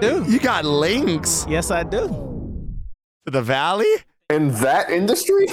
do. 0.00 0.24
You 0.28 0.38
got 0.38 0.64
links 0.64 1.44
Yes, 1.48 1.70
I 1.70 1.82
do. 1.82 2.08
to 3.26 3.30
the 3.30 3.42
valley? 3.42 3.92
In 4.30 4.50
that 4.56 4.90
industry? 4.90 5.46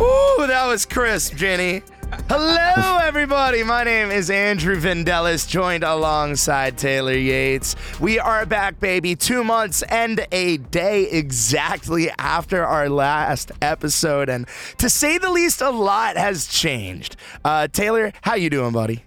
Ooh, 0.00 0.46
that 0.46 0.66
was 0.66 0.86
crisp, 0.86 1.34
Jenny. 1.36 1.82
Hello, 2.12 2.98
everybody. 2.98 3.62
My 3.62 3.84
name 3.84 4.10
is 4.10 4.30
Andrew 4.30 4.76
Vandellis, 4.80 5.48
joined 5.48 5.84
alongside 5.84 6.76
Taylor 6.76 7.14
Yates. 7.16 7.76
We 8.00 8.18
are 8.18 8.44
back, 8.46 8.80
baby, 8.80 9.14
two 9.14 9.44
months 9.44 9.82
and 9.82 10.26
a 10.32 10.56
day 10.56 11.04
exactly 11.04 12.10
after 12.18 12.64
our 12.64 12.88
last 12.88 13.52
episode, 13.62 14.28
and 14.28 14.48
to 14.78 14.90
say 14.90 15.18
the 15.18 15.30
least, 15.30 15.60
a 15.60 15.70
lot 15.70 16.16
has 16.16 16.48
changed. 16.48 17.14
Uh, 17.44 17.68
Taylor, 17.68 18.12
how 18.22 18.34
you 18.34 18.50
doing, 18.50 18.72
buddy? 18.72 19.04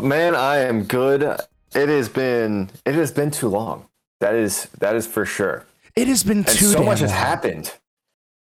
Man, 0.00 0.34
I 0.34 0.58
am 0.58 0.84
good. 0.84 1.22
It 1.74 1.88
has 1.88 2.10
been 2.10 2.70
it 2.84 2.94
has 2.94 3.10
been 3.10 3.30
too 3.30 3.48
long. 3.48 3.88
That 4.20 4.34
is 4.34 4.66
that 4.80 4.94
is 4.94 5.06
for 5.06 5.24
sure. 5.24 5.64
It 5.94 6.08
has 6.08 6.22
been 6.22 6.38
And 6.38 6.46
too 6.46 6.66
so 6.66 6.82
much 6.82 7.00
has 7.00 7.10
happened. 7.10 7.72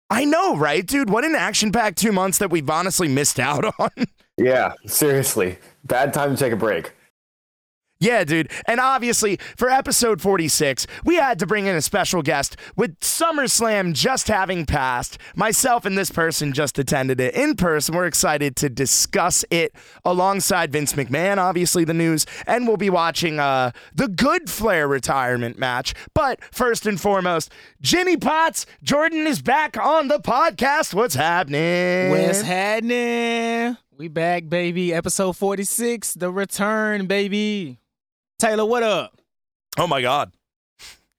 I 0.09 0.25
know, 0.25 0.57
right, 0.57 0.85
dude? 0.85 1.09
What 1.09 1.23
an 1.23 1.35
action-packed 1.35 1.97
two 1.97 2.11
months 2.11 2.39
that 2.39 2.49
we've 2.49 2.69
honestly 2.69 3.07
missed 3.07 3.39
out 3.39 3.65
on. 3.79 3.89
Yeah, 4.37 4.73
seriously. 4.85 5.57
Bad 5.83 6.13
time 6.13 6.35
to 6.35 6.37
take 6.37 6.53
a 6.53 6.57
break. 6.57 6.93
Yeah, 8.01 8.23
dude. 8.23 8.49
And 8.65 8.79
obviously, 8.79 9.39
for 9.57 9.69
episode 9.69 10.21
46, 10.21 10.87
we 11.03 11.15
had 11.15 11.37
to 11.39 11.45
bring 11.45 11.65
in 11.65 11.75
a 11.75 11.81
special 11.81 12.21
guest 12.21 12.55
with 12.77 12.97
SummerSlam 13.01 13.93
just 13.93 14.29
having 14.29 14.65
passed. 14.65 15.17
Myself 15.35 15.83
and 15.83 15.97
this 15.97 16.09
person 16.09 16.53
just 16.53 16.79
attended 16.79 17.19
it 17.19 17.35
in 17.35 17.55
person. 17.55 17.93
We're 17.93 18.05
excited 18.05 18.55
to 18.57 18.69
discuss 18.69 19.43
it 19.49 19.75
alongside 20.05 20.71
Vince 20.71 20.93
McMahon, 20.93 21.39
obviously, 21.39 21.83
the 21.83 21.93
news. 21.93 22.25
And 22.47 22.67
we'll 22.69 22.77
be 22.77 22.89
watching 22.89 23.37
uh, 23.37 23.71
the 23.93 24.07
Good 24.07 24.49
Flair 24.49 24.87
retirement 24.87 25.59
match. 25.59 25.93
But 26.13 26.41
first 26.53 26.85
and 26.85 27.01
foremost, 27.01 27.51
Jenny 27.81 28.15
Potts, 28.15 28.65
Jordan 28.81 29.27
is 29.27 29.41
back 29.41 29.75
on 29.75 30.07
the 30.07 30.19
podcast. 30.19 30.93
What's 30.93 31.15
happening? 31.15 32.11
What's 32.11 32.43
happening? 32.43 33.75
We 33.97 34.07
back, 34.07 34.47
baby. 34.47 34.93
Episode 34.93 35.35
46, 35.35 36.13
the 36.13 36.31
return, 36.31 37.05
baby. 37.05 37.79
Taylor, 38.39 38.63
what 38.65 38.83
up? 38.83 39.19
Oh, 39.77 39.85
my 39.85 40.01
God. 40.01 40.31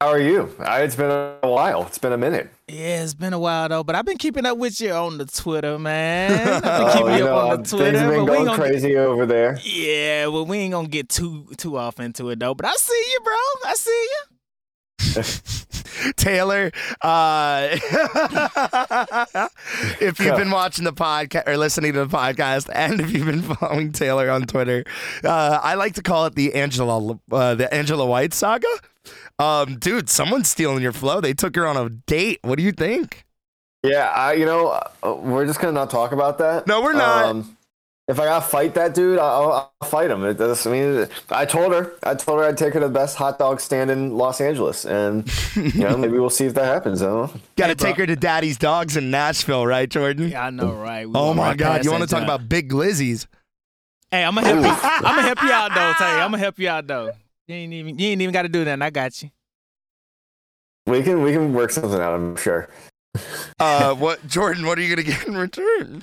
How 0.00 0.08
are 0.08 0.18
you? 0.18 0.50
It's 0.58 0.96
been 0.96 1.10
a 1.10 1.38
while. 1.42 1.82
It's 1.86 1.98
been 1.98 2.14
a 2.14 2.16
minute. 2.16 2.50
Yeah, 2.66 3.02
it's 3.02 3.12
been 3.12 3.34
a 3.34 3.38
while 3.38 3.68
though, 3.68 3.84
but 3.84 3.94
I've 3.94 4.06
been 4.06 4.16
keeping 4.16 4.46
up 4.46 4.56
with 4.56 4.80
you 4.80 4.92
on 4.92 5.18
the 5.18 5.26
Twitter, 5.26 5.78
man. 5.78 6.48
I've 6.48 6.62
been 6.62 6.70
Oh, 6.72 6.92
keeping 6.94 7.06
you 7.08 7.18
you 7.18 7.24
know, 7.24 7.36
up 7.36 7.50
on 7.50 7.50
the 7.50 7.56
things 7.68 7.70
Twitter, 7.70 7.98
have 7.98 8.10
been 8.10 8.20
but 8.20 8.22
we 8.22 8.26
going 8.28 8.38
ain't 8.38 8.46
gonna 8.56 8.70
crazy 8.70 8.96
over 8.96 9.26
there. 9.26 9.58
Yeah, 9.62 10.28
well, 10.28 10.46
we 10.46 10.56
ain't 10.56 10.72
gonna 10.72 10.88
get 10.88 11.10
too 11.10 11.46
too 11.58 11.76
off 11.76 12.00
into 12.00 12.30
it 12.30 12.38
though. 12.40 12.54
But 12.54 12.64
I 12.64 12.72
see 12.76 13.04
you, 13.12 13.20
bro. 13.22 13.34
I 13.66 13.74
see 13.74 13.90
you. 13.90 14.36
Taylor, 16.16 16.70
uh, 17.02 17.68
if 20.00 20.18
you've 20.18 20.36
been 20.36 20.50
watching 20.50 20.84
the 20.84 20.92
podcast 20.92 21.46
or 21.46 21.56
listening 21.56 21.92
to 21.94 22.04
the 22.04 22.16
podcast, 22.16 22.68
and 22.74 23.00
if 23.00 23.12
you've 23.12 23.26
been 23.26 23.42
following 23.56 23.92
Taylor 23.92 24.30
on 24.30 24.42
Twitter, 24.42 24.84
uh, 25.24 25.58
I 25.62 25.74
like 25.74 25.94
to 25.94 26.02
call 26.02 26.26
it 26.26 26.34
the 26.34 26.54
Angela, 26.54 27.18
uh, 27.32 27.54
the 27.54 27.72
Angela 27.72 28.06
White 28.06 28.34
saga. 28.34 28.68
Um, 29.38 29.78
dude, 29.78 30.10
someone's 30.10 30.50
stealing 30.50 30.82
your 30.82 30.92
flow. 30.92 31.20
They 31.20 31.32
took 31.32 31.56
her 31.56 31.66
on 31.66 31.76
a 31.76 31.88
date. 31.88 32.40
What 32.42 32.58
do 32.58 32.62
you 32.62 32.72
think? 32.72 33.24
Yeah, 33.82 34.10
I 34.10 34.34
you 34.34 34.44
know 34.44 34.78
uh, 35.02 35.14
we're 35.14 35.46
just 35.46 35.58
gonna 35.58 35.72
not 35.72 35.90
talk 35.90 36.12
about 36.12 36.38
that. 36.38 36.66
No, 36.66 36.82
we're 36.82 36.92
not. 36.92 37.24
Um, 37.24 37.56
if 38.10 38.18
I 38.18 38.24
gotta 38.24 38.44
fight 38.44 38.74
that 38.74 38.92
dude, 38.92 39.18
I'll, 39.20 39.72
I'll 39.80 39.88
fight 39.88 40.10
him. 40.10 40.24
It 40.24 40.34
does. 40.36 40.66
I 40.66 40.70
mean, 40.72 41.08
I 41.30 41.44
told 41.44 41.72
her, 41.72 41.92
I 42.02 42.14
told 42.16 42.40
her 42.40 42.44
I'd 42.46 42.58
take 42.58 42.74
her 42.74 42.80
to 42.80 42.88
the 42.88 42.92
best 42.92 43.16
hot 43.16 43.38
dog 43.38 43.60
stand 43.60 43.90
in 43.90 44.16
Los 44.16 44.40
Angeles, 44.40 44.84
and 44.84 45.30
you 45.54 45.84
know 45.84 45.96
maybe 45.98 46.18
we'll 46.18 46.28
see 46.28 46.46
if 46.46 46.54
that 46.54 46.64
happens. 46.64 47.02
I 47.02 47.06
don't 47.06 47.34
know. 47.34 47.40
Got 47.56 47.66
to 47.78 47.86
Hey, 47.86 47.92
take 47.92 47.96
her 47.98 48.06
to 48.06 48.16
Daddy's 48.16 48.58
Dogs 48.58 48.96
in 48.96 49.12
Nashville, 49.12 49.64
right, 49.64 49.88
Jordan? 49.88 50.28
Yeah, 50.28 50.46
I 50.46 50.50
know, 50.50 50.72
right? 50.72 51.08
We 51.08 51.14
Oh 51.14 51.32
my 51.32 51.54
God, 51.54 51.84
you 51.84 51.92
want 51.92 52.02
to 52.02 52.08
talk 52.08 52.22
about 52.22 52.48
Big 52.48 52.68
Glizzies? 52.68 53.26
Hey, 54.10 54.24
I'm 54.24 54.34
gonna 54.34 54.48
help 54.48 54.60
you. 54.60 54.68
I'm 54.82 55.02
gonna 55.02 55.22
help 55.22 55.42
you 55.42 55.52
out 55.52 55.68
though, 55.72 55.92
Tay. 55.98 56.12
I'm 56.12 56.30
gonna 56.32 56.38
help 56.38 56.58
you 56.58 56.68
out 56.68 56.86
though. 56.86 57.12
You 57.46 57.54
ain't 57.54 57.72
even 57.72 57.98
you 57.98 58.08
ain't 58.08 58.20
even 58.22 58.32
got 58.32 58.42
to 58.42 58.48
do 58.48 58.64
that. 58.64 58.82
I 58.82 58.90
got 58.90 59.22
you. 59.22 59.30
We 60.86 61.02
can 61.02 61.22
we 61.22 61.32
can 61.32 61.54
work 61.54 61.70
something 61.70 62.00
out. 62.00 62.14
I'm 62.14 62.34
sure. 62.34 62.68
Uh, 63.60 63.94
what, 63.94 64.26
Jordan? 64.26 64.66
What 64.66 64.78
are 64.78 64.82
you 64.82 64.96
gonna 64.96 65.06
get 65.06 65.26
in 65.28 65.36
return? 65.36 66.02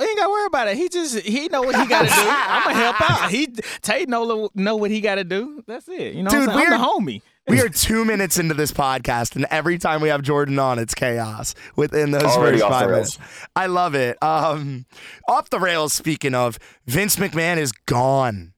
We 0.00 0.06
ain't 0.06 0.16
gotta 0.16 0.30
worry 0.30 0.46
about 0.46 0.68
it. 0.68 0.78
He 0.78 0.88
just 0.88 1.18
he 1.20 1.48
know 1.48 1.60
what 1.60 1.76
he 1.76 1.86
gotta 1.86 2.08
do. 2.08 2.14
I'm 2.16 2.64
gonna 2.64 2.74
help 2.84 3.10
out. 3.10 3.30
He 3.30 3.48
Tay 3.82 4.06
know 4.06 4.48
know 4.54 4.76
what 4.76 4.90
he 4.90 5.02
gotta 5.02 5.24
do. 5.24 5.62
That's 5.66 5.88
it. 5.88 6.14
You 6.14 6.22
know, 6.22 6.30
Dude, 6.30 6.48
I'm, 6.48 6.54
saying? 6.56 6.58
I'm 6.58 6.70
we're- 6.70 6.78
the 6.78 6.84
homie. 6.84 7.22
We 7.48 7.60
are 7.60 7.68
two 7.68 8.04
minutes 8.04 8.38
into 8.38 8.54
this 8.54 8.70
podcast, 8.70 9.34
and 9.34 9.44
every 9.50 9.76
time 9.76 10.00
we 10.00 10.08
have 10.08 10.22
Jordan 10.22 10.58
on, 10.60 10.78
it's 10.78 10.94
chaos 10.94 11.54
within 11.74 12.12
those 12.12 12.22
Already 12.22 12.60
first 12.60 12.70
five 12.70 12.90
minutes. 12.90 13.18
I 13.56 13.66
love 13.66 13.96
it. 13.96 14.22
Um, 14.22 14.86
off 15.26 15.50
the 15.50 15.58
rails. 15.58 15.92
Speaking 15.92 16.34
of, 16.34 16.58
Vince 16.86 17.16
McMahon 17.16 17.56
is 17.56 17.72
gone. 17.72 18.52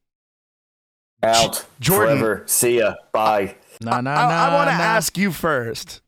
Out. 1.22 1.64
Jordan. 1.80 2.18
Forever. 2.18 2.42
See 2.46 2.78
ya. 2.80 2.94
Bye. 3.12 3.56
Nah, 3.80 4.00
nah, 4.02 4.12
I, 4.12 4.28
nah. 4.28 4.54
want 4.56 4.70
to 4.70 4.76
nah. 4.76 4.82
ask 4.82 5.16
you 5.16 5.32
first. 5.32 6.02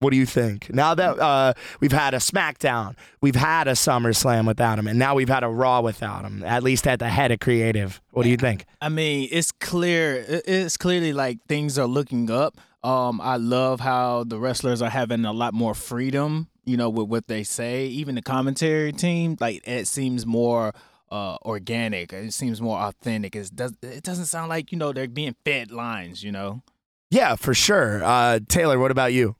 What 0.00 0.10
do 0.10 0.16
you 0.16 0.26
think? 0.26 0.72
Now 0.72 0.94
that 0.94 1.18
uh, 1.18 1.54
we've 1.80 1.92
had 1.92 2.14
a 2.14 2.18
SmackDown, 2.18 2.94
we've 3.20 3.34
had 3.34 3.66
a 3.66 3.72
SummerSlam 3.72 4.46
without 4.46 4.78
him, 4.78 4.86
and 4.86 4.96
now 4.96 5.16
we've 5.16 5.28
had 5.28 5.42
a 5.42 5.48
Raw 5.48 5.80
without 5.80 6.24
him. 6.24 6.44
At 6.44 6.62
least 6.62 6.86
at 6.86 7.00
the 7.00 7.08
head 7.08 7.32
of 7.32 7.40
creative. 7.40 8.00
What 8.12 8.22
do 8.22 8.28
you 8.28 8.36
think? 8.36 8.64
I 8.80 8.90
mean, 8.90 9.28
it's 9.32 9.50
clear. 9.50 10.24
It's 10.28 10.76
clearly 10.76 11.12
like 11.12 11.38
things 11.48 11.78
are 11.80 11.86
looking 11.86 12.30
up. 12.30 12.58
Um, 12.84 13.20
I 13.20 13.38
love 13.38 13.80
how 13.80 14.22
the 14.22 14.38
wrestlers 14.38 14.80
are 14.82 14.90
having 14.90 15.24
a 15.24 15.32
lot 15.32 15.52
more 15.52 15.74
freedom. 15.74 16.48
You 16.64 16.76
know, 16.76 16.90
with 16.90 17.08
what 17.08 17.26
they 17.26 17.42
say. 17.42 17.86
Even 17.86 18.14
the 18.14 18.22
commentary 18.22 18.92
team, 18.92 19.36
like 19.40 19.66
it 19.66 19.88
seems 19.88 20.26
more 20.26 20.74
uh 21.10 21.38
organic. 21.42 22.12
It 22.12 22.34
seems 22.34 22.60
more 22.60 22.78
authentic. 22.78 23.34
It 23.34 23.50
does. 23.52 23.72
It 23.82 24.04
doesn't 24.04 24.26
sound 24.26 24.48
like 24.48 24.70
you 24.70 24.78
know 24.78 24.92
they're 24.92 25.08
being 25.08 25.34
fed 25.44 25.72
lines. 25.72 26.22
You 26.22 26.30
know. 26.30 26.62
Yeah, 27.10 27.36
for 27.36 27.54
sure. 27.54 28.04
Uh, 28.04 28.38
Taylor, 28.48 28.78
what 28.78 28.90
about 28.90 29.14
you? 29.14 29.34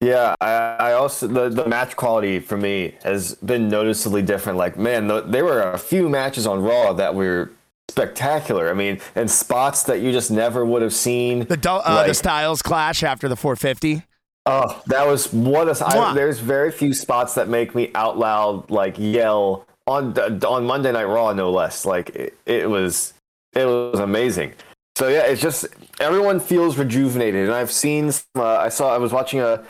Yeah, 0.00 0.34
I, 0.40 0.50
I 0.50 0.92
also 0.94 1.26
the, 1.26 1.50
the 1.50 1.68
match 1.68 1.94
quality 1.94 2.40
for 2.40 2.56
me 2.56 2.94
has 3.02 3.34
been 3.36 3.68
noticeably 3.68 4.22
different. 4.22 4.56
Like, 4.56 4.78
man, 4.78 5.08
the, 5.08 5.20
there 5.20 5.44
were 5.44 5.60
a 5.60 5.78
few 5.78 6.08
matches 6.08 6.46
on 6.46 6.62
Raw 6.62 6.94
that 6.94 7.14
were 7.14 7.50
spectacular. 7.90 8.70
I 8.70 8.72
mean, 8.72 9.00
and 9.14 9.30
spots 9.30 9.82
that 9.84 10.00
you 10.00 10.10
just 10.10 10.30
never 10.30 10.64
would 10.64 10.80
have 10.80 10.94
seen. 10.94 11.40
The 11.44 11.70
uh, 11.70 12.06
the 12.06 12.14
Styles 12.14 12.62
clash 12.62 13.02
after 13.02 13.28
the 13.28 13.36
450. 13.36 14.04
Oh, 14.46 14.82
that 14.86 15.06
was 15.06 15.30
what 15.34 15.68
a. 15.68 15.86
I, 15.86 16.14
there's 16.14 16.38
very 16.38 16.72
few 16.72 16.94
spots 16.94 17.34
that 17.34 17.48
make 17.48 17.74
me 17.74 17.90
out 17.94 18.16
loud 18.16 18.70
like 18.70 18.94
yell 18.96 19.66
on 19.86 20.16
on 20.18 20.64
Monday 20.64 20.92
Night 20.92 21.04
Raw, 21.04 21.34
no 21.34 21.50
less. 21.50 21.84
Like 21.84 22.08
it, 22.10 22.38
it 22.46 22.70
was, 22.70 23.12
it 23.52 23.66
was 23.66 24.00
amazing. 24.00 24.54
So 24.96 25.08
yeah, 25.08 25.24
it's 25.24 25.42
just 25.42 25.66
everyone 26.00 26.40
feels 26.40 26.78
rejuvenated, 26.78 27.44
and 27.46 27.54
I've 27.54 27.70
seen. 27.70 28.10
Uh, 28.34 28.56
I 28.56 28.70
saw. 28.70 28.94
I 28.94 28.98
was 28.98 29.12
watching 29.12 29.40
a 29.40 29.62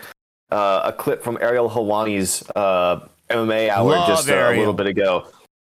uh, 0.51 0.83
a 0.85 0.93
clip 0.93 1.23
from 1.23 1.39
Ariel 1.41 1.71
Helwani's 1.71 2.49
uh, 2.55 3.07
MMA 3.29 3.69
hour 3.69 3.91
Love 3.91 4.09
just 4.09 4.29
uh, 4.29 4.35
a 4.35 4.57
little 4.57 4.73
bit 4.73 4.87
ago, 4.87 5.27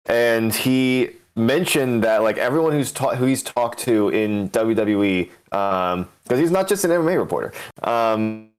and 0.05 0.53
he 0.53 1.11
mentioned 1.35 2.03
that 2.03 2.23
like 2.23 2.37
everyone 2.37 2.73
who's 2.73 2.91
ta- 2.91 3.15
who 3.15 3.25
he's 3.25 3.43
talked 3.43 3.79
to 3.79 4.09
in 4.09 4.49
WWE, 4.49 5.29
because 5.49 6.39
he's 6.39 6.51
not 6.51 6.67
just 6.67 6.83
an 6.83 6.91
MMA 6.91 7.17
reporter. 7.17 7.53
Um, 7.83 8.49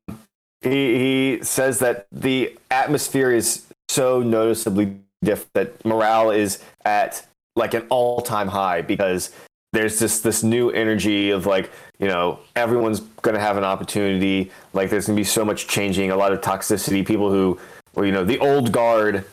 he 0.61 0.99
he 0.99 1.38
says 1.43 1.79
that 1.81 2.06
the 2.11 2.56
atmosphere 2.70 3.31
is 3.31 3.67
so 3.88 4.23
noticeably 4.23 4.99
different 5.23 5.53
that 5.55 5.85
morale 5.85 6.31
is 6.31 6.62
at 6.85 7.26
like 7.56 7.75
an 7.75 7.85
all-time 7.91 8.49
high 8.49 8.82
because 8.82 9.32
there's 9.73 9.99
just 9.99 10.23
this 10.23 10.43
new 10.43 10.70
energy 10.70 11.31
of 11.31 11.47
like 11.47 11.70
you 11.99 12.06
know 12.09 12.39
everyone's 12.56 13.00
going 13.23 13.35
to 13.35 13.41
have 13.41 13.56
an 13.56 13.65
opportunity 13.65 14.50
like 14.73 14.91
there's 14.91 15.06
going 15.06 15.17
to 15.17 15.21
be 15.21 15.25
so 15.25 15.45
much 15.45 15.67
changing 15.69 16.11
a 16.11 16.17
lot 16.17 16.33
of 16.33 16.41
toxicity 16.41 17.06
people 17.06 17.31
who 17.31 17.59
well 17.95 18.05
you 18.05 18.12
know 18.12 18.25
the 18.25 18.39
old 18.39 18.73
guard 18.73 19.25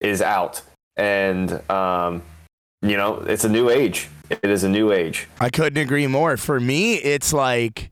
is 0.00 0.20
out 0.22 0.62
and 0.96 1.52
um 1.70 2.22
you 2.82 2.96
know 2.96 3.16
it's 3.26 3.44
a 3.44 3.48
new 3.48 3.70
age 3.70 4.08
it 4.30 4.44
is 4.50 4.64
a 4.64 4.68
new 4.68 4.92
age 4.92 5.26
I 5.40 5.50
couldn't 5.50 5.82
agree 5.82 6.06
more. 6.06 6.36
For 6.36 6.60
me, 6.60 6.94
it's 6.94 7.32
like 7.32 7.90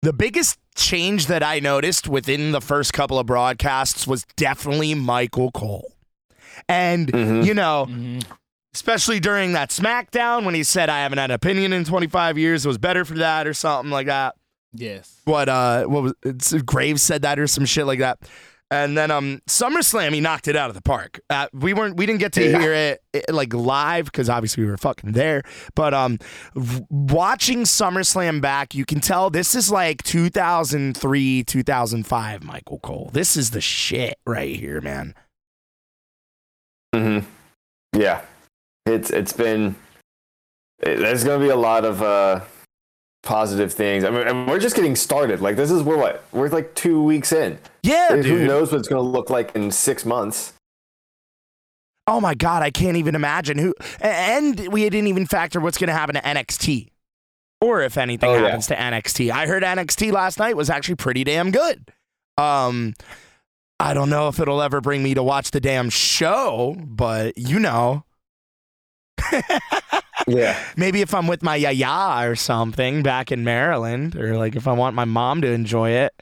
the 0.00 0.14
biggest 0.14 0.58
change 0.74 1.26
that 1.26 1.42
I 1.42 1.58
noticed 1.60 2.08
within 2.08 2.52
the 2.52 2.62
first 2.62 2.94
couple 2.94 3.18
of 3.18 3.26
broadcasts 3.26 4.06
was 4.06 4.24
definitely 4.36 4.94
Michael 4.94 5.50
Cole. 5.50 5.92
And, 6.66 7.12
Mhm. 7.12 7.44
you 7.44 7.52
know, 7.52 7.88
Mhm. 7.90 8.22
Especially 8.76 9.18
during 9.20 9.52
that 9.54 9.70
SmackDown 9.70 10.44
when 10.44 10.54
he 10.54 10.62
said, 10.62 10.90
I 10.90 10.98
haven't 11.00 11.16
had 11.18 11.30
an 11.30 11.34
opinion 11.34 11.72
in 11.72 11.84
25 11.84 12.36
years, 12.36 12.64
it 12.66 12.68
was 12.68 12.76
better 12.78 13.04
for 13.06 13.14
that 13.14 13.46
or 13.46 13.54
something 13.54 13.90
like 13.90 14.06
that. 14.06 14.34
Yes. 14.74 15.22
What, 15.24 15.48
uh, 15.48 15.84
what 15.86 16.02
was 16.02 16.14
it's, 16.22 16.52
Graves 16.62 17.02
said 17.02 17.22
that 17.22 17.38
or 17.38 17.46
some 17.46 17.64
shit 17.64 17.86
like 17.86 18.00
that. 18.00 18.18
And 18.68 18.98
then 18.98 19.10
um 19.12 19.40
SummerSlam, 19.48 20.12
he 20.12 20.20
knocked 20.20 20.48
it 20.48 20.56
out 20.56 20.68
of 20.70 20.74
the 20.74 20.82
park. 20.82 21.20
Uh, 21.30 21.46
we 21.52 21.72
weren't, 21.72 21.96
we 21.96 22.04
didn't 22.04 22.18
get 22.18 22.32
to 22.32 22.44
Yeah. 22.44 22.58
hear 22.58 22.72
it, 22.74 23.02
it, 23.14 23.32
like 23.32 23.54
live 23.54 24.06
because 24.06 24.28
obviously 24.28 24.64
we 24.64 24.68
were 24.70 24.76
fucking 24.76 25.12
there. 25.12 25.42
But 25.76 25.94
um, 25.94 26.18
v- 26.56 26.84
watching 26.90 27.60
SummerSlam 27.62 28.40
back, 28.42 28.74
you 28.74 28.84
can 28.84 28.98
tell 29.00 29.30
this 29.30 29.54
is 29.54 29.70
like 29.70 30.02
2003, 30.02 31.44
2005. 31.44 32.42
Michael 32.44 32.80
Cole, 32.80 33.08
this 33.12 33.36
is 33.36 33.50
the 33.52 33.60
shit 33.60 34.18
right 34.26 34.54
here, 34.56 34.80
man. 34.80 35.14
hmm 36.92 37.20
Yeah, 37.96 38.22
it's 38.86 39.10
it's 39.10 39.32
been. 39.32 39.76
It, 40.80 40.98
there's 40.98 41.24
going 41.24 41.40
to 41.40 41.44
be 41.46 41.50
a 41.50 41.56
lot 41.56 41.84
of 41.84 42.02
uh, 42.02 42.40
positive 43.22 43.72
things. 43.72 44.04
I 44.04 44.10
mean, 44.10 44.26
and 44.28 44.46
we're 44.46 44.58
just 44.60 44.76
getting 44.76 44.94
started. 44.96 45.40
Like 45.40 45.56
this 45.56 45.70
is 45.70 45.82
we're 45.82 45.96
what 45.96 46.24
we're 46.32 46.48
like 46.48 46.74
two 46.74 47.02
weeks 47.02 47.32
in. 47.32 47.58
Yeah, 47.82 48.16
Who 48.16 48.22
dude. 48.22 48.46
knows 48.48 48.72
what 48.72 48.78
it's 48.78 48.88
going 48.88 49.02
to 49.02 49.08
look 49.08 49.30
like 49.30 49.54
in 49.56 49.70
six 49.70 50.04
months? 50.04 50.52
Oh 52.08 52.20
my 52.20 52.34
god, 52.34 52.62
I 52.62 52.70
can't 52.70 52.96
even 52.96 53.14
imagine 53.14 53.58
who. 53.58 53.74
And 54.00 54.68
we 54.72 54.82
didn't 54.88 55.08
even 55.08 55.26
factor 55.26 55.58
what's 55.60 55.76
going 55.78 55.88
to 55.88 55.94
happen 55.94 56.14
to 56.14 56.20
NXT, 56.20 56.90
or 57.60 57.80
if 57.82 57.96
anything 57.98 58.30
Oh, 58.30 58.34
yeah. 58.34 58.42
happens 58.46 58.68
to 58.68 58.76
NXT. 58.76 59.30
I 59.30 59.46
heard 59.46 59.64
NXT 59.64 60.12
last 60.12 60.38
night 60.38 60.56
was 60.56 60.70
actually 60.70 60.94
pretty 60.94 61.24
damn 61.24 61.50
good. 61.50 61.90
Um, 62.38 62.94
I 63.80 63.92
don't 63.92 64.08
know 64.08 64.28
if 64.28 64.38
it'll 64.38 64.62
ever 64.62 64.80
bring 64.80 65.02
me 65.02 65.14
to 65.14 65.22
watch 65.22 65.50
the 65.50 65.60
damn 65.60 65.90
show, 65.90 66.76
but 66.80 67.36
you 67.36 67.58
know, 67.58 68.04
Yeah. 70.26 70.58
maybe 70.76 71.02
if 71.02 71.14
I'm 71.14 71.28
with 71.28 71.42
my 71.42 71.54
yaya 71.54 72.28
or 72.28 72.34
something 72.34 73.02
back 73.02 73.30
in 73.30 73.44
Maryland, 73.44 74.16
or 74.16 74.36
like 74.36 74.56
if 74.56 74.66
I 74.66 74.72
want 74.72 74.96
my 74.96 75.04
mom 75.04 75.40
to 75.42 75.48
enjoy 75.48 75.90
it. 75.90 76.12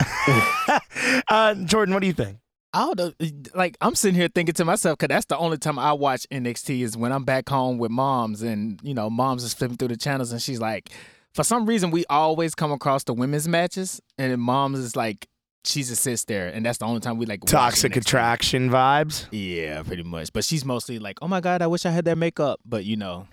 uh, 1.28 1.54
Jordan, 1.54 1.94
what 1.94 2.00
do 2.00 2.06
you 2.06 2.12
think? 2.12 2.38
I 2.74 2.92
don't. 2.94 3.14
Like 3.54 3.76
I'm 3.80 3.94
sitting 3.94 4.14
here 4.14 4.28
thinking 4.28 4.54
to 4.54 4.64
myself, 4.64 4.98
because 4.98 5.14
that's 5.14 5.26
the 5.26 5.38
only 5.38 5.58
time 5.58 5.78
I 5.78 5.92
watch 5.92 6.26
NXT 6.30 6.80
is 6.82 6.96
when 6.96 7.12
I'm 7.12 7.24
back 7.24 7.48
home 7.48 7.78
with 7.78 7.90
moms, 7.90 8.42
and 8.42 8.80
you 8.82 8.94
know, 8.94 9.08
moms 9.08 9.44
is 9.44 9.54
flipping 9.54 9.76
through 9.76 9.88
the 9.88 9.96
channels, 9.96 10.32
and 10.32 10.40
she's 10.42 10.60
like, 10.60 10.90
for 11.34 11.44
some 11.44 11.66
reason, 11.66 11.90
we 11.90 12.04
always 12.10 12.54
come 12.54 12.72
across 12.72 13.04
the 13.04 13.14
women's 13.14 13.48
matches, 13.48 14.00
and 14.18 14.32
then 14.32 14.40
moms 14.40 14.78
is 14.78 14.96
like, 14.96 15.28
she 15.64 15.82
just 15.82 16.02
sits 16.02 16.24
there, 16.24 16.48
and 16.48 16.64
that's 16.66 16.78
the 16.78 16.84
only 16.86 17.00
time 17.00 17.18
we 17.18 17.26
like 17.26 17.44
Toxic 17.44 17.92
NXT. 17.92 17.96
attraction 17.96 18.70
vibes. 18.70 19.26
Yeah, 19.30 19.82
pretty 19.82 20.02
much. 20.02 20.32
But 20.32 20.44
she's 20.44 20.64
mostly 20.64 20.98
like, 20.98 21.18
oh 21.22 21.28
my 21.28 21.40
god, 21.40 21.62
I 21.62 21.66
wish 21.68 21.86
I 21.86 21.90
had 21.90 22.04
that 22.06 22.18
makeup, 22.18 22.60
but 22.64 22.84
you 22.84 22.96
know. 22.96 23.26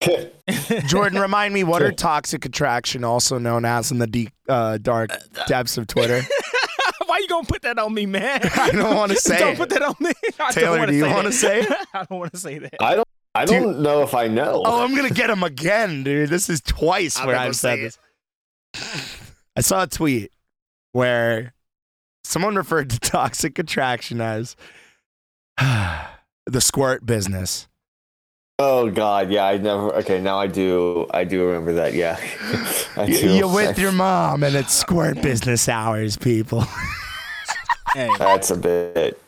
Jordan, 0.86 1.20
remind 1.20 1.54
me, 1.54 1.64
what 1.64 1.80
are 1.82 1.92
toxic 2.10 2.44
attraction 2.44 3.04
also 3.04 3.38
known 3.38 3.64
as 3.64 3.90
in 3.92 3.98
the 3.98 4.06
deep, 4.06 4.30
uh, 4.48 4.78
dark 4.78 5.10
depths 5.46 5.78
of 5.78 5.86
Twitter? 5.86 6.22
Why 7.06 7.18
you 7.18 7.28
gonna 7.28 7.46
put 7.46 7.62
that 7.62 7.78
on 7.78 7.92
me, 7.94 8.06
man? 8.06 8.40
I 8.56 8.70
don't 8.70 8.96
wanna 8.96 9.16
say 9.16 9.38
Don't 9.38 9.52
it. 9.52 9.58
put 9.58 9.68
that 9.70 9.82
on 9.82 9.94
me. 10.00 10.12
I 10.24 10.30
don't 10.38 10.52
Taylor, 10.52 10.78
wanna 10.78 10.92
do 10.92 10.96
you 10.96 11.04
say 11.04 11.12
wanna 11.14 11.32
say 11.32 11.60
it? 11.60 11.72
I 11.94 12.04
don't 12.04 12.18
want 12.18 12.32
to 12.32 12.38
say 12.38 12.58
that. 12.58 12.74
I 12.80 12.94
don't. 12.96 13.08
I 13.34 13.44
don't 13.44 13.80
know 13.80 14.02
if 14.02 14.14
I 14.14 14.28
know. 14.28 14.62
Oh, 14.64 14.82
I'm 14.82 14.94
gonna 14.94 15.10
get 15.10 15.30
him 15.30 15.42
again, 15.42 16.02
dude. 16.04 16.28
This 16.30 16.48
is 16.50 16.60
twice 16.60 17.18
I'm 17.18 17.26
where 17.26 17.36
I've 17.36 17.44
gonna 17.44 17.54
said 17.54 17.78
this. 17.78 17.98
I 19.56 19.60
saw 19.60 19.82
a 19.82 19.86
tweet 19.86 20.30
where 20.92 21.54
someone 22.24 22.56
referred 22.56 22.90
to 22.90 23.00
toxic 23.00 23.58
attraction 23.58 24.20
as 24.20 24.56
the 25.58 26.60
squirt 26.60 27.04
business. 27.06 27.68
Oh 28.58 28.90
God, 28.90 29.30
yeah, 29.30 29.44
I 29.44 29.56
never. 29.56 29.94
Okay, 29.96 30.20
now 30.20 30.38
I 30.38 30.46
do. 30.46 31.06
I 31.10 31.24
do 31.24 31.46
remember 31.46 31.72
that. 31.74 31.94
Yeah, 31.94 32.16
I. 32.96 33.06
You're 33.06 33.52
with 33.52 33.78
your 33.78 33.92
mom, 34.06 34.44
and 34.44 34.54
it's 34.54 34.72
squirt 34.74 35.20
business 35.20 35.68
hours, 35.68 36.16
people. 36.16 36.64
Hey, 37.94 38.08
That's 38.18 38.50
a 38.50 38.56
bit. 38.56 39.20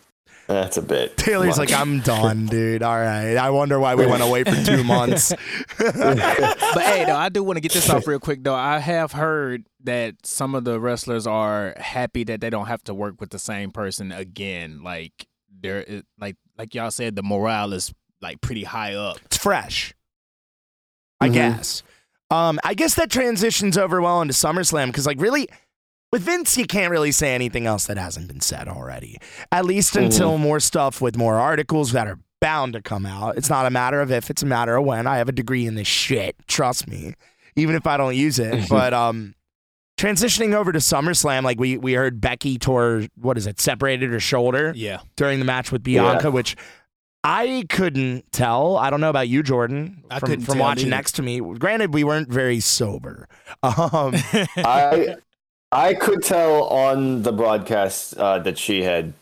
That's 0.46 0.76
a 0.76 0.82
bit. 0.82 1.17
Taylor's 1.17 1.58
much. 1.58 1.70
like, 1.70 1.73
I'm 1.79 2.00
done, 2.00 2.46
dude. 2.50 2.82
All 2.82 2.99
right. 2.99 3.37
I 3.37 3.50
wonder 3.50 3.81
why 3.81 3.94
we 3.94 4.06
went 4.06 4.23
away 4.23 4.44
for 4.44 4.55
two 4.64 4.85
months. 4.85 5.32
but 5.79 5.96
hey, 5.96 7.05
though, 7.06 7.17
I 7.17 7.31
do 7.31 7.43
want 7.43 7.56
to 7.56 7.61
get 7.61 7.73
this 7.73 7.88
off 7.88 8.06
real 8.06 8.20
quick. 8.20 8.44
Though 8.44 8.55
I 8.55 8.79
have 8.79 9.12
heard 9.12 9.64
that 9.84 10.14
some 10.26 10.54
of 10.54 10.64
the 10.64 10.81
wrestlers 10.81 11.26
are 11.26 11.75
happy 11.78 12.25
that 12.25 12.40
they 12.40 12.50
don't 12.50 12.66
have 12.66 12.82
to 12.84 12.94
work 12.94 13.20
with 13.20 13.31
the 13.31 13.38
same 13.38 13.70
person 13.70 14.12
again. 14.12 14.82
Like 14.82 15.26
there, 15.60 15.82
is- 15.82 16.02
like 16.19 16.36
like 16.58 16.75
y'all 16.75 16.90
said, 16.90 17.16
the 17.16 17.22
morale 17.22 17.72
is 17.72 17.92
like 18.20 18.40
pretty 18.40 18.64
high 18.64 18.94
up. 18.94 19.19
it's 19.25 19.36
fresh. 19.36 19.92
I 21.20 21.28
Mhm. 21.28 21.32
guess. 21.34 21.82
Um, 22.31 22.58
I 22.64 22.75
guess 22.75 22.94
that 22.94 23.10
transitions 23.10 23.76
over 23.78 24.00
well 24.00 24.20
into 24.22 24.34
SummerSlam 24.34 24.86
because, 24.86 25.06
like, 25.06 25.20
really, 25.20 25.48
with 26.10 26.22
Vince, 26.22 26.56
you 26.56 26.66
can't 26.66 26.90
really 26.90 27.12
say 27.12 27.34
anything 27.34 27.66
else 27.66 27.86
that 27.86 27.96
hasn't 27.98 28.28
been 28.28 28.40
said 28.40 28.66
already. 28.69 29.19
At 29.52 29.64
least 29.64 29.94
until 29.96 30.38
more 30.38 30.58
stuff 30.60 31.00
with 31.00 31.16
more 31.16 31.36
articles 31.36 31.92
that 31.92 32.06
are 32.06 32.19
bound 32.40 32.72
to 32.75 32.82
come 32.82 33.04
out. 33.06 33.36
It's 33.36 33.50
not 33.50 33.66
a 33.66 33.70
matter 33.70 34.00
of 34.00 34.10
if; 34.10 34.31
it's 34.31 34.42
a 34.42 34.46
matter 34.46 34.76
of 34.76 34.84
when. 34.84 35.06
I 35.06 35.19
have 35.19 35.28
a 35.28 35.32
degree 35.32 35.66
in 35.66 35.75
this 35.75 35.86
shit. 35.88 36.34
Trust 36.48 36.88
me, 36.88 37.14
even 37.56 37.75
if 37.76 37.86
I 37.86 37.96
don't 37.96 38.16
use 38.16 38.38
it. 38.38 38.69
but 38.69 38.92
um, 38.94 39.34
transitioning 39.96 40.55
over 40.55 40.73
to 40.73 40.79
SummerSlam, 40.79 41.43
like 41.43 41.58
we 41.58 41.76
we 41.79 41.94
heard 41.94 42.20
Becky 42.20 42.58
tore 42.58 43.05
what 43.20 43.37
is 43.38 43.46
it, 43.46 43.61
separated 43.61 44.11
her 44.11 44.20
shoulder 44.20 44.73
Yeah, 44.75 45.00
during 45.17 45.38
the 45.38 45.44
match 45.44 45.70
with 45.73 45.82
Bianca, 45.82 46.31
which 46.31 46.56
I 47.23 47.64
couldn't 47.70 48.31
tell. 48.32 48.76
I 48.76 48.91
don't 48.91 49.00
know 49.00 49.11
about 49.11 49.29
you, 49.29 49.43
Jordan, 49.43 50.05
I 50.11 50.20
from, 50.20 50.29
couldn't 50.29 50.44
from 50.44 50.55
tell 50.56 50.62
watching 50.62 50.87
either. 50.88 50.96
next 50.96 51.12
to 51.12 51.23
me. 51.23 51.41
Granted, 51.41 51.94
we 51.94 52.05
weren't 52.05 52.29
very 52.31 52.61
sober. 52.61 53.29
Um, 53.62 54.14
I 54.58 55.17
I 55.73 55.94
could 55.94 56.23
tell 56.23 56.64
on 56.64 57.23
the 57.23 57.32
broadcast 57.32 58.17
uh, 58.17 58.38
that 58.41 58.58
she 58.58 58.82
had 58.82 59.14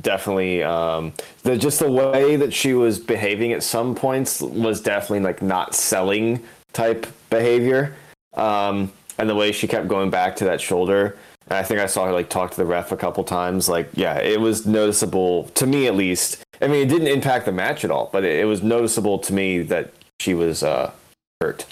definitely 0.00 0.62
um, 0.62 1.12
the 1.42 1.56
just 1.56 1.78
the 1.80 1.90
way 1.90 2.36
that 2.36 2.52
she 2.52 2.72
was 2.74 2.98
behaving 2.98 3.52
at 3.52 3.62
some 3.62 3.94
points 3.94 4.40
was 4.40 4.80
definitely 4.80 5.20
like 5.20 5.42
not 5.42 5.74
selling 5.74 6.42
type 6.72 7.06
behavior, 7.30 7.94
um, 8.34 8.90
and 9.18 9.28
the 9.28 9.34
way 9.34 9.52
she 9.52 9.66
kept 9.68 9.88
going 9.88 10.10
back 10.10 10.36
to 10.36 10.44
that 10.44 10.60
shoulder. 10.60 11.16
And 11.46 11.58
I 11.58 11.62
think 11.62 11.80
I 11.80 11.86
saw 11.86 12.06
her 12.06 12.12
like 12.12 12.30
talk 12.30 12.52
to 12.52 12.56
the 12.56 12.64
ref 12.64 12.90
a 12.92 12.96
couple 12.96 13.22
times. 13.24 13.68
Like, 13.68 13.90
yeah, 13.94 14.18
it 14.18 14.40
was 14.40 14.66
noticeable 14.66 15.44
to 15.54 15.66
me 15.66 15.86
at 15.86 15.94
least. 15.94 16.42
I 16.62 16.68
mean, 16.68 16.86
it 16.86 16.88
didn't 16.88 17.08
impact 17.08 17.44
the 17.44 17.52
match 17.52 17.84
at 17.84 17.90
all, 17.90 18.08
but 18.12 18.24
it, 18.24 18.40
it 18.40 18.44
was 18.44 18.62
noticeable 18.62 19.18
to 19.18 19.32
me 19.32 19.60
that 19.62 19.92
she 20.20 20.34
was 20.34 20.62
uh, 20.62 20.92
hurt. 21.40 21.66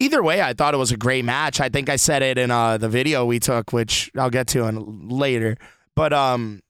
either 0.00 0.22
way, 0.22 0.42
I 0.42 0.52
thought 0.52 0.74
it 0.74 0.78
was 0.78 0.92
a 0.92 0.96
great 0.96 1.24
match. 1.24 1.60
I 1.60 1.68
think 1.68 1.88
I 1.88 1.96
said 1.96 2.22
it 2.22 2.38
in 2.38 2.50
uh, 2.50 2.78
the 2.78 2.88
video 2.88 3.24
we 3.24 3.38
took, 3.38 3.72
which 3.72 4.10
I'll 4.16 4.30
get 4.30 4.46
to 4.48 4.64
in 4.64 5.08
later. 5.08 5.56
But 5.94 6.12
um, 6.12 6.60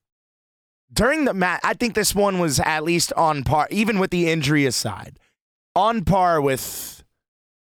during 0.93 1.25
the 1.25 1.35
match, 1.35 1.61
I 1.65 1.75
think 1.75 1.95
this 1.95 2.15
one 2.15 2.39
was 2.39 2.61
at 2.61 2.85
least 2.85 3.13
on 3.15 3.45
par, 3.45 3.69
even 3.71 3.99
with 3.99 4.11
the 4.11 4.29
injury 4.29 4.67
aside, 4.67 5.19
on 5.75 6.05
par 6.05 6.41
with 6.41 7.03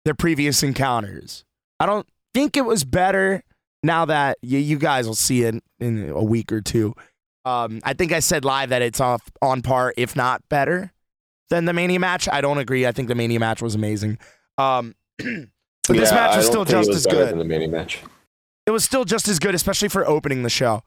their 0.04 0.14
previous 0.14 0.62
encounters. 0.62 1.44
I 1.82 1.86
don't 1.86 2.06
think 2.32 2.56
it 2.56 2.64
was 2.64 2.84
better 2.84 3.42
now 3.82 4.04
that 4.04 4.38
you, 4.40 4.58
you 4.58 4.78
guys 4.78 5.08
will 5.08 5.16
see 5.16 5.42
it 5.42 5.60
in 5.80 6.10
a 6.10 6.22
week 6.22 6.52
or 6.52 6.60
two. 6.60 6.94
Um, 7.44 7.80
I 7.82 7.92
think 7.92 8.12
I 8.12 8.20
said 8.20 8.44
live 8.44 8.68
that 8.68 8.82
it's 8.82 9.00
off 9.00 9.28
on 9.42 9.62
par, 9.62 9.92
if 9.96 10.14
not 10.14 10.48
better, 10.48 10.92
than 11.50 11.64
the 11.64 11.72
Mania 11.72 11.98
match. 11.98 12.28
I 12.30 12.40
don't 12.40 12.58
agree. 12.58 12.86
I 12.86 12.92
think 12.92 13.08
the 13.08 13.16
Mania 13.16 13.40
match 13.40 13.60
was 13.60 13.74
amazing. 13.74 14.18
Um, 14.58 14.94
but 15.18 15.26
this 15.88 16.12
match 16.12 16.36
was 16.36 16.46
still 16.46 16.64
just 16.64 16.86
was 16.86 16.98
as 16.98 17.06
good. 17.06 17.30
than 17.30 17.38
the 17.38 17.44
mini 17.44 17.66
match. 17.66 17.98
It 18.64 18.70
was 18.70 18.84
still 18.84 19.04
just 19.04 19.26
as 19.26 19.40
good, 19.40 19.56
especially 19.56 19.88
for 19.88 20.06
opening 20.06 20.44
the 20.44 20.50
show. 20.50 20.84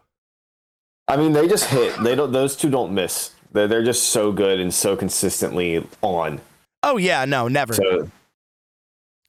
I 1.10 1.18
mean, 1.18 1.34
they 1.34 1.50
just 1.50 1.66
hit. 1.66 2.02
They 2.02 2.16
don't. 2.16 2.32
Those 2.32 2.56
two 2.56 2.70
don't 2.70 2.94
miss. 2.94 3.32
They're 3.52 3.68
they're 3.68 3.84
just 3.84 4.12
so 4.12 4.32
good 4.32 4.62
and 4.62 4.74
so 4.74 4.96
consistently 4.96 5.86
on. 6.02 6.40
Oh 6.84 6.96
yeah, 6.96 7.26
no, 7.26 7.50
never. 7.50 7.74
So 7.74 8.10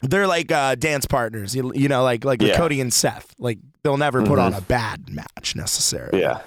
They're 0.09 0.27
like 0.27 0.51
uh, 0.53 0.75
dance 0.77 1.07
partners, 1.07 1.55
you, 1.55 1.73
you 1.75 1.89
know, 1.89 2.03
like 2.03 2.25
like 2.25 2.41
Yeah. 2.43 2.57
Cody 2.57 2.81
and 2.81 2.93
Seth. 2.93 3.35
Like 3.39 3.59
they'll 3.83 3.97
never 3.97 4.21
put 4.23 4.39
Mhm. 4.39 4.43
on 4.47 4.55
a 4.55 4.61
bad 4.61 5.09
match 5.11 5.55
necessarily. 5.57 6.21
yeah, 6.21 6.41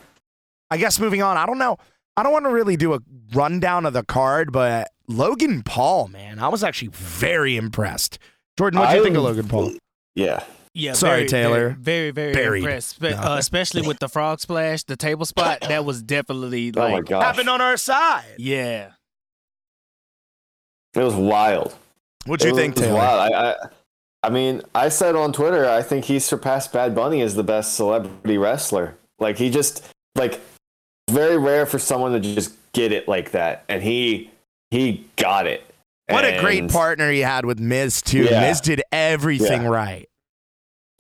I 0.72 0.78
guess 0.78 1.00
moving 1.00 1.22
on. 1.22 1.38
I 1.38 1.46
don't 1.46 1.58
know. 1.58 1.78
I 2.18 2.24
don't 2.24 2.34
want 2.34 2.46
to 2.46 2.52
really 2.52 2.76
do 2.78 2.94
a 2.94 3.00
rundown 3.34 3.86
of 3.86 3.94
the 3.94 4.04
card, 4.04 4.52
but 4.52 4.90
Logan 5.08 5.64
Paul, 5.64 6.08
man, 6.10 6.40
I 6.40 6.50
was 6.50 6.64
actually 6.64 6.90
very 6.90 7.56
impressed. 7.58 8.20
Jordan, 8.58 8.80
what 8.80 8.92
do 8.92 8.98
you 8.98 9.04
think 9.04 9.16
of 9.16 9.24
Logan 9.24 9.48
Paul? 9.48 9.74
yeah. 10.16 10.44
yeah. 10.74 10.94
Sorry, 10.94 11.20
very, 11.20 11.28
Taylor. 11.30 11.70
Very, 11.80 12.12
very, 12.12 12.34
very 12.34 12.34
Buried. 12.34 12.60
impressed. 12.64 12.90
Spe- 12.90 13.02
No. 13.04 13.18
uh, 13.18 13.38
especially 13.40 13.82
with 13.88 14.00
the 14.00 14.10
frog 14.10 14.40
splash, 14.42 14.84
the 14.84 14.98
table 14.98 15.26
spot. 15.26 15.62
That 15.62 15.86
was 15.86 16.02
definitely 16.02 16.74
Oh 16.76 16.82
like, 16.82 17.06
gosh, 17.06 17.24
Happened 17.24 17.50
on 17.50 17.62
our 17.62 17.78
side. 17.78 18.36
yeah. 18.38 18.92
it 20.96 21.04
was 21.04 21.16
wild. 21.16 21.76
What'd 22.30 22.46
you 22.46 22.54
It 22.54 22.56
think, 22.56 22.76
Taylor? 22.76 22.96
Wild. 22.96 23.34
I, 23.34 23.52
I, 23.52 23.56
I 24.24 24.30
mean, 24.30 24.62
I 24.76 24.90
said 24.90 25.16
on 25.16 25.34
Twitter, 25.34 25.68
I 25.70 25.82
think 25.82 26.06
he 26.06 26.20
surpassed 26.20 26.72
Bad 26.74 26.94
Bunny 26.94 27.22
as 27.22 27.36
the 27.36 27.44
best 27.44 27.76
celebrity 27.76 28.38
wrestler. 28.38 28.96
Like 29.20 29.38
he 29.38 29.50
just 29.50 29.86
like 30.16 30.40
very 31.10 31.38
rare 31.38 31.66
for 31.66 31.80
someone 31.80 32.12
to 32.14 32.20
just 32.20 32.54
get 32.74 32.92
it 32.92 33.08
like 33.08 33.32
that, 33.32 33.64
and 33.70 33.82
he 33.82 34.32
he 34.72 35.06
got 35.16 35.48
it. 35.48 35.64
What 36.08 36.26
a 36.26 36.40
great 36.40 36.70
partner 36.72 37.12
he 37.12 37.20
had 37.20 37.46
with 37.46 37.60
Miz 37.60 38.02
too. 38.02 38.24
Yeah. 38.24 38.42
Miz 38.42 38.62
did 38.62 38.82
everything 38.92 39.64
Yeah. 39.64 39.68
right. 39.70 40.09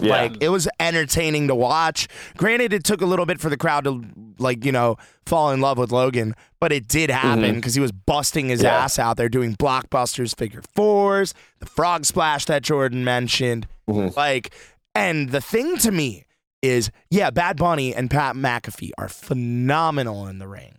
Yeah. 0.01 0.11
Like 0.21 0.41
it 0.41 0.49
was 0.49 0.67
entertaining 0.79 1.49
to 1.49 1.55
watch. 1.55 2.07
Granted, 2.37 2.71
it 2.71 2.83
took 2.85 3.01
a 3.01 3.05
little 3.05 3.25
bit 3.25 3.39
for 3.41 3.49
the 3.49 3.57
crowd 3.57 3.83
to 3.83 4.03
like 4.37 4.63
you 4.63 4.71
know 4.71 4.95
fall 5.25 5.51
in 5.51 5.59
love 5.59 5.77
with 5.77 5.91
Logan, 5.91 6.35
but 6.61 6.71
it 6.71 6.87
did 6.87 7.09
happen 7.09 7.55
because 7.55 7.75
he 7.75 7.81
was 7.81 7.91
busting 7.91 8.47
his 8.49 8.59
Mm-hmm. 8.61 8.65
Yeah. 8.67 8.83
ass 8.83 8.97
out 8.97 9.17
there 9.17 9.27
doing 9.29 9.55
blockbusters, 9.55 10.37
figure 10.37 10.61
fours, 10.73 11.33
the 11.59 11.65
frog 11.65 12.05
splash 12.05 12.45
that 12.45 12.61
Jordan 12.63 13.03
mentioned. 13.03 13.67
Mhm. 13.89 14.15
Like, 14.15 14.53
and 14.95 15.29
the 15.31 15.41
thing 15.41 15.77
to 15.79 15.91
me 15.91 16.25
is, 16.61 16.91
yeah, 17.09 17.29
Bad 17.29 17.57
Bunny 17.57 17.93
and 17.93 18.09
Pat 18.09 18.35
McAfee 18.35 18.91
are 18.97 19.09
phenomenal 19.09 20.27
in 20.27 20.39
the 20.39 20.47
ring, 20.47 20.77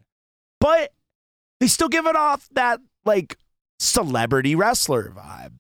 but 0.61 0.93
they 1.61 1.67
still 1.67 1.89
give 1.89 2.07
it 2.07 2.17
off 2.17 2.49
that 2.53 2.81
like 3.05 3.37
celebrity 3.79 4.55
wrestler 4.55 5.13
vibe. 5.15 5.53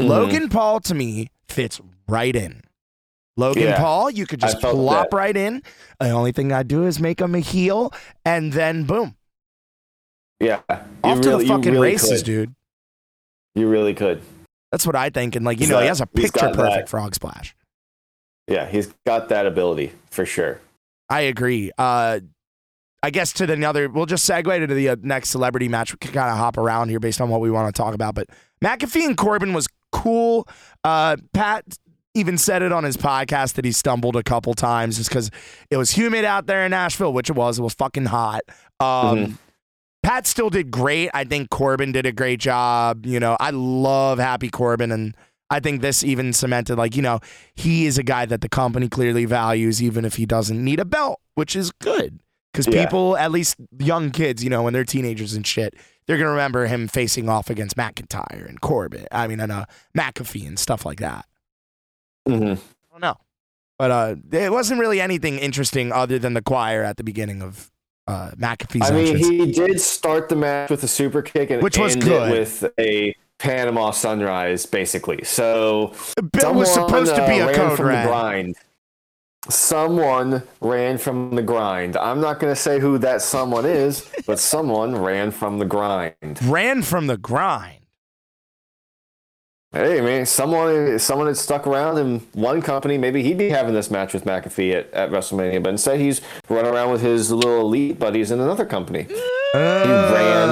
Mhm. 0.00 0.08
Logan 0.08 0.48
Paul 0.50 0.80
to 0.80 0.94
me 0.94 1.28
fits 1.48 1.80
right 2.06 2.36
in. 2.36 2.62
Logan 3.38 3.62
Yeah, 3.62 3.78
Paul, 3.78 4.10
you 4.10 4.26
could 4.26 4.40
just 4.40 4.58
plop 4.60 5.10
that. 5.10 5.16
right 5.16 5.36
in. 5.36 5.62
The 6.00 6.10
only 6.10 6.32
thing 6.32 6.52
I'd 6.52 6.68
do 6.68 6.84
is 6.84 6.98
make 7.00 7.20
him 7.20 7.34
a 7.34 7.38
heel, 7.40 7.92
and 8.24 8.52
then 8.52 8.84
boom, 8.84 9.14
Yeah. 10.40 10.60
You 10.68 10.76
off 11.04 11.20
to 11.22 11.36
the 11.38 11.46
fucking 11.46 11.72
really 11.72 11.92
races, 11.92 12.20
could. 12.20 12.26
dude. 12.26 12.54
You 13.54 13.68
really 13.68 13.94
could. 13.94 14.20
That's 14.72 14.84
what 14.86 14.96
I 14.96 15.10
think. 15.10 15.36
And 15.36 15.44
like 15.44 15.58
you 15.58 15.66
He's 15.66 15.70
know, 15.70 15.80
he 15.80 15.86
has 15.86 16.00
a 16.00 16.06
picture 16.06 16.38
perfect 16.50 16.56
that. 16.56 16.88
frog 16.88 17.14
splash. 17.14 17.54
Yeah, 18.48 18.66
he's 18.66 18.92
got 19.06 19.28
that 19.30 19.46
ability 19.46 19.92
for 20.10 20.26
sure. 20.26 20.60
I 21.08 21.22
agree. 21.22 21.70
Uh, 21.78 22.20
I 23.02 23.10
guess 23.10 23.32
to 23.34 23.46
the 23.46 23.64
other, 23.64 23.88
we'll 23.88 24.06
just 24.06 24.28
segue 24.28 24.66
to 24.66 24.74
the 24.74 24.88
uh, 24.90 24.96
next 25.02 25.28
celebrity 25.30 25.68
match. 25.68 25.92
We 25.92 25.98
can 25.98 26.12
kind 26.12 26.30
of 26.30 26.36
hop 26.36 26.58
around 26.58 26.88
here 26.88 26.98
based 27.00 27.20
on 27.20 27.28
what 27.30 27.40
we 27.40 27.50
want 27.50 27.74
to 27.74 27.78
talk 27.80 27.94
about. 27.94 28.14
But 28.14 28.26
McAfee 28.62 29.06
and 29.06 29.16
Corbin 29.16 29.52
was 29.54 29.68
cool. 29.92 30.48
Uh, 30.84 31.16
Pat 31.32 31.64
even 32.14 32.38
said 32.38 32.62
it 32.62 32.72
on 32.72 32.84
his 32.84 32.96
podcast 32.96 33.54
that 33.54 33.64
he 33.64 33.72
stumbled 33.72 34.16
a 34.16 34.22
couple 34.22 34.54
times 34.54 34.96
just 34.96 35.08
because 35.10 35.30
it 35.70 35.76
was 35.76 35.90
humid 35.92 36.24
out 36.24 36.46
there 36.46 36.64
in 36.64 36.70
Nashville, 36.70 37.12
which 37.12 37.30
it 37.30 37.34
was. 37.36 37.58
It 37.58 37.62
was 37.62 37.74
fucking 37.74 38.06
hot. 38.06 38.42
Um, 38.80 38.86
Mhm. 39.18 39.38
Pat 40.02 40.26
still 40.26 40.48
did 40.48 40.70
great. 40.70 41.10
I 41.12 41.24
think 41.24 41.50
Corbin 41.50 41.92
did 41.92 42.06
a 42.06 42.12
great 42.12 42.40
job. 42.40 43.04
You 43.04 43.20
know, 43.20 43.36
I 43.40 43.50
love 43.50 44.18
Happy 44.18 44.48
Corbin, 44.48 44.90
and 44.92 45.14
I 45.50 45.60
think 45.60 45.82
this 45.82 46.02
even 46.04 46.32
cemented, 46.32 46.76
like, 46.76 46.94
you 46.96 47.02
know, 47.02 47.20
he 47.54 47.84
is 47.86 47.98
a 47.98 48.02
guy 48.02 48.24
that 48.26 48.40
the 48.40 48.48
company 48.48 48.88
clearly 48.88 49.24
values, 49.24 49.82
even 49.82 50.04
if 50.04 50.14
he 50.14 50.24
doesn't 50.24 50.62
need 50.62 50.78
a 50.80 50.84
belt, 50.84 51.20
which 51.34 51.54
is 51.56 51.70
good. 51.72 52.20
Because 52.52 52.66
Yeah. 52.66 52.84
people, 52.84 53.16
at 53.16 53.30
least 53.32 53.56
young 53.78 54.10
kids, 54.10 54.42
you 54.42 54.50
know, 54.50 54.62
when 54.62 54.72
they're 54.72 54.84
teenagers 54.84 55.34
and 55.34 55.46
shit, 55.46 55.74
they're 56.06 56.16
going 56.16 56.26
to 56.26 56.30
remember 56.30 56.66
him 56.66 56.88
facing 56.88 57.28
off 57.28 57.50
against 57.50 57.76
McIntyre 57.76 58.48
and 58.48 58.60
Corbin. 58.60 59.06
I 59.12 59.26
mean, 59.26 59.40
and 59.40 59.52
uh, 59.52 59.66
McAfee 59.96 60.46
and 60.46 60.58
stuff 60.58 60.86
like 60.86 61.00
that. 61.00 61.26
Hmm 62.28 62.52
I 62.52 62.92
don't 62.92 63.00
know. 63.00 63.16
But 63.78 63.90
uh, 63.90 64.14
it 64.32 64.50
wasn't 64.52 64.80
really 64.80 65.00
anything 65.00 65.38
interesting 65.38 65.92
other 65.92 66.18
than 66.18 66.34
the 66.34 66.42
choir 66.42 66.82
at 66.82 66.96
the 66.96 67.04
beginning 67.04 67.42
of 67.42 67.70
uh, 68.08 68.32
McAfee's 68.36 68.90
I 68.90 68.94
mean, 68.94 69.06
entrance. 69.16 69.26
he 69.28 69.52
did 69.52 69.80
start 69.80 70.28
the 70.28 70.36
match 70.36 70.70
with 70.70 70.82
a 70.82 70.88
super 70.88 71.22
kick 71.22 71.50
and 71.50 71.62
Which 71.62 71.78
was 71.78 71.92
end 71.94 72.02
good. 72.04 72.32
it 72.32 72.38
with 72.40 72.64
a 72.80 73.14
Panama 73.38 73.92
Sunrise, 73.92 74.66
basically. 74.66 75.22
So 75.24 75.94
Bill 76.32 76.54
was 76.54 76.72
supposed 76.72 77.14
to 77.14 77.24
be 77.26 77.40
uh, 77.40 77.44
a 77.44 77.46
ran 77.48 77.54
code 77.54 77.76
from 77.76 77.86
red. 77.86 78.04
the 78.04 78.08
grind. 78.08 78.56
Someone 79.48 80.42
ran 80.60 80.98
from 80.98 81.34
the 81.36 81.42
grind. 81.42 81.96
I'm 81.96 82.20
not 82.20 82.40
going 82.40 82.52
to 82.52 82.60
say 82.60 82.80
who 82.80 82.98
that 82.98 83.22
someone 83.22 83.64
is, 83.64 84.10
but 84.26 84.38
someone 84.38 84.96
ran 84.96 85.30
from 85.30 85.58
the 85.58 85.64
grind. 85.64 86.14
ran 86.42 86.82
from 86.82 87.06
the 87.06 87.16
grind. 87.16 87.76
Hey 89.72 90.00
man, 90.00 90.24
someone 90.24 90.98
someone 90.98 91.26
had 91.26 91.36
stuck 91.36 91.66
around 91.66 91.98
in 91.98 92.20
one 92.32 92.62
company. 92.62 92.96
Maybe 92.96 93.22
he'd 93.22 93.36
be 93.36 93.50
having 93.50 93.74
this 93.74 93.90
match 93.90 94.14
with 94.14 94.24
McAfee 94.24 94.72
at, 94.74 94.90
at 94.94 95.10
WrestleMania, 95.10 95.62
but 95.62 95.68
instead 95.70 96.00
he's 96.00 96.22
running 96.48 96.72
around 96.72 96.90
with 96.90 97.02
his 97.02 97.30
little 97.30 97.60
elite 97.60 97.98
buddies 97.98 98.30
in 98.30 98.40
another 98.40 98.64
company. 98.64 99.02
He 99.02 99.14
ran 99.58 100.48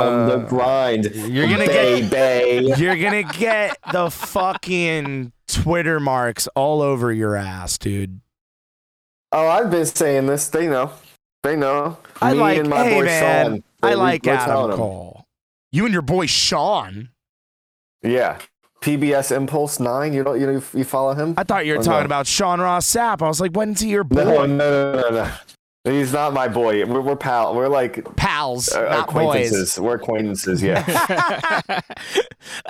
from 0.00 0.28
the 0.28 0.46
grind. 0.46 1.06
Uh, 1.06 1.10
You're 1.26 1.48
gonna 1.48 1.66
get- 1.66 2.10
baby. 2.10 2.72
You're 2.76 2.96
gonna 2.96 3.22
get 3.22 3.78
the 3.92 4.10
fucking 4.10 5.32
Twitter 5.48 5.98
marks 5.98 6.46
all 6.54 6.82
over 6.82 7.10
your 7.10 7.36
ass, 7.36 7.78
dude. 7.78 8.20
Oh, 9.32 9.48
I've 9.48 9.70
been 9.70 9.86
saying 9.86 10.26
this. 10.26 10.48
They 10.48 10.68
know. 10.68 10.92
They 11.42 11.56
know. 11.56 11.96
I 12.20 12.34
Me 12.34 12.40
like, 12.40 12.58
and 12.58 12.68
my 12.68 12.84
hey 12.84 12.94
boy 12.98 13.04
man, 13.06 13.46
Sean. 13.52 13.64
I 13.82 13.94
like 13.94 14.26
Adam. 14.26 14.72
Cole. 14.76 15.24
You 15.72 15.84
and 15.86 15.92
your 15.94 16.02
boy 16.02 16.26
Sean. 16.26 17.08
Yeah. 18.02 18.38
PBS 18.80 19.34
Impulse 19.34 19.80
Nine. 19.80 20.12
You 20.12 20.24
know, 20.24 20.34
you 20.34 20.46
know, 20.46 20.62
you 20.74 20.84
follow 20.84 21.14
him. 21.14 21.34
I 21.36 21.44
thought 21.44 21.66
you 21.66 21.76
were 21.76 21.82
talking 21.82 22.00
no. 22.00 22.06
about 22.06 22.26
Sean 22.26 22.60
Ross 22.60 22.86
Sapp. 22.90 23.22
I 23.22 23.28
was 23.28 23.40
like, 23.40 23.52
when's 23.52 23.80
he 23.80 23.90
your 23.90 24.04
boy? 24.04 24.24
No, 24.24 24.46
no, 24.46 24.92
no, 24.92 25.00
no, 25.00 25.10
no. 25.10 25.30
He's 25.84 26.12
not 26.12 26.34
my 26.34 26.46
boy. 26.46 26.84
We're, 26.84 27.00
we're 27.00 27.16
pal. 27.16 27.54
We're 27.54 27.68
like 27.68 28.04
Pals, 28.16 28.70
uh, 28.70 28.82
not 28.82 29.14
boys. 29.14 29.80
We're 29.80 29.94
acquaintances. 29.94 30.62
Yeah. 30.62 30.82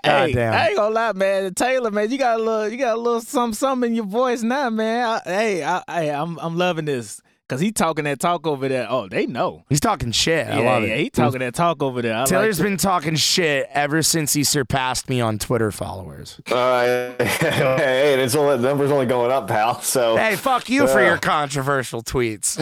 hey, 0.05 0.33
damn. 0.33 0.53
I 0.53 0.69
ain't 0.69 0.77
gonna 0.77 0.95
lie, 0.95 1.13
man. 1.13 1.53
Taylor, 1.55 1.91
man, 1.91 2.09
you 2.09 2.19
got 2.19 2.39
a 2.39 2.43
little, 2.43 2.69
you 2.69 2.77
got 2.77 2.97
a 2.97 3.01
little 3.01 3.21
something, 3.21 3.55
something 3.55 3.91
in 3.91 3.97
your 3.97 4.07
voice 4.07 4.43
now, 4.43 4.71
man. 4.71 5.05
I, 5.05 5.21
hey, 5.29 5.65
I, 5.65 5.83
I, 5.89 6.11
I'm, 6.11 6.39
I'm 6.39 6.57
loving 6.57 6.85
this 6.85 7.21
because 7.51 7.61
he 7.61 7.73
talking 7.73 8.05
that 8.05 8.21
talk 8.21 8.47
over 8.47 8.69
there. 8.69 8.87
Oh, 8.89 9.09
they 9.09 9.27
know. 9.27 9.65
He's 9.69 9.81
talking 9.81 10.13
shit. 10.13 10.47
I 10.47 10.61
love 10.61 10.85
yeah, 10.85 10.95
it. 10.95 10.99
he 11.01 11.11
talking 11.11 11.41
that 11.41 11.53
talk 11.53 11.83
over 11.83 12.01
there. 12.01 12.15
I 12.15 12.25
Taylor's 12.25 12.61
like 12.61 12.69
been 12.69 12.77
talking 12.77 13.17
shit 13.17 13.69
ever 13.73 14.03
since 14.03 14.33
he 14.33 14.45
surpassed 14.45 15.09
me 15.09 15.21
on 15.21 15.41
Twitter 15.41 15.73
followers. 15.73 16.41
Uh, 16.49 17.13
hey, 17.19 18.13
and 18.13 18.21
it's 18.23 18.37
only 18.37 18.57
the 18.57 18.69
number's 18.69 18.93
only 18.93 19.07
going 19.07 19.33
up, 19.33 19.49
pal. 19.49 19.81
So 19.81 20.17
Hey, 20.17 20.37
fuck 20.37 20.69
you 20.69 20.87
for 20.87 21.03
your 21.03 21.19
controversial 21.19 22.05
tweets. 22.05 22.57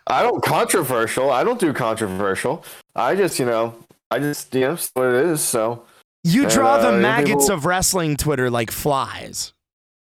I 0.06 0.22
don't 0.22 0.42
controversial. 0.42 1.30
I 1.30 1.44
don't 1.44 1.60
do 1.60 1.74
controversial. 1.74 2.64
I 2.94 3.16
just, 3.16 3.38
you 3.38 3.44
know, 3.44 3.74
I 4.10 4.18
just, 4.18 4.54
you 4.54 4.62
know, 4.62 4.78
what 4.94 5.08
it 5.08 5.26
is. 5.26 5.42
So 5.42 5.84
you 6.24 6.44
And, 6.44 6.50
draw 6.50 6.78
the 6.78 6.88
uh, 6.88 6.98
maggots 6.98 7.44
people- 7.44 7.54
of 7.54 7.66
wrestling 7.66 8.16
Twitter 8.16 8.48
like 8.48 8.70
flies. 8.70 9.52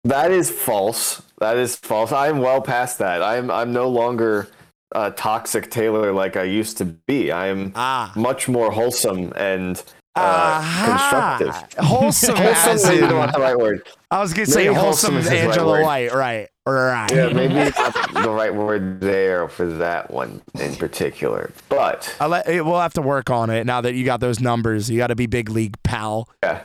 that 0.05 0.31
is 0.31 0.51
false. 0.51 1.23
That 1.43 1.57
is 1.59 1.77
false. 1.77 2.13
I'm 2.13 2.39
well 2.39 2.61
past 2.63 2.99
that. 2.99 3.23
I'm, 3.23 3.51
I'm 3.51 3.73
no 3.73 3.89
longer 3.89 4.49
a 4.95 5.11
toxic 5.11 5.71
Taylor 5.71 6.13
like 6.13 6.37
I 6.37 6.43
used 6.45 6.79
to 6.79 6.85
be. 6.85 7.33
I'm 7.33 7.73
Ah. 7.75 8.13
much 8.15 8.49
more 8.49 8.71
wholesome 8.71 9.33
and 9.37 9.83
uh, 10.15 10.61
constructive. 10.85 11.79
Wholesome, 11.85 12.37
Wholesome, 12.37 12.71
as 12.71 12.89
in- 12.91 13.01
not 13.09 13.33
the 13.33 13.41
right 13.41 13.57
word. 13.57 13.87
I 14.11 14.21
was 14.21 14.35
gonna 14.35 14.45
say 14.47 14.67
wholesome, 14.67 15.15
wholesome 15.15 15.17
is 15.17 15.25
the 15.25 15.31
right 15.37 15.45
Angela. 15.49 15.83
White, 15.83 16.13
right? 16.13 16.49
Right. 16.67 17.11
Yeah, 17.11 17.29
maybe 17.33 17.55
not 17.79 18.13
the 18.13 18.31
right 18.31 18.55
word 18.55 19.01
there 19.01 19.49
for 19.49 19.65
that 19.67 20.11
one 20.11 20.43
in 20.61 20.77
particular. 20.77 21.51
But 21.71 22.15
I'll 22.21 22.29
let, 22.29 22.47
eh, 22.47 22.61
we'll 22.61 22.79
have 22.79 22.93
to 22.95 23.03
work 23.03 23.31
on 23.31 23.49
it 23.49 23.65
now 23.67 23.81
that 23.81 23.95
you 23.95 24.05
got 24.05 24.21
those 24.21 24.39
numbers. 24.39 24.91
You 24.91 24.99
got 24.99 25.07
to 25.07 25.17
be 25.17 25.27
big 25.27 25.49
league, 25.49 25.77
pal. 25.83 26.29
yeah, 26.43 26.61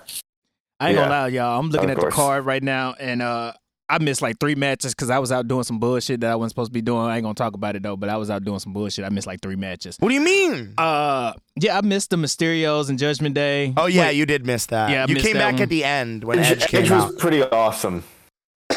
I 0.82 0.90
ain't 0.90 0.98
gonna 0.98 1.10
lie, 1.10 1.28
y'all. 1.30 1.58
I'm 1.60 1.70
looking 1.70 1.90
Of 1.90 1.98
at 1.98 2.02
course. 2.02 2.14
the 2.14 2.16
card 2.16 2.46
right 2.46 2.62
now, 2.62 2.96
and 3.00 3.22
uh, 3.22 3.54
I 3.90 4.00
missed 4.00 4.22
like 4.22 4.38
three 4.40 4.56
matches 4.56 4.94
because 4.94 5.10
I 5.10 5.20
was 5.20 5.32
out 5.32 5.48
doing 5.48 5.64
some 5.64 5.80
bullshit 5.80 6.20
that 6.22 6.32
I 6.32 6.36
wasn't 6.36 6.52
supposed 6.52 6.70
to 6.70 6.74
be 6.74 6.82
doing. 6.82 7.02
I 7.02 7.16
ain't 7.18 7.24
gonna 7.24 7.34
talk 7.36 7.54
about 7.54 7.76
it 7.76 7.84
though, 7.84 7.96
but 7.96 8.10
I 8.10 8.18
was 8.18 8.30
out 8.30 8.44
doing 8.44 8.60
some 8.60 8.74
bullshit. 8.74 9.06
I 9.06 9.10
missed 9.10 9.28
like 9.28 9.42
three 9.42 9.56
matches. 9.56 9.96
What 10.00 10.10
do 10.10 10.16
you 10.16 10.22
mean? 10.22 10.74
Uh, 10.78 11.34
yeah, 11.56 11.78
I 11.78 11.82
missed 11.82 12.10
the 12.10 12.18
Mysterios 12.18 12.90
and 12.90 13.00
Judgment 13.00 13.34
Day. 13.36 13.74
Oh 13.78 13.86
yeah, 13.86 14.08
Wait, 14.08 14.16
you 14.18 14.26
did 14.26 14.46
miss 14.46 14.66
that. 14.68 14.90
Yeah, 14.90 15.04
I 15.04 15.08
you 15.08 15.16
came 15.16 15.36
back 15.36 15.54
one. 15.54 15.62
at 15.64 15.70
the 15.70 15.84
end 15.86 16.24
when 16.26 16.40
Edge, 16.40 16.64
Edge 16.64 16.68
came 16.68 16.84
Edge 16.84 16.92
out. 16.92 17.14
was 17.14 17.22
pretty 17.22 17.44
awesome. 17.44 18.04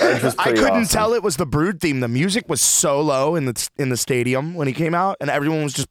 Edge 0.00 0.22
was 0.22 0.34
I 0.38 0.52
couldn't 0.52 0.64
awesome. 0.70 0.84
tell 0.86 1.14
it 1.14 1.22
was 1.22 1.36
the 1.36 1.46
Brood 1.46 1.80
theme. 1.80 1.98
The 2.00 2.08
music 2.08 2.48
was 2.48 2.60
so 2.60 3.00
low 3.00 3.34
in 3.34 3.46
the 3.46 3.68
in 3.78 3.88
the 3.88 3.96
stadium 3.96 4.54
when 4.54 4.68
he 4.68 4.72
came 4.72 4.94
out, 4.94 5.16
and 5.20 5.28
everyone 5.28 5.64
was 5.64 5.72
just 5.72 5.88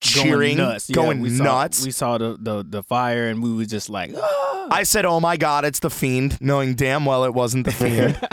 cheering, 0.00 0.56
going 0.56 0.56
nuts. 0.56 0.88
Yeah, 0.90 0.94
going 0.94 1.20
we 1.20 1.30
saw- 1.30 1.44
nuts. 1.44 1.84
we 1.84 1.90
saw 1.90 2.18
the, 2.18 2.36
the 2.40 2.64
the 2.68 2.82
fire, 2.82 3.28
and 3.28 3.42
we 3.42 3.52
was 3.52 3.68
just 3.68 3.88
like, 3.90 4.12
ah. 4.16 4.68
I 4.70 4.82
said, 4.82 5.04
"Oh 5.04 5.20
my 5.20 5.36
God, 5.36 5.64
it's 5.64 5.80
the 5.80 5.90
Fiend," 5.90 6.40
knowing 6.40 6.74
damn 6.74 7.04
well 7.04 7.24
it 7.24 7.34
wasn't 7.34 7.64
the 7.66 7.72
Fiend. 7.72 8.18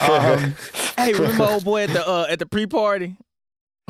um, 0.00 0.54
Hey, 0.96 1.12
remember 1.12 1.44
old 1.44 1.64
boy 1.64 1.84
at 1.84 1.90
the 1.90 2.06
uh, 2.08 2.26
at 2.28 2.38
the 2.38 2.46
pre 2.46 2.66
party? 2.66 3.16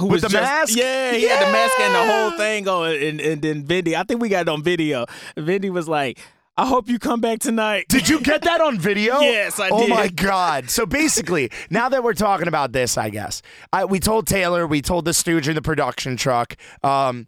Who 0.01 0.07
With 0.07 0.13
was 0.15 0.23
the 0.23 0.29
just, 0.29 0.43
mask? 0.43 0.77
Yeah, 0.77 1.13
he 1.13 1.29
had 1.29 1.47
the 1.47 1.53
mask 1.53 1.79
and 1.79 1.95
the 1.95 2.13
whole 2.13 2.31
thing 2.37 2.65
going. 2.65 3.01
And, 3.01 3.21
and 3.21 3.41
then 3.43 3.65
Vindy, 3.65 3.95
I 3.95 4.03
think 4.03 4.21
we 4.21 4.29
got 4.29 4.43
it 4.43 4.49
on 4.49 4.61
video. 4.61 5.07
Vindy 5.37 5.71
was 5.71 5.87
like, 5.89 6.19
I 6.57 6.67
hope 6.67 6.89
you 6.89 6.99
come 6.99 7.21
back 7.21 7.41
tonight. 7.41 7.87
Did 7.89 8.09
you 8.09 8.21
get 8.21 8.43
that 8.43 8.61
on 8.61 8.79
video? 8.79 9.21
Yes, 9.25 9.59
I 9.59 9.71
oh 9.71 9.81
did. 9.81 9.91
Oh 9.91 9.95
my 9.95 10.09
god! 10.09 10.71
So 10.71 10.87
basically, 10.87 11.51
now 11.71 11.89
that 11.89 12.05
we're 12.05 12.15
talking 12.15 12.47
about 12.47 12.73
this, 12.73 12.97
I 12.97 13.11
guess 13.11 13.43
I, 13.73 13.85
we 13.85 13.99
told 13.99 14.27
Taylor, 14.27 14.67
we 14.67 14.83
told 14.83 15.05
the 15.05 15.15
Stooge 15.15 15.49
in 15.49 15.55
the 15.55 15.63
production 15.63 16.17
truck. 16.17 16.57
Um, 16.83 17.27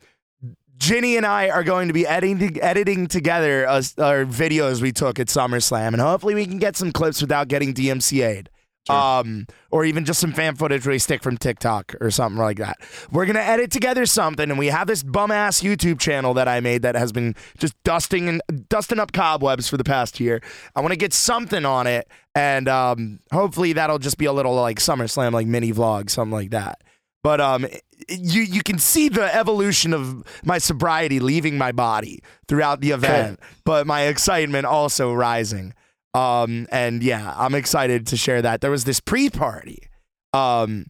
Ginny 0.77 1.17
and 1.17 1.25
I 1.25 1.49
are 1.49 1.65
going 1.65 1.89
to 1.89 1.95
be 1.95 2.07
editing 2.07 2.61
editing 2.61 3.07
together 3.07 3.67
us 3.67 3.99
our 3.99 4.25
videos 4.25 4.81
we 4.83 4.93
took 4.93 5.19
at 5.19 5.29
SummerSlam, 5.29 5.89
and 5.89 6.01
hopefully 6.01 6.35
we 6.35 6.47
can 6.47 6.59
get 6.59 6.77
some 6.77 6.93
clips 6.93 7.21
without 7.21 7.49
getting 7.49 7.73
DMCA'd. 7.75 8.51
Um, 8.95 9.47
or 9.71 9.85
even 9.85 10.05
just 10.05 10.21
some 10.21 10.33
fan 10.33 10.55
footage 10.55 10.87
we 10.87 10.99
stick 10.99 11.23
from 11.23 11.37
TikTok 11.37 11.95
or 12.01 12.11
something 12.11 12.41
like 12.41 12.59
that. 12.59 12.79
We're 13.11 13.27
gonna 13.27 13.41
edit 13.41 13.71
together 13.71 14.07
something, 14.07 14.49
and 14.49 14.59
we 14.59 14.69
have 14.69 14.87
this 14.87 15.03
bum 15.03 15.31
ass 15.31 15.61
YouTube 15.61 15.99
channel 15.99 16.35
that 16.35 16.49
I 16.49 16.61
made 16.61 16.83
that 16.83 16.95
has 16.95 17.13
been 17.13 17.35
just 17.59 17.75
dusting 17.85 18.29
and 18.29 18.69
dusting 18.69 18.99
up 18.99 19.13
cobwebs 19.13 19.69
for 19.69 19.77
the 19.77 19.85
past 19.85 20.21
year. 20.21 20.41
I 20.75 20.81
want 20.81 20.93
to 20.93 20.99
get 20.99 21.13
something 21.13 21.65
on 21.65 21.87
it, 21.87 22.09
and 22.35 22.69
um, 22.69 23.21
hopefully 23.33 23.73
that'll 23.73 23.99
just 23.99 24.19
be 24.19 24.27
a 24.27 24.33
little 24.33 24.55
like 24.55 24.79
SummerSlam, 24.79 25.33
like 25.33 25.47
mini 25.47 25.73
vlog, 25.73 26.11
something 26.11 26.33
like 26.33 26.51
that. 26.51 26.83
But 27.23 27.41
um, 27.41 27.67
you 28.09 28.43
you 28.43 28.63
can 28.63 28.79
see 28.79 29.09
the 29.09 29.35
evolution 29.35 29.93
of 29.93 30.23
my 30.45 30.59
sobriety 30.59 31.19
leaving 31.19 31.59
my 31.59 31.73
body 31.73 32.23
throughout 32.47 32.81
the 32.81 32.93
event, 32.93 33.41
but 33.65 33.87
my 33.87 34.03
excitement 34.03 34.65
also 34.65 35.13
rising. 35.13 35.75
Um, 36.17 36.67
and 36.73 37.03
yeah, 37.03 37.35
I'm 37.37 37.55
excited 37.55 38.07
to 38.07 38.17
share 38.17 38.41
that. 38.41 38.63
There 38.63 38.71
was 38.71 38.85
this 38.85 39.01
pre-party, 39.01 39.89
um, 40.33 40.87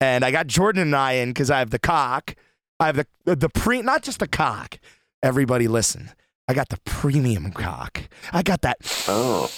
and 0.00 0.24
I 0.24 0.30
got 0.30 0.46
Jordan 0.46 0.82
and 0.82 0.94
I 0.94 1.14
in 1.14 1.30
because 1.30 1.50
I 1.50 1.58
have 1.58 1.70
the 1.70 1.78
cock. 1.78 2.36
I 2.78 2.86
have 2.86 3.04
the 3.24 3.36
the 3.36 3.48
pre, 3.48 3.82
not 3.82 4.02
just 4.02 4.20
the 4.20 4.28
cock. 4.28 4.78
Everybody, 5.22 5.66
listen. 5.66 6.10
I 6.46 6.54
got 6.54 6.68
the 6.68 6.78
premium 6.84 7.50
cock. 7.52 8.08
I 8.32 8.42
got 8.42 8.62
that. 8.62 8.78
Oh. 9.08 9.50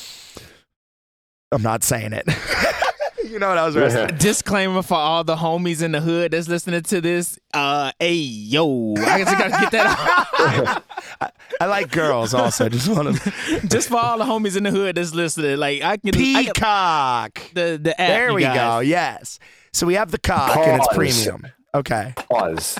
I'm 1.52 1.62
not 1.62 1.84
saying 1.84 2.14
it. 2.14 2.26
you 3.30 3.38
know 3.38 3.48
what 3.48 3.58
I 3.58 3.66
was 3.66 3.76
wrestling. 3.76 4.16
Disclaimer 4.18 4.82
for 4.82 4.94
all 4.94 5.24
the 5.24 5.36
homies 5.36 5.82
in 5.82 5.92
the 5.92 6.00
hood 6.00 6.32
that's 6.32 6.48
listening 6.48 6.82
to 6.82 7.00
this. 7.00 7.38
Uh, 7.54 7.92
hey 7.98 8.14
yo, 8.14 8.94
I 8.96 9.18
guess 9.18 9.28
I 9.28 9.38
gotta 9.38 9.50
get 9.50 9.72
that. 9.72 10.82
out. 11.20 11.32
I 11.60 11.66
like 11.66 11.90
girls 11.90 12.34
also. 12.34 12.68
Just 12.68 12.88
want 12.88 13.16
to 13.16 13.60
Just 13.68 13.88
for 13.88 13.98
all 13.98 14.18
the 14.18 14.24
homies 14.24 14.56
in 14.56 14.64
the 14.64 14.70
hood 14.70 14.96
that's 14.96 15.14
listening, 15.14 15.56
like 15.58 15.82
I 15.82 15.96
can. 15.96 16.08
I 16.08 16.44
can 16.44 16.44
peacock. 16.54 17.52
the 17.54 17.78
the 17.82 18.00
app. 18.00 18.08
There 18.08 18.34
we 18.34 18.42
go. 18.42 18.80
Yes. 18.80 19.38
So 19.72 19.86
we 19.86 19.94
have 19.94 20.10
the 20.10 20.18
cock 20.18 20.56
and 20.56 20.82
it's 20.82 20.94
premium. 20.94 21.46
Okay. 21.74 22.12
Pause. 22.16 22.78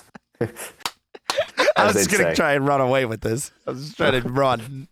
I 1.77 1.87
was 1.87 1.95
just 1.95 2.11
gonna 2.11 2.25
say. 2.25 2.35
try 2.35 2.53
and 2.55 2.67
run 2.67 2.81
away 2.81 3.07
with 3.07 3.21
this. 3.21 3.53
I 3.67 3.71
was 3.71 3.85
just 3.85 3.97
trying 3.97 4.21
to 4.21 4.29
run. 4.29 4.89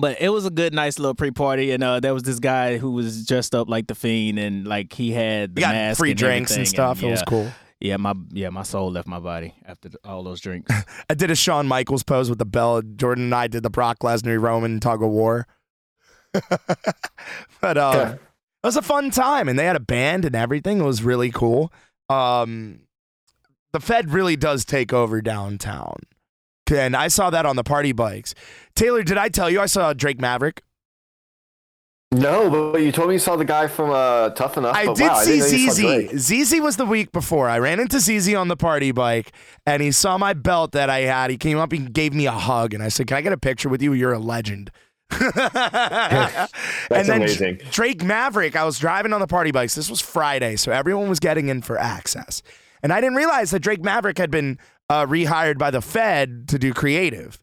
But 0.00 0.20
it 0.20 0.30
was 0.30 0.46
a 0.46 0.50
good, 0.50 0.72
nice 0.72 0.98
little 0.98 1.14
pre-party, 1.14 1.70
and 1.72 1.82
uh, 1.84 2.00
there 2.00 2.14
was 2.14 2.22
this 2.22 2.38
guy 2.38 2.78
who 2.78 2.92
was 2.92 3.26
dressed 3.26 3.54
up 3.54 3.68
like 3.68 3.86
the 3.88 3.94
fiend, 3.94 4.38
and 4.38 4.66
like 4.66 4.92
he 4.94 5.12
had 5.12 5.54
the 5.54 5.60
got 5.60 5.74
mask 5.74 5.98
free 5.98 6.10
and 6.12 6.18
drinks 6.18 6.50
and 6.52 6.60
everything, 6.60 6.74
stuff. 6.74 7.02
yeah, 7.02 7.08
it 7.08 7.10
was 7.10 7.22
cool. 7.22 7.52
Yeah, 7.80 7.96
my 7.98 8.14
yeah, 8.30 8.48
my 8.50 8.62
soul 8.62 8.90
left 8.92 9.06
my 9.08 9.18
body 9.18 9.54
after 9.66 9.88
the, 9.90 9.98
all 10.04 10.22
those 10.22 10.40
drinks. 10.40 10.72
I 11.10 11.14
did 11.14 11.30
a 11.30 11.34
Shawn 11.34 11.66
Michaels 11.68 12.04
pose 12.04 12.30
with 12.30 12.38
the 12.38 12.46
bell. 12.46 12.80
Jordan 12.80 13.24
and 13.24 13.34
I 13.34 13.48
did 13.48 13.62
the 13.64 13.70
Brock 13.70 13.98
Lesnar 14.00 14.40
Roman 14.40 14.80
tug 14.80 15.02
of 15.02 15.10
war. 15.10 15.46
but 17.60 17.76
um, 17.78 17.94
Yeah. 17.94 18.12
it 18.12 18.18
was 18.64 18.76
a 18.76 18.82
fun 18.82 19.10
time, 19.10 19.48
and 19.48 19.58
they 19.58 19.64
had 19.64 19.76
a 19.76 19.80
band 19.80 20.24
and 20.24 20.34
everything. 20.34 20.78
It 20.80 20.84
was 20.84 21.02
really 21.02 21.30
cool. 21.30 21.72
Um, 22.08 22.80
the 23.72 23.80
Fed 23.80 24.10
really 24.10 24.36
does 24.36 24.64
take 24.64 24.92
over 24.92 25.20
downtown, 25.20 25.96
and 26.70 26.94
I 26.96 27.08
saw 27.08 27.30
that 27.30 27.46
on 27.46 27.56
the 27.56 27.64
party 27.64 27.92
bikes. 27.92 28.34
Taylor, 28.74 29.02
did 29.02 29.18
I 29.18 29.28
tell 29.28 29.50
you 29.50 29.60
I 29.60 29.66
saw 29.66 29.92
Drake 29.92 30.20
Maverick? 30.20 30.62
No, 32.12 32.50
but 32.50 32.82
you 32.82 32.92
told 32.92 33.08
me 33.08 33.14
you 33.14 33.18
saw 33.18 33.36
the 33.36 33.44
guy 33.44 33.66
from 33.68 33.90
uh, 33.90 34.30
Tough 34.30 34.58
Enough. 34.58 34.76
I 34.76 34.92
did 34.92 35.00
wow, 35.00 35.20
see 35.20 35.38
didn't 35.38 35.50
know 35.50 35.56
you 35.56 35.70
saw 35.70 35.82
Drake. 35.82 36.18
ZZ. 36.18 36.50
ZZ 36.50 36.60
was 36.60 36.76
the 36.76 36.84
week 36.84 37.10
before. 37.10 37.48
I 37.48 37.58
ran 37.58 37.80
into 37.80 38.00
ZZ 38.00 38.34
on 38.34 38.48
the 38.48 38.56
party 38.56 38.92
bike, 38.92 39.32
and 39.64 39.82
he 39.82 39.90
saw 39.92 40.18
my 40.18 40.34
belt 40.34 40.72
that 40.72 40.90
I 40.90 41.00
had. 41.00 41.30
He 41.30 41.38
came 41.38 41.56
up 41.56 41.72
and 41.72 41.92
gave 41.92 42.12
me 42.12 42.26
a 42.26 42.32
hug, 42.32 42.74
and 42.74 42.82
I 42.82 42.88
said, 42.88 43.06
"Can 43.06 43.16
I 43.16 43.22
get 43.22 43.32
a 43.32 43.38
picture 43.38 43.70
with 43.70 43.80
you? 43.80 43.94
You're 43.94 44.12
a 44.12 44.18
legend." 44.18 44.70
and 45.10 45.22
That's 45.32 46.50
then 46.90 47.22
amazing. 47.22 47.60
Drake 47.70 48.02
Maverick. 48.02 48.56
I 48.56 48.64
was 48.64 48.78
driving 48.78 49.14
on 49.14 49.20
the 49.20 49.26
party 49.26 49.50
bikes. 49.50 49.74
This 49.74 49.88
was 49.88 50.02
Friday, 50.02 50.56
so 50.56 50.70
everyone 50.70 51.08
was 51.08 51.18
getting 51.18 51.48
in 51.48 51.62
for 51.62 51.78
access, 51.78 52.42
and 52.82 52.92
I 52.92 53.00
didn't 53.00 53.16
realize 53.16 53.52
that 53.52 53.60
Drake 53.60 53.82
Maverick 53.82 54.18
had 54.18 54.30
been 54.30 54.58
uh, 54.90 55.06
rehired 55.06 55.56
by 55.56 55.70
the 55.70 55.80
Fed 55.80 56.46
to 56.48 56.58
do 56.58 56.74
creative, 56.74 57.38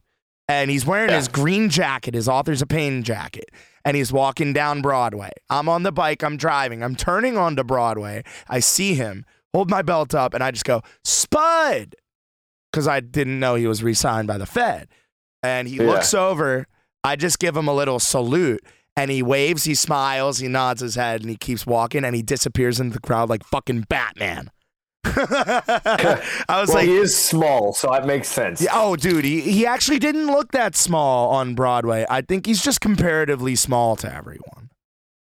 and 0.50 0.70
he's 0.70 0.84
wearing 0.84 1.10
Yeah. 1.10 1.16
his 1.16 1.28
green 1.28 1.68
jacket, 1.70 2.14
his 2.14 2.28
Authors 2.28 2.60
of 2.60 2.68
Pain 2.68 3.02
jacket 3.02 3.50
and 3.84 3.96
he's 3.96 4.12
walking 4.12 4.52
down 4.52 4.82
Broadway. 4.82 5.30
I'm 5.48 5.68
on 5.68 5.84
the 5.84 5.92
bike, 5.92 6.22
I'm 6.22 6.36
driving, 6.36 6.82
I'm 6.82 6.94
turning 6.94 7.38
onto 7.38 7.64
Broadway. 7.64 8.22
I 8.48 8.60
see 8.60 8.94
him, 8.94 9.24
hold 9.54 9.70
my 9.70 9.80
belt 9.80 10.14
up, 10.14 10.34
and 10.34 10.44
I 10.44 10.50
just 10.50 10.66
go, 10.66 10.82
Spud! 11.02 11.94
Because 12.70 12.86
I 12.86 13.00
didn't 13.00 13.40
know 13.40 13.54
he 13.54 13.66
was 13.66 13.82
re 13.82 13.94
signed 13.94 14.28
by 14.28 14.36
the 14.38 14.44
Fed. 14.46 14.88
And 15.42 15.66
he 15.66 15.76
Yeah. 15.76 15.84
looks 15.84 16.12
over, 16.12 16.66
I 17.02 17.16
just 17.16 17.38
give 17.38 17.56
him 17.56 17.68
a 17.68 17.72
little 17.74 17.98
salute. 17.98 18.60
And 18.96 19.10
he 19.10 19.22
waves, 19.22 19.64
he 19.64 19.74
smiles, 19.74 20.40
he 20.40 20.48
nods 20.48 20.82
his 20.82 20.96
head, 20.96 21.22
and 21.22 21.30
he 21.30 21.36
keeps 21.36 21.64
walking, 21.64 22.04
and 22.04 22.14
he 22.14 22.20
disappears 22.22 22.78
into 22.80 22.92
the 22.94 23.00
crowd 23.00 23.30
like 23.30 23.44
fucking 23.46 23.86
Batman. 23.88 24.50
I 25.04 26.60
was 26.60 26.68
Well, 26.68 26.76
like, 26.78 26.88
he 26.88 26.96
is 26.96 27.16
small, 27.16 27.72
so 27.72 27.90
that 27.90 28.06
makes 28.06 28.28
sense. 28.28 28.60
yeah, 28.60 28.70
oh, 28.74 28.96
dude, 28.96 29.24
he, 29.24 29.40
he 29.40 29.66
actually 29.66 29.98
didn't 29.98 30.26
look 30.28 30.52
that 30.52 30.76
small 30.76 31.30
on 31.30 31.54
Broadway. 31.54 32.06
I 32.08 32.20
think 32.22 32.46
he's 32.46 32.62
just 32.62 32.80
comparatively 32.80 33.56
small 33.56 33.96
to 33.96 34.14
everyone. 34.14 34.68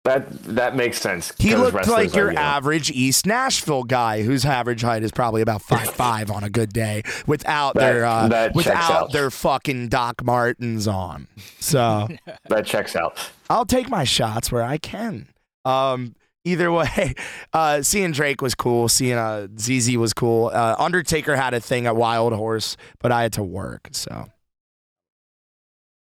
That 0.04 0.32
that 0.56 0.74
makes 0.74 1.00
sense. 1.00 1.32
He 1.38 1.54
looked 1.54 1.86
like 1.86 2.12
your 2.16 2.26
are, 2.26 2.30
you 2.30 2.34
know, 2.34 2.40
average 2.40 2.90
East 2.90 3.24
Nashville 3.24 3.84
guy, 3.84 4.22
whose 4.22 4.44
average 4.44 4.82
height 4.82 5.04
is 5.04 5.12
probably 5.12 5.42
about 5.42 5.62
five 5.62 5.90
five 5.94 6.28
on 6.28 6.42
a 6.42 6.50
good 6.50 6.72
day, 6.72 7.04
without 7.28 7.74
That- 7.74 7.80
their 7.92 8.04
uh, 8.04 8.50
without 8.52 9.12
their 9.12 9.30
fucking 9.30 9.90
Doc 9.90 10.24
Martens 10.24 10.88
on. 10.88 11.28
So 11.60 12.08
that 12.48 12.66
checks 12.66 12.96
out. 12.96 13.16
I'll 13.48 13.64
take 13.64 13.88
my 13.88 14.02
shots 14.02 14.50
where 14.50 14.64
I 14.64 14.76
can. 14.76 15.28
Um, 15.64 16.16
either 16.44 16.70
way, 16.72 17.14
uh, 17.52 17.82
seeing 17.82 18.12
Drake 18.12 18.40
was 18.42 18.54
cool. 18.54 18.88
Seeing 18.88 19.18
uh, 19.18 19.48
ZZ 19.58 19.96
was 19.96 20.12
cool. 20.12 20.50
Uh, 20.52 20.76
Undertaker 20.78 21.36
had 21.36 21.54
a 21.54 21.60
thing 21.60 21.86
at 21.86 21.96
Wild 21.96 22.32
Horse, 22.32 22.76
but 23.00 23.12
I 23.12 23.22
had 23.22 23.32
to 23.34 23.42
work. 23.42 23.88
So 23.92 24.26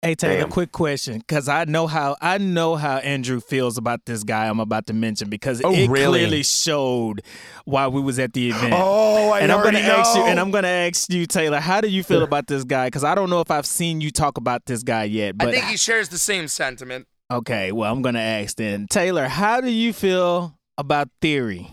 Hey 0.02 0.14
Taylor, 0.14 0.40
Damn. 0.40 0.48
quick 0.48 0.72
question, 0.72 1.18
because 1.18 1.46
I 1.46 1.64
know 1.64 1.86
how 1.86 2.16
I 2.22 2.38
know 2.38 2.76
how 2.76 2.96
Andrew 2.98 3.38
feels 3.38 3.76
about 3.76 4.06
this 4.06 4.24
guy 4.24 4.48
I'm 4.48 4.58
about 4.58 4.86
to 4.86 4.94
mention 4.94 5.28
because 5.28 5.60
Oh, 5.62 5.74
it 5.74 5.90
really? 5.90 6.20
clearly 6.20 6.42
showed 6.42 7.20
while 7.66 7.90
we 7.92 8.00
was 8.00 8.18
at 8.18 8.32
the 8.32 8.48
event. 8.48 8.72
oh, 8.74 9.28
I 9.32 9.40
and 9.40 9.52
I'm 9.52 9.62
gonna 9.62 9.78
ask 9.80 10.16
you, 10.16 10.22
know. 10.22 10.26
and 10.28 10.40
I'm 10.40 10.50
gonna 10.52 10.68
ask 10.68 11.12
you, 11.12 11.26
Taylor, 11.26 11.60
how 11.60 11.82
do 11.82 11.88
you 11.88 12.02
feel 12.02 12.22
about 12.22 12.46
this 12.46 12.64
guy? 12.64 12.86
Because 12.86 13.04
I 13.04 13.14
don't 13.14 13.28
know 13.28 13.42
if 13.42 13.50
I've 13.50 13.66
seen 13.66 14.00
you 14.00 14.10
talk 14.10 14.38
about 14.38 14.64
this 14.64 14.82
guy 14.82 15.04
yet. 15.04 15.36
But 15.36 15.48
I 15.48 15.52
think 15.52 15.64
he 15.66 15.76
shares 15.76 16.08
the 16.08 16.16
same 16.16 16.48
sentiment. 16.48 17.06
Okay, 17.30 17.72
well, 17.72 17.92
I'm 17.92 18.02
gonna 18.02 18.18
ask 18.18 18.56
then, 18.56 18.86
Taylor, 18.88 19.28
how 19.28 19.60
do 19.60 19.70
you 19.70 19.92
feel 19.92 20.58
about 20.78 21.08
Theory? 21.20 21.68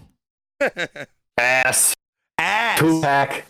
Ass. 1.38 1.94
Ass. 2.38 2.80
Two 2.80 3.02
pack. 3.02 3.46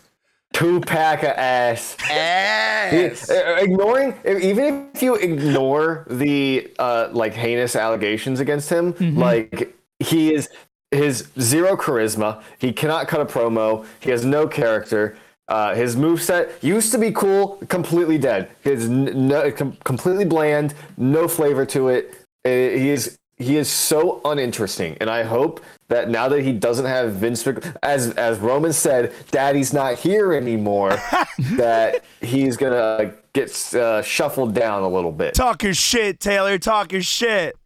Two 0.52 0.80
pack 0.80 1.22
of 1.22 1.28
ass. 1.30 1.96
Ass. 2.10 3.30
Uh, 3.30 3.58
ignoring 3.60 4.14
even 4.24 4.90
if 4.94 5.02
you 5.02 5.14
ignore 5.14 6.06
the 6.10 6.70
uh, 6.78 7.08
like 7.12 7.34
heinous 7.34 7.76
allegations 7.76 8.40
against 8.40 8.68
him 8.68 8.94
like 9.14 9.76
he 10.00 10.34
is 10.34 10.48
his 10.90 11.28
zero 11.38 11.76
charisma 11.76 12.42
he 12.58 12.72
cannot 12.72 13.06
cut 13.06 13.20
a 13.20 13.26
promo 13.26 13.86
he 14.00 14.10
has 14.10 14.24
no 14.24 14.48
character 14.48 15.16
uh, 15.48 15.74
his 15.74 15.96
move 15.96 16.20
set 16.22 16.62
used 16.62 16.92
to 16.92 16.98
be 16.98 17.10
cool 17.12 17.58
completely 17.68 18.18
dead 18.18 18.50
his 18.62 18.84
n- 18.86 19.28
no, 19.28 19.50
com- 19.50 19.76
completely 19.84 20.24
bland 20.24 20.74
no 20.96 21.26
flavor 21.28 21.64
to 21.66 21.88
it 21.88 22.14
Uh, 22.44 22.50
he 22.50 22.90
is 22.90 23.18
he 23.36 23.56
is 23.56 23.68
so 23.70 24.20
uninteresting 24.24 24.96
and 25.00 25.08
i 25.08 25.22
hope 25.22 25.60
that 25.88 26.10
now 26.10 26.28
that 26.28 26.42
he 26.42 26.52
doesn't 26.52 26.86
have 26.86 27.12
vince 27.14 27.46
Mc- 27.46 27.64
as 27.82 28.10
as 28.14 28.38
roman 28.38 28.72
said 28.72 29.12
daddy's 29.30 29.72
not 29.72 29.94
here 29.98 30.32
anymore 30.32 30.90
that 31.56 32.04
he's 32.20 32.56
gonna 32.56 33.14
get 33.32 33.50
uh, 33.74 34.02
shuffled 34.02 34.54
down 34.54 34.82
a 34.82 34.88
little 34.88 35.12
bit 35.12 35.34
Talk 35.34 35.62
your 35.62 35.74
shit, 35.74 36.18
Taylor. 36.18 36.58
Talk 36.58 36.90
your 36.92 37.02
shit. 37.02 37.56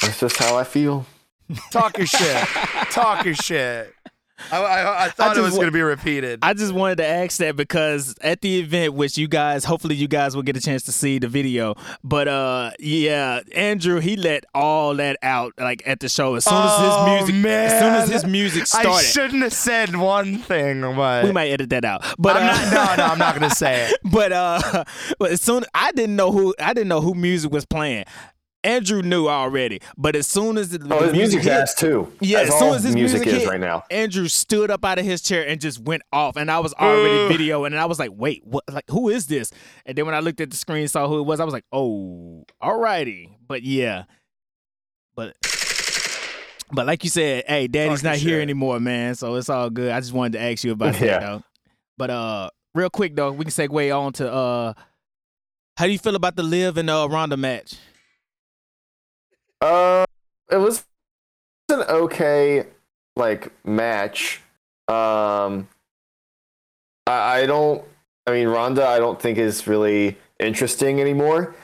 that's 0.00 0.18
just 0.20 0.36
how 0.38 0.56
i 0.56 0.64
feel 0.64 1.06
Talk 1.70 1.98
your 1.98 2.06
shit. 2.06 2.44
Talk 2.90 3.26
your 3.26 3.34
shit. 3.34 3.92
I, 4.50 4.56
I, 4.58 5.04
I 5.04 5.08
thought 5.10 5.36
it 5.36 5.40
was 5.40 5.52
wa- 5.52 5.58
going 5.58 5.68
to 5.68 5.72
be 5.72 5.82
repeated. 5.82 6.40
I 6.42 6.54
just 6.54 6.72
wanted 6.72 6.96
to 6.96 7.06
ask 7.06 7.38
that 7.38 7.56
because 7.56 8.14
at 8.20 8.40
the 8.40 8.60
event, 8.60 8.94
which 8.94 9.16
you 9.18 9.28
guys, 9.28 9.64
hopefully 9.64 9.94
you 9.94 10.08
guys 10.08 10.34
will 10.34 10.42
get 10.42 10.56
a 10.56 10.60
chance 10.60 10.82
to 10.84 10.92
see 10.92 11.18
the 11.18 11.28
video. 11.28 11.74
But 12.02 12.28
uh, 12.28 12.70
yeah, 12.78 13.40
Andrew, 13.54 14.00
he 14.00 14.16
let 14.16 14.44
all 14.54 14.94
that 14.96 15.16
out 15.22 15.52
like 15.58 15.82
at 15.86 16.00
the 16.00 16.08
show 16.08 16.34
as 16.34 16.44
soon 16.44 16.54
as 16.54 16.70
Oh, 16.74 17.16
his 17.18 17.28
music, 17.28 17.44
as 17.46 17.80
soon 17.80 17.94
as 17.94 18.08
his 18.08 18.24
music 18.26 18.66
started. 18.66 18.90
I 18.90 19.02
shouldn't 19.02 19.42
have 19.42 19.52
said 19.52 19.96
one 19.96 20.38
thing, 20.38 20.80
but 20.80 21.24
we 21.24 21.32
might 21.32 21.50
edit 21.50 21.70
that 21.70 21.84
out, 21.84 22.04
but 22.18 22.36
I'm 22.36 22.42
uh, 22.42 22.70
not, 22.70 22.96
no, 22.98 23.04
no, 23.06 23.12
I'm 23.12 23.18
not 23.18 23.38
going 23.38 23.48
to 23.48 23.54
say 23.54 23.90
it. 23.90 23.98
but 24.04 24.32
uh, 24.32 24.84
but 25.18 25.32
as 25.32 25.40
soon 25.42 25.64
I 25.74 25.92
didn't 25.92 26.16
know 26.16 26.32
who 26.32 26.54
I 26.58 26.72
didn't 26.74 26.88
know 26.88 27.00
who 27.00 27.14
music 27.14 27.52
was 27.52 27.64
playing. 27.64 28.04
Andrew 28.64 29.02
knew 29.02 29.28
already, 29.28 29.80
but 29.96 30.14
as 30.14 30.26
soon 30.28 30.56
as 30.56 30.70
the, 30.70 30.78
oh 30.94 31.00
the 31.00 31.04
his 31.06 31.12
music 31.12 31.14
music's 31.14 31.44
hit, 31.44 31.52
ass 31.52 31.74
too 31.74 32.12
Yeah, 32.20 32.40
as 32.40 32.48
as 32.50 32.58
soon 32.58 32.74
as 32.74 32.82
his 32.84 32.94
music, 32.94 33.20
music 33.22 33.34
is 33.34 33.42
hit, 33.42 33.48
right 33.50 33.60
now 33.60 33.82
Andrew 33.90 34.28
stood 34.28 34.70
up 34.70 34.84
out 34.84 34.98
of 34.98 35.04
his 35.04 35.20
chair 35.20 35.46
and 35.46 35.60
just 35.60 35.80
went 35.80 36.02
off, 36.12 36.36
and 36.36 36.50
I 36.50 36.60
was 36.60 36.72
already 36.74 37.34
videoing, 37.36 37.66
and 37.66 37.78
I 37.78 37.86
was 37.86 37.98
like, 37.98 38.10
"Wait, 38.14 38.42
what? 38.44 38.64
Like, 38.70 38.84
who 38.88 39.08
is 39.08 39.26
this?" 39.26 39.50
And 39.84 39.98
then 39.98 40.06
when 40.06 40.14
I 40.14 40.20
looked 40.20 40.40
at 40.40 40.50
the 40.50 40.56
screen, 40.56 40.86
saw 40.88 41.08
who 41.08 41.18
it 41.18 41.22
was, 41.22 41.40
I 41.40 41.44
was 41.44 41.52
like, 41.54 41.64
"Oh, 41.72 42.44
alrighty." 42.62 43.30
But 43.46 43.62
yeah, 43.64 44.04
but 45.16 45.36
But 46.74 46.86
like 46.86 47.04
you 47.04 47.10
said, 47.10 47.44
hey, 47.46 47.66
Daddy's 47.66 48.02
not 48.02 48.16
here 48.16 48.36
shit. 48.36 48.42
anymore, 48.42 48.80
man. 48.80 49.14
So 49.14 49.34
it's 49.34 49.50
all 49.50 49.68
good. 49.68 49.92
I 49.92 50.00
just 50.00 50.12
wanted 50.12 50.34
to 50.38 50.40
ask 50.40 50.64
you 50.64 50.72
about 50.72 50.94
Yeah. 51.00 51.06
that, 51.06 51.20
though. 51.20 51.42
But 51.98 52.10
uh, 52.10 52.50
real 52.74 52.88
quick 52.90 53.14
though, 53.14 53.30
we 53.32 53.44
can 53.44 53.50
segue 53.52 53.94
on 53.98 54.12
to 54.14 54.32
uh, 54.32 54.72
how 55.76 55.84
do 55.86 55.92
you 55.92 55.98
feel 55.98 56.16
about 56.16 56.36
the 56.36 56.42
Liv 56.42 56.76
and 56.78 56.88
uh 56.88 57.06
Ronda 57.10 57.36
match? 57.36 57.74
Uh, 59.62 60.04
it 60.50 60.56
was 60.56 60.84
an 61.70 61.80
okay 61.82 62.66
like 63.16 63.52
match. 63.64 64.40
Um, 64.88 65.68
I, 67.06 67.40
I 67.42 67.46
don't. 67.46 67.84
I 68.26 68.32
mean, 68.32 68.48
Ronda, 68.48 68.86
I 68.86 68.98
don't 68.98 69.20
think 69.20 69.38
is 69.38 69.66
really 69.66 70.16
interesting 70.38 71.00
anymore. 71.00 71.54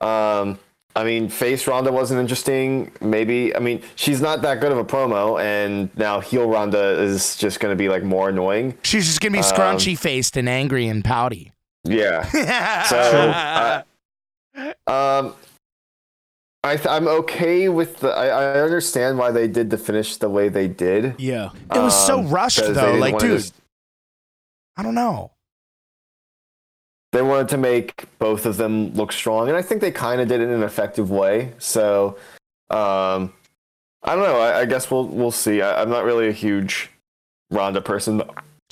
Um, 0.00 0.58
I 0.96 1.02
mean, 1.02 1.28
face 1.28 1.66
Ronda 1.66 1.90
wasn't 1.90 2.20
interesting. 2.20 2.92
Maybe 3.00 3.54
I 3.54 3.58
mean 3.58 3.82
she's 3.96 4.20
not 4.20 4.42
that 4.42 4.60
good 4.60 4.72
of 4.72 4.78
a 4.78 4.84
promo, 4.84 5.40
and 5.40 5.90
now 5.96 6.20
heel 6.20 6.48
Ronda 6.48 7.00
is 7.00 7.36
just 7.36 7.60
going 7.60 7.72
to 7.72 7.76
be 7.76 7.88
like 7.88 8.02
more 8.02 8.28
annoying. 8.28 8.76
She's 8.82 9.06
just 9.06 9.20
gonna 9.20 9.32
be 9.32 9.38
Um, 9.38 9.44
scrunchy 9.44 9.98
faced 9.98 10.36
and 10.36 10.48
angry 10.48 10.86
and 10.88 11.04
pouty. 11.04 11.52
Yeah. 11.84 12.24
So, 12.88 12.98
uh, 12.98 13.82
um, 14.86 15.34
I 16.64 16.76
th- 16.76 16.88
I'm 16.88 17.06
okay 17.06 17.68
with 17.68 18.00
the. 18.00 18.08
I, 18.08 18.26
I 18.28 18.60
understand 18.62 19.18
why 19.18 19.30
they 19.30 19.46
did 19.46 19.68
the 19.70 19.76
finish 19.78 20.16
the 20.16 20.28
way 20.30 20.48
they 20.48 20.66
did. 20.66 21.14
Yeah, 21.18 21.50
It 21.74 21.78
was 21.78 21.94
so 22.06 22.18
Um, 22.20 22.28
rushed 22.30 22.64
though. 22.74 22.94
Like, 22.94 23.18
dude, 23.18 23.50
I 24.76 24.82
don't 24.82 24.94
know. 24.94 25.30
they 27.12 27.22
wanted 27.22 27.48
to 27.50 27.56
make 27.58 28.06
both 28.18 28.44
of 28.46 28.56
them 28.56 28.92
look 28.94 29.12
strong, 29.12 29.48
and 29.48 29.56
I 29.56 29.62
think 29.62 29.80
they 29.80 29.92
kind 29.92 30.20
of 30.20 30.26
did 30.28 30.40
it 30.40 30.44
in 30.44 30.50
an 30.50 30.62
effective 30.64 31.10
way. 31.10 31.52
So, 31.58 32.16
um, 32.70 33.32
I 34.02 34.16
don't 34.16 34.24
know. 34.24 34.40
I, 34.40 34.60
I 34.60 34.64
guess 34.64 34.90
we'll 34.90 35.06
we'll 35.06 35.30
see. 35.30 35.60
I, 35.62 35.82
I'm 35.82 35.90
not 35.90 36.04
really 36.04 36.28
a 36.28 36.32
huge 36.32 36.90
Ronda 37.50 37.80
person, 37.82 38.22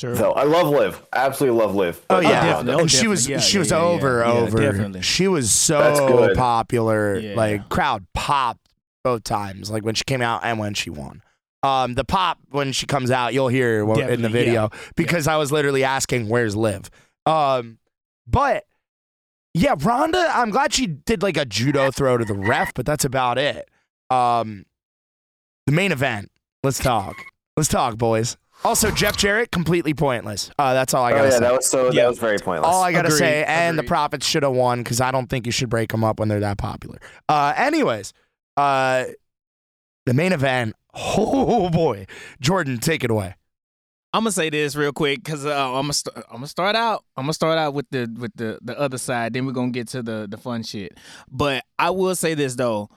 true. 0.02 0.14
though. 0.14 0.32
I 0.32 0.44
love 0.44 0.68
Liv. 0.68 1.02
Absolutely 1.12 1.58
love 1.60 1.74
Liv. 1.74 2.04
Oh 2.10 2.20
yeah, 2.20 2.28
not 2.28 2.32
definitely. 2.34 2.54
Ronda. 2.54 2.72
Oh, 2.74 2.78
and 2.80 2.90
she 2.90 3.08
was 3.08 3.20
definitely. 3.26 3.34
Yeah, 3.34 3.40
she 3.48 3.54
yeah, 3.54 3.58
was 3.60 3.70
yeah, 3.70 3.76
yeah. 3.78 3.84
over 3.84 4.18
Yeah, 4.20 4.32
over. 4.32 4.58
definitely. 4.60 5.02
She 5.02 5.28
was 5.28 5.50
so 5.52 6.34
popular. 6.34 7.18
Yeah. 7.18 7.34
Like 7.36 7.68
crowd 7.68 8.06
popped 8.14 8.68
both 9.04 9.24
times. 9.24 9.70
Like 9.70 9.84
when 9.84 9.94
she 9.94 10.04
came 10.04 10.20
out 10.22 10.42
and 10.44 10.58
when 10.58 10.74
she 10.74 10.90
won. 10.90 11.22
Um, 11.64 11.94
the 11.94 12.04
pop 12.04 12.38
when 12.50 12.72
she 12.72 12.86
comes 12.86 13.10
out, 13.12 13.32
you'll 13.34 13.46
hear 13.48 13.86
wh- 13.86 13.90
in 13.90 13.96
the 13.96 14.02
Definitely, 14.28 14.28
video 14.32 14.70
because 14.96 15.28
I 15.28 15.36
was 15.36 15.52
literally 15.52 15.84
asking, 15.84 16.28
"Where's 16.28 16.56
Liv?" 16.56 16.90
Um, 17.24 17.78
but 18.26 18.64
yeah, 19.54 19.76
Ronda. 19.78 20.28
I'm 20.34 20.50
glad 20.50 20.72
she 20.72 20.86
did 20.88 21.22
like 21.22 21.36
a 21.36 21.44
judo 21.44 21.92
throw 21.92 22.18
to 22.18 22.24
the 22.24 22.34
ref, 22.34 22.74
but 22.74 22.84
that's 22.84 23.04
about 23.04 23.38
it. 23.38 23.68
Um, 24.10 24.66
the 25.66 25.72
main 25.72 25.92
event. 25.92 26.32
Let's 26.64 26.80
talk. 26.80 27.14
Let's 27.56 27.68
talk, 27.68 27.96
boys. 27.96 28.36
Also, 28.64 28.90
Jeff 28.92 29.16
Jarrett 29.16 29.51
completely 29.51 29.92
pointless. 29.92 30.51
Uh, 30.59 30.72
that's 30.72 30.94
all 30.94 31.05
I 31.05 31.12
Oh 31.12 31.16
gotta 31.16 31.29
yeah, 31.29 31.35
say. 31.35 31.40
that 31.40 31.53
was 31.53 31.66
so. 31.66 31.87
Yeah. 31.90 32.03
That 32.03 32.09
was 32.11 32.18
very 32.18 32.38
pointless. 32.38 32.68
All 32.72 32.83
I 32.83 32.92
gotta 32.92 33.09
Agreed, 33.09 33.18
say, 33.18 33.44
and 33.44 33.77
the 33.77 33.81
agreed. 33.81 33.88
Profits 33.88 34.27
should 34.27 34.44
have 34.44 34.53
won 34.53 34.83
because 34.85 35.01
I 35.01 35.11
don't 35.11 35.29
think 35.29 35.46
you 35.46 35.53
should 35.53 35.68
break 35.68 35.90
them 35.90 36.05
up 36.05 36.20
when 36.20 36.29
they're 36.29 36.40
that 36.40 36.59
popular. 36.59 36.98
Uh, 37.29 37.55
anyways, 37.57 38.12
uh, 38.57 39.05
the 40.07 40.14
main 40.14 40.33
event. 40.33 40.75
Oh 40.94 41.70
boy, 41.70 42.07
Jordan, 42.40 42.77
take 42.79 43.03
it 43.03 43.11
away. 43.11 43.35
I'm 44.12 44.25
gonna 44.25 44.31
say 44.33 44.51
this 44.51 44.77
real 44.77 44.92
quick 44.92 45.25
because 45.25 45.46
uh, 45.46 45.68
I'm 45.70 45.85
gonna 45.85 45.92
st- 45.94 46.14
I'm 46.29 46.35
gonna 46.37 46.46
start 46.46 46.77
out. 46.77 47.03
I'm 47.16 47.25
gonna 47.25 47.33
start 47.33 47.57
out 47.57 47.72
with 47.72 47.87
the 47.90 48.14
with 48.20 48.33
the 48.37 48.59
the 48.61 48.79
other 48.79 48.98
side. 48.98 49.33
Then 49.33 49.46
we're 49.46 49.53
gonna 49.53 49.70
get 49.70 49.88
to 49.88 50.03
the 50.03 50.27
the 50.31 50.37
fun 50.37 50.62
shit. 50.62 50.98
But 51.31 51.64
I 51.79 51.88
will 51.90 52.14
say 52.14 52.35
this 52.35 52.57
though. 52.57 52.90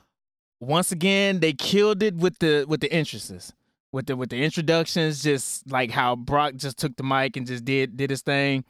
Once 0.59 0.91
again, 0.91 1.39
they 1.39 1.53
killed 1.53 2.03
it 2.03 2.15
with 2.15 2.37
the 2.39 2.65
with 2.67 2.81
the 2.81 2.91
entrances, 2.91 3.53
with 3.95 4.07
the 4.07 4.15
with 4.15 4.29
the 4.29 4.43
introductions. 4.43 5.23
Just 5.23 5.71
like 5.71 5.89
how 5.89 6.15
Brock 6.15 6.55
just 6.57 6.77
took 6.77 6.95
the 6.97 7.03
mic 7.03 7.37
and 7.37 7.47
just 7.47 7.65
did 7.65 7.97
did 7.97 8.09
his 8.11 8.21
thing. 8.21 8.65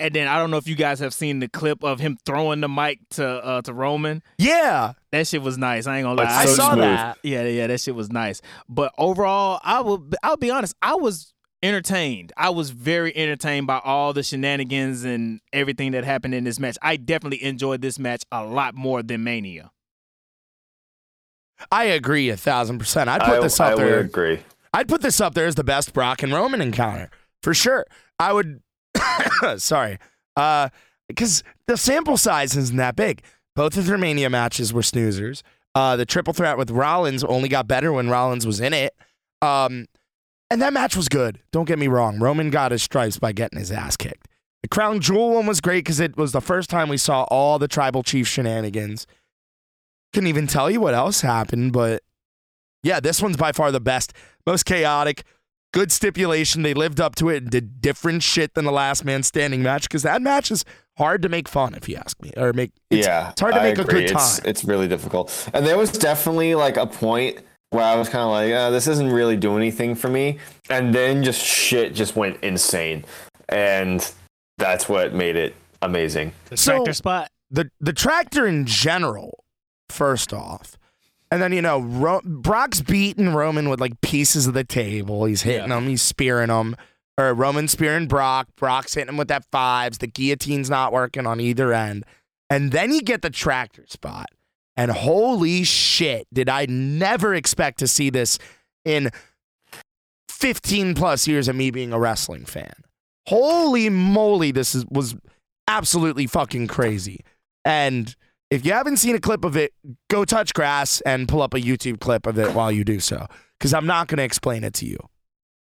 And 0.00 0.14
then 0.14 0.28
I 0.28 0.38
don't 0.38 0.52
know 0.52 0.58
if 0.58 0.68
you 0.68 0.76
guys 0.76 1.00
have 1.00 1.12
seen 1.12 1.40
the 1.40 1.48
clip 1.48 1.82
of 1.82 1.98
him 1.98 2.16
throwing 2.24 2.60
the 2.60 2.68
mic 2.68 3.00
to 3.10 3.26
uh, 3.26 3.62
to 3.62 3.74
Roman. 3.74 4.22
Yeah, 4.38 4.92
That 5.10 5.26
shit 5.26 5.42
was 5.42 5.58
nice. 5.58 5.88
I 5.88 5.98
ain't 5.98 6.04
gonna 6.04 6.14
lie. 6.22 6.42
It's 6.44 6.52
I 6.52 6.54
saw 6.54 6.68
smooth. 6.72 6.84
that. 6.84 7.18
Yeah, 7.24 7.42
yeah, 7.42 7.66
that 7.66 7.80
shit 7.80 7.96
was 7.96 8.10
nice. 8.10 8.40
But 8.68 8.92
overall, 8.96 9.60
I 9.64 9.80
will 9.80 10.06
I'll 10.22 10.36
be 10.36 10.52
honest, 10.52 10.76
I 10.80 10.94
was 10.94 11.34
entertained. 11.60 12.32
I 12.36 12.50
was 12.50 12.70
very 12.70 13.14
entertained 13.16 13.66
by 13.66 13.80
all 13.84 14.12
the 14.12 14.22
shenanigans 14.22 15.02
and 15.02 15.40
everything 15.52 15.90
that 15.90 16.04
happened 16.04 16.34
in 16.34 16.44
this 16.44 16.60
match. 16.60 16.78
I 16.80 16.96
definitely 16.96 17.42
enjoyed 17.42 17.82
this 17.82 17.98
match 17.98 18.22
a 18.30 18.44
lot 18.44 18.76
more 18.76 19.02
than 19.02 19.24
Mania. 19.24 19.72
I 21.72 21.86
agree 21.86 22.28
a 22.28 22.36
thousand 22.36 22.78
percent. 22.78 23.10
I'd 23.10 23.20
put 23.20 23.38
I, 23.38 23.40
this 23.40 23.58
up 23.58 23.76
there 23.76 23.94
I 23.94 23.96
would 23.96 24.06
agree. 24.06 24.38
I'd 24.72 24.88
put 24.88 25.02
this 25.02 25.20
up 25.20 25.34
there 25.34 25.46
as 25.46 25.54
the 25.54 25.64
best 25.64 25.92
Brock 25.92 26.22
and 26.22 26.32
Roman 26.32 26.60
encounter 26.60 27.10
for 27.42 27.54
sure. 27.54 27.86
I 28.18 28.32
would. 28.32 28.62
sorry, 29.56 29.98
uh, 30.36 30.68
because 31.08 31.42
the 31.66 31.76
sample 31.76 32.16
size 32.16 32.56
isn't 32.56 32.76
that 32.76 32.96
big. 32.96 33.22
Both 33.54 33.76
of 33.76 33.86
their 33.86 33.98
Mania 33.98 34.30
matches 34.30 34.72
were 34.72 34.82
snoozers. 34.82 35.42
Uh, 35.74 35.96
the 35.96 36.06
triple 36.06 36.32
threat 36.32 36.58
with 36.58 36.70
Rollins 36.70 37.24
only 37.24 37.48
got 37.48 37.68
better 37.68 37.92
when 37.92 38.08
Rollins 38.08 38.46
was 38.46 38.60
in 38.60 38.72
it. 38.72 38.94
Um, 39.42 39.86
and 40.50 40.62
that 40.62 40.72
match 40.72 40.96
was 40.96 41.08
good. 41.08 41.40
Don't 41.52 41.66
get 41.66 41.78
me 41.78 41.88
wrong. 41.88 42.18
Roman 42.18 42.50
got 42.50 42.72
his 42.72 42.82
stripes 42.82 43.18
by 43.18 43.32
getting 43.32 43.58
his 43.58 43.70
ass 43.70 43.96
kicked. 43.96 44.28
The 44.62 44.68
Crown 44.68 45.00
Jewel 45.00 45.34
one 45.34 45.46
was 45.46 45.60
great 45.60 45.84
because 45.84 46.00
it 46.00 46.16
was 46.16 46.32
the 46.32 46.40
first 46.40 46.70
time 46.70 46.88
we 46.88 46.96
saw 46.96 47.24
all 47.24 47.58
the 47.58 47.68
tribal 47.68 48.02
chief 48.02 48.26
shenanigans. 48.26 49.06
Couldn't 50.12 50.28
even 50.28 50.46
tell 50.46 50.70
you 50.70 50.80
what 50.80 50.94
else 50.94 51.20
happened, 51.20 51.72
but 51.72 52.02
yeah, 52.82 53.00
this 53.00 53.20
one's 53.20 53.36
by 53.36 53.52
far 53.52 53.70
the 53.70 53.80
best, 53.80 54.12
most 54.48 54.64
chaotic, 54.64 55.24
good 55.72 55.92
stipulation. 55.92 56.62
They 56.62 56.74
lived 56.74 57.00
up 57.00 57.14
to 57.16 57.28
it 57.28 57.42
and 57.42 57.50
did 57.50 57.80
different 57.80 58.22
shit 58.22 58.54
than 58.54 58.64
the 58.64 58.72
last 58.72 59.04
man 59.04 59.22
standing 59.22 59.62
match 59.62 59.82
because 59.82 60.02
that 60.02 60.22
match 60.22 60.50
is 60.50 60.64
hard 60.96 61.22
to 61.22 61.28
make 61.28 61.48
fun, 61.48 61.74
if 61.74 61.88
you 61.88 61.96
ask 61.96 62.20
me, 62.22 62.32
or 62.36 62.52
make. 62.52 62.72
It's, 62.90 63.06
yeah, 63.06 63.30
it's 63.30 63.40
hard 63.40 63.54
to 63.54 63.60
I 63.60 63.64
make 63.64 63.78
a 63.78 63.84
good 63.84 64.08
time. 64.08 64.40
it's 64.44 64.64
really 64.64 64.88
difficult. 64.88 65.48
And 65.54 65.64
there 65.66 65.76
was 65.78 65.92
definitely 65.92 66.54
like 66.54 66.76
a 66.76 66.86
point 66.86 67.40
where 67.70 67.84
I 67.84 67.96
was 67.96 68.08
kind 68.08 68.24
of 68.24 68.30
like, 68.30 68.52
uh, 68.52 68.70
this 68.70 68.86
isn't 68.88 69.10
really 69.12 69.36
doing 69.36 69.58
anything 69.58 69.94
for 69.94 70.08
me. 70.08 70.38
And 70.70 70.94
then 70.94 71.22
just 71.22 71.44
shit 71.44 71.94
just 71.94 72.16
went 72.16 72.42
insane, 72.42 73.04
and 73.48 74.10
that's 74.56 74.88
what 74.88 75.12
made 75.14 75.36
it 75.36 75.54
amazing. 75.82 76.32
The 76.48 76.56
So- 76.56 76.72
tractor 76.76 76.92
spot. 76.94 77.30
the 77.50 77.70
the 77.80 77.92
tractor 77.92 78.46
in 78.46 78.64
general, 78.66 79.44
first 79.90 80.32
off, 80.32 80.76
and 81.30 81.40
then 81.42 81.52
you 81.52 81.62
know 81.62 81.80
Ro- 81.80 82.22
Brock's 82.24 82.80
beating 82.80 83.32
Roman 83.34 83.68
with 83.68 83.80
like 83.80 84.00
pieces 84.00 84.46
of 84.46 84.54
the 84.54 84.64
table. 84.64 85.24
He's 85.24 85.42
hitting 85.42 85.68
Yeah. 85.70 85.78
him. 85.78 85.86
He's 85.88 86.02
spearing 86.02 86.50
him. 86.50 86.76
Or 87.18 87.34
Roman 87.34 87.66
spearing 87.66 88.06
Brock. 88.06 88.48
Brock's 88.56 88.94
hitting 88.94 89.08
him 89.08 89.16
with 89.16 89.28
that 89.28 89.44
fives. 89.50 89.98
The 89.98 90.06
guillotine's 90.06 90.70
not 90.70 90.92
working 90.92 91.26
on 91.26 91.40
either 91.40 91.72
end. 91.72 92.04
And 92.48 92.70
then 92.70 92.92
you 92.92 93.02
get 93.02 93.22
the 93.22 93.30
tractor 93.30 93.84
spot. 93.88 94.26
And 94.76 94.92
holy 94.92 95.64
shit, 95.64 96.28
did 96.32 96.48
I 96.48 96.66
never 96.66 97.34
expect 97.34 97.80
to 97.80 97.88
see 97.88 98.10
this 98.10 98.38
in 98.84 99.10
15 100.28 100.94
plus 100.94 101.26
years 101.26 101.48
of 101.48 101.56
me 101.56 101.70
being 101.70 101.92
a 101.92 101.98
wrestling 101.98 102.44
fan. 102.44 102.72
Holy 103.26 103.88
moly, 103.90 104.52
this 104.52 104.74
is, 104.74 104.86
was 104.86 105.16
absolutely 105.66 106.26
fucking 106.26 106.68
crazy. 106.68 107.20
And 107.64 108.14
if 108.50 108.64
you 108.64 108.72
haven't 108.72 108.96
seen 108.96 109.14
a 109.14 109.20
clip 109.20 109.44
of 109.44 109.56
it, 109.56 109.72
go 110.08 110.24
touch 110.24 110.54
grass 110.54 111.00
and 111.02 111.28
pull 111.28 111.42
up 111.42 111.54
a 111.54 111.60
YouTube 111.60 112.00
clip 112.00 112.26
of 112.26 112.38
it 112.38 112.54
while 112.54 112.72
you 112.72 112.84
do 112.84 113.00
so. 113.00 113.26
Because 113.58 113.74
I'm 113.74 113.86
not 113.86 114.08
going 114.08 114.18
to 114.18 114.24
explain 114.24 114.64
it 114.64 114.74
to 114.74 114.86
you. 114.86 114.98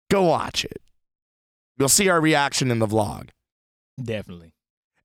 Go 0.10 0.24
watch 0.24 0.64
it. 0.66 0.82
You'll 1.78 1.90
see 1.90 2.10
our 2.10 2.22
reaction 2.22 2.70
in 2.72 2.80
the 2.80 2.88
vlog. 2.88 3.30
Definitely. 4.02 4.54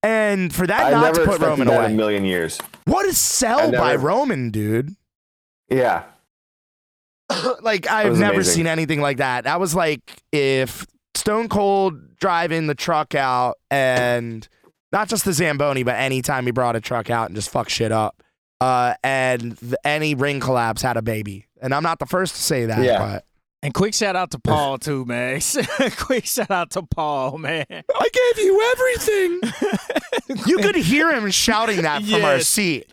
And 0.03 0.55
for 0.55 0.67
that 0.67 0.89
I 0.89 0.91
not 0.91 1.15
to 1.15 1.25
put 1.25 1.41
Roman 1.41 1.67
that 1.67 1.75
in 1.75 1.81
a 1.81 1.85
away, 1.87 1.95
million 1.97 2.25
years. 2.25 2.59
what 2.85 3.07
a 3.07 3.09
I 3.09 3.13
sell 3.13 3.73
by 3.73 3.97
Roman, 3.97 4.51
dude. 4.51 4.95
Yeah, 5.69 6.05
like 7.63 7.89
I've 7.89 8.19
never 8.19 8.35
amazing. 8.35 8.55
seen 8.55 8.67
anything 8.69 9.01
like 9.01 9.17
that. 9.17 9.45
That 9.45 9.59
was 9.59 9.75
like 9.75 10.23
if 10.31 10.87
Stone 11.17 11.49
Cold 11.49 12.17
driving 12.19 12.69
the 12.69 12.75
truck 12.77 13.15
out 13.17 13.57
and 13.71 14.47
not 14.93 15.09
just 15.09 15.25
the 15.25 15.33
Zamboni, 15.33 15.83
but 15.83 15.97
anytime 15.97 16.45
he 16.47 16.53
brought 16.53 16.77
a 16.77 16.81
truck 16.81 17.11
out 17.11 17.27
and 17.29 17.35
just 17.37 17.51
fuck 17.51 17.69
shit 17.69 17.93
up. 17.93 18.23
Uh, 18.61 18.95
and 19.05 19.59
th- 19.59 19.75
any 19.85 20.15
ring 20.15 20.41
collapse 20.41 20.81
had 20.83 20.97
a 20.97 21.03
baby. 21.03 21.47
And 21.61 21.75
I'm 21.75 21.83
not 21.83 21.99
the 21.99 22.07
first 22.07 22.35
to 22.37 22.43
say 22.43 22.67
that, 22.67 22.83
Yeah. 22.83 22.99
but 22.99 23.25
And 23.63 23.75
quick 23.75 23.93
shout 23.95 24.17
out 24.17 24.31
to 24.31 24.39
Paul 24.39 24.79
too, 24.79 25.05
man. 25.05 25.41
quick 25.99 26.25
shout 26.25 26.51
out 26.51 26.71
to 26.71 26.83
Paul, 26.83 27.37
man. 27.39 27.67
I 27.71 28.09
gave 28.35 28.45
you 28.45 28.73
everything. 28.73 30.43
you 30.47 30.57
could 30.59 30.77
hear 30.77 31.13
him 31.13 31.31
shouting 31.31 31.83
that 31.83 32.03
from 32.05 32.25
our 32.25 32.41
seat. 32.41 32.89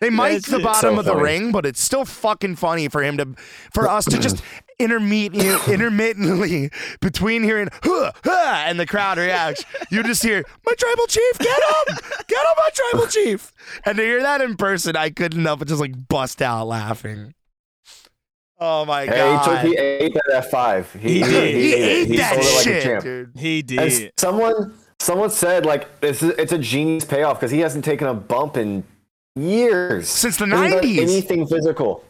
They 0.00 0.08
mic'd 0.10 0.50
the 0.50 0.60
bottom 0.60 0.94
So 0.94 0.98
of 1.00 1.04
the 1.04 1.12
funny. 1.12 1.22
ring, 1.22 1.52
but 1.52 1.66
it's 1.66 1.80
still 1.80 2.04
fucking 2.06 2.56
funny 2.56 2.88
for 2.88 3.02
him 3.02 3.16
to, 3.18 3.34
for 3.72 3.86
us 3.88 4.06
to 4.06 4.18
just 4.18 4.42
intermediate, 4.78 5.68
intermittently 5.68 6.70
between 7.00 7.42
hearing 7.42 7.68
huh, 7.82 8.12
huh, 8.24 8.62
and 8.66 8.80
the 8.80 8.86
crowd 8.86 9.18
reacts. 9.18 9.64
You 9.90 10.02
just 10.02 10.22
hear 10.22 10.42
my 10.64 10.72
tribal 10.72 11.06
chief, 11.06 11.38
get 11.38 11.48
him, 11.88 11.96
get 12.26 12.38
him, 12.38 12.54
my 12.56 12.68
tribal 12.72 13.06
chief, 13.08 13.52
and 13.84 13.96
to 13.98 14.02
hear 14.02 14.22
that 14.22 14.40
in 14.40 14.56
person, 14.56 14.96
I 14.96 15.10
couldn't 15.10 15.44
help 15.44 15.58
but 15.58 15.68
just 15.68 15.80
like 15.82 16.08
bust 16.08 16.40
out 16.40 16.66
laughing. 16.66 17.34
Oh 18.58 18.84
my 18.84 19.04
Hey, 19.06 19.10
he, 19.10 19.16
god. 19.16 19.62
took, 19.62 19.70
he 19.72 19.76
ate 19.78 20.14
that 20.14 20.50
F5. 20.50 20.98
He, 21.00 21.08
He 21.14 21.18
did. 21.22 21.54
he 21.54 21.74
ate 21.74 21.82
ate. 22.02 22.08
He 22.08 22.16
that 22.16 22.34
sold 22.34 22.46
it 22.46 22.56
like 22.56 22.60
a 22.60 22.62
shit, 22.62 22.82
champ. 22.82 23.04
dude. 23.04 23.32
He 23.36 23.58
And 23.60 23.66
did. 23.68 24.12
someone 24.18 24.74
someone 24.98 25.30
said 25.30 25.64
like 25.64 26.00
this 26.00 26.22
is 26.22 26.30
it's 26.38 26.52
a 26.52 26.58
genius 26.58 27.04
payoff 27.06 27.38
because 27.40 27.50
he 27.50 27.60
hasn't 27.60 27.84
taken 27.84 28.06
a 28.06 28.12
bump 28.14 28.56
in 28.58 28.84
years 29.36 30.08
Since 30.08 30.36
the 30.38 30.44
90s. 30.46 30.98
anything 30.98 31.46
physical. 31.46 32.04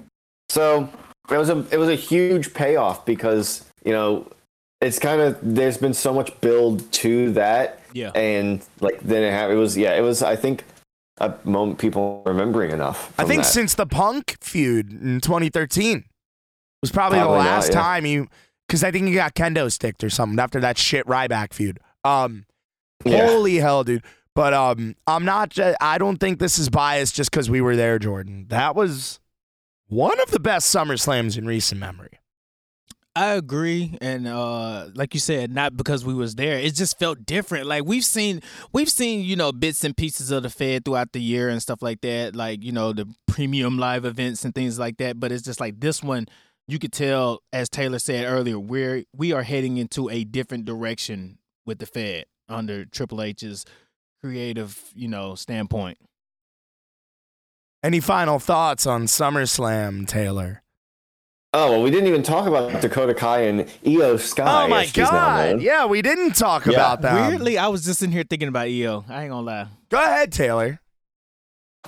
So 0.48 0.88
it 1.30 1.36
was 1.36 1.48
a 1.48 1.64
it 1.70 1.76
was 1.78 1.88
a 1.88 1.94
huge 1.94 2.52
payoff 2.54 3.04
because 3.06 3.64
you 3.84 3.92
know 3.92 4.26
it's 4.80 4.98
kind 4.98 5.20
of 5.20 5.38
there's 5.42 5.76
been 5.78 5.94
so 5.94 6.12
much 6.12 6.38
build 6.40 6.90
to 6.92 7.32
that 7.32 7.80
Yeah. 7.92 8.10
and 8.14 8.64
like 8.80 9.00
then 9.00 9.22
it, 9.22 9.32
ha- 9.38 9.48
it 9.50 9.54
was 9.54 9.76
yeah 9.76 9.94
it 9.94 10.00
was 10.00 10.22
I 10.22 10.36
think 10.36 10.64
a 11.18 11.34
moment 11.44 11.78
people 11.78 12.22
remembering 12.24 12.70
enough. 12.70 13.12
I 13.18 13.24
think 13.24 13.42
that. 13.42 13.48
since 13.48 13.74
the 13.74 13.86
Punk 13.86 14.38
feud 14.40 14.90
in 14.90 15.20
2013 15.20 16.04
was 16.82 16.90
probably, 16.90 17.18
Probably 17.18 17.38
the 17.38 17.44
not, 17.44 17.50
last 17.50 17.68
yeah. 17.74 17.80
time 17.82 18.06
you, 18.06 18.26
because 18.66 18.82
I 18.82 18.90
think 18.90 19.06
he 19.06 19.12
got 19.12 19.34
kendo 19.34 19.70
sticked 19.70 20.02
or 20.02 20.08
something 20.08 20.38
after 20.38 20.60
that 20.60 20.78
shit 20.78 21.04
Ryback 21.06 21.52
feud. 21.52 21.78
Um, 22.04 22.46
Yeah. 23.04 23.26
holy 23.26 23.56
hell, 23.56 23.84
dude. 23.84 24.02
But 24.34 24.54
um, 24.54 24.96
I'm 25.06 25.24
not. 25.24 25.58
I 25.80 25.98
don't 25.98 26.18
think 26.18 26.38
this 26.38 26.58
is 26.58 26.68
biased 26.68 27.14
just 27.14 27.30
because 27.30 27.50
we 27.50 27.60
were 27.60 27.76
there, 27.76 27.98
Jordan. 27.98 28.46
That 28.48 28.74
was 28.76 29.18
one 29.88 30.20
of 30.20 30.30
the 30.30 30.40
best 30.40 30.70
Summer 30.70 30.96
Slams 30.96 31.36
in 31.36 31.46
recent 31.46 31.80
memory. 31.80 32.20
I 33.16 33.30
agree, 33.34 33.98
and 34.00 34.28
uh, 34.28 34.86
like 34.94 35.14
you 35.14 35.20
said, 35.20 35.52
not 35.52 35.76
because 35.76 36.04
we 36.04 36.14
was 36.14 36.36
there. 36.36 36.58
It 36.58 36.76
just 36.76 36.96
felt 36.96 37.26
different. 37.26 37.66
Like 37.66 37.84
we've 37.84 38.04
seen, 38.04 38.40
we've 38.72 38.88
seen, 38.88 39.24
you 39.24 39.34
know, 39.34 39.50
bits 39.50 39.82
and 39.82 39.96
pieces 39.96 40.30
of 40.30 40.44
the 40.44 40.50
Fed 40.50 40.84
throughout 40.84 41.12
the 41.12 41.20
year 41.20 41.48
and 41.48 41.60
stuff 41.60 41.82
like 41.82 42.02
that. 42.02 42.36
Like 42.36 42.62
you 42.62 42.70
know, 42.70 42.92
the 42.92 43.12
premium 43.26 43.78
live 43.78 44.04
events 44.04 44.44
and 44.44 44.54
things 44.54 44.78
like 44.78 44.98
that. 44.98 45.18
But 45.18 45.32
it's 45.32 45.42
just 45.42 45.58
like 45.58 45.80
this 45.80 46.04
one, 46.04 46.26
you 46.68 46.78
could 46.78 46.92
tell, 46.92 47.42
as 47.52 47.68
Taylor 47.68 47.98
said 47.98 48.26
earlier, 48.26 48.60
we're 48.60 49.02
we 49.14 49.32
are 49.32 49.42
heading 49.42 49.76
into 49.76 50.08
a 50.08 50.22
different 50.22 50.64
direction 50.64 51.38
with 51.66 51.80
the 51.80 51.86
Fed 51.86 52.26
under 52.48 52.84
Triple 52.84 53.22
H's 53.22 53.64
creative, 54.22 54.78
you 54.94 55.08
know, 55.08 55.34
standpoint. 55.34 55.98
Any 57.82 58.00
final 58.00 58.38
thoughts 58.38 58.86
on 58.86 59.04
SummerSlam, 59.06 60.06
Taylor? 60.06 60.62
Oh 61.52 61.72
well, 61.72 61.82
we 61.82 61.90
didn't 61.90 62.06
even 62.06 62.22
talk 62.22 62.46
about 62.46 62.80
Dakota 62.80 63.12
Kai 63.14 63.40
and 63.42 63.60
Iyo 63.84 64.20
Sky. 64.20 64.64
oh 64.64 64.68
my 64.68 64.82
as 64.82 64.88
she's 64.88 64.98
now 64.98 65.10
God! 65.10 65.62
Yeah, 65.62 65.86
we 65.86 66.00
didn't 66.00 66.36
talk 66.36 66.64
Yeah. 66.66 66.72
about 66.74 67.02
that. 67.02 67.28
Weirdly, 67.30 67.58
I 67.58 67.66
was 67.68 67.84
just 67.84 68.02
in 68.02 68.12
here 68.12 68.22
thinking 68.22 68.46
about 68.48 68.68
Iyo. 68.68 69.04
I 69.10 69.22
ain't 69.22 69.30
gonna 69.30 69.46
lie. 69.46 69.66
Go 69.88 69.98
ahead, 69.98 70.30
Taylor. 70.30 70.78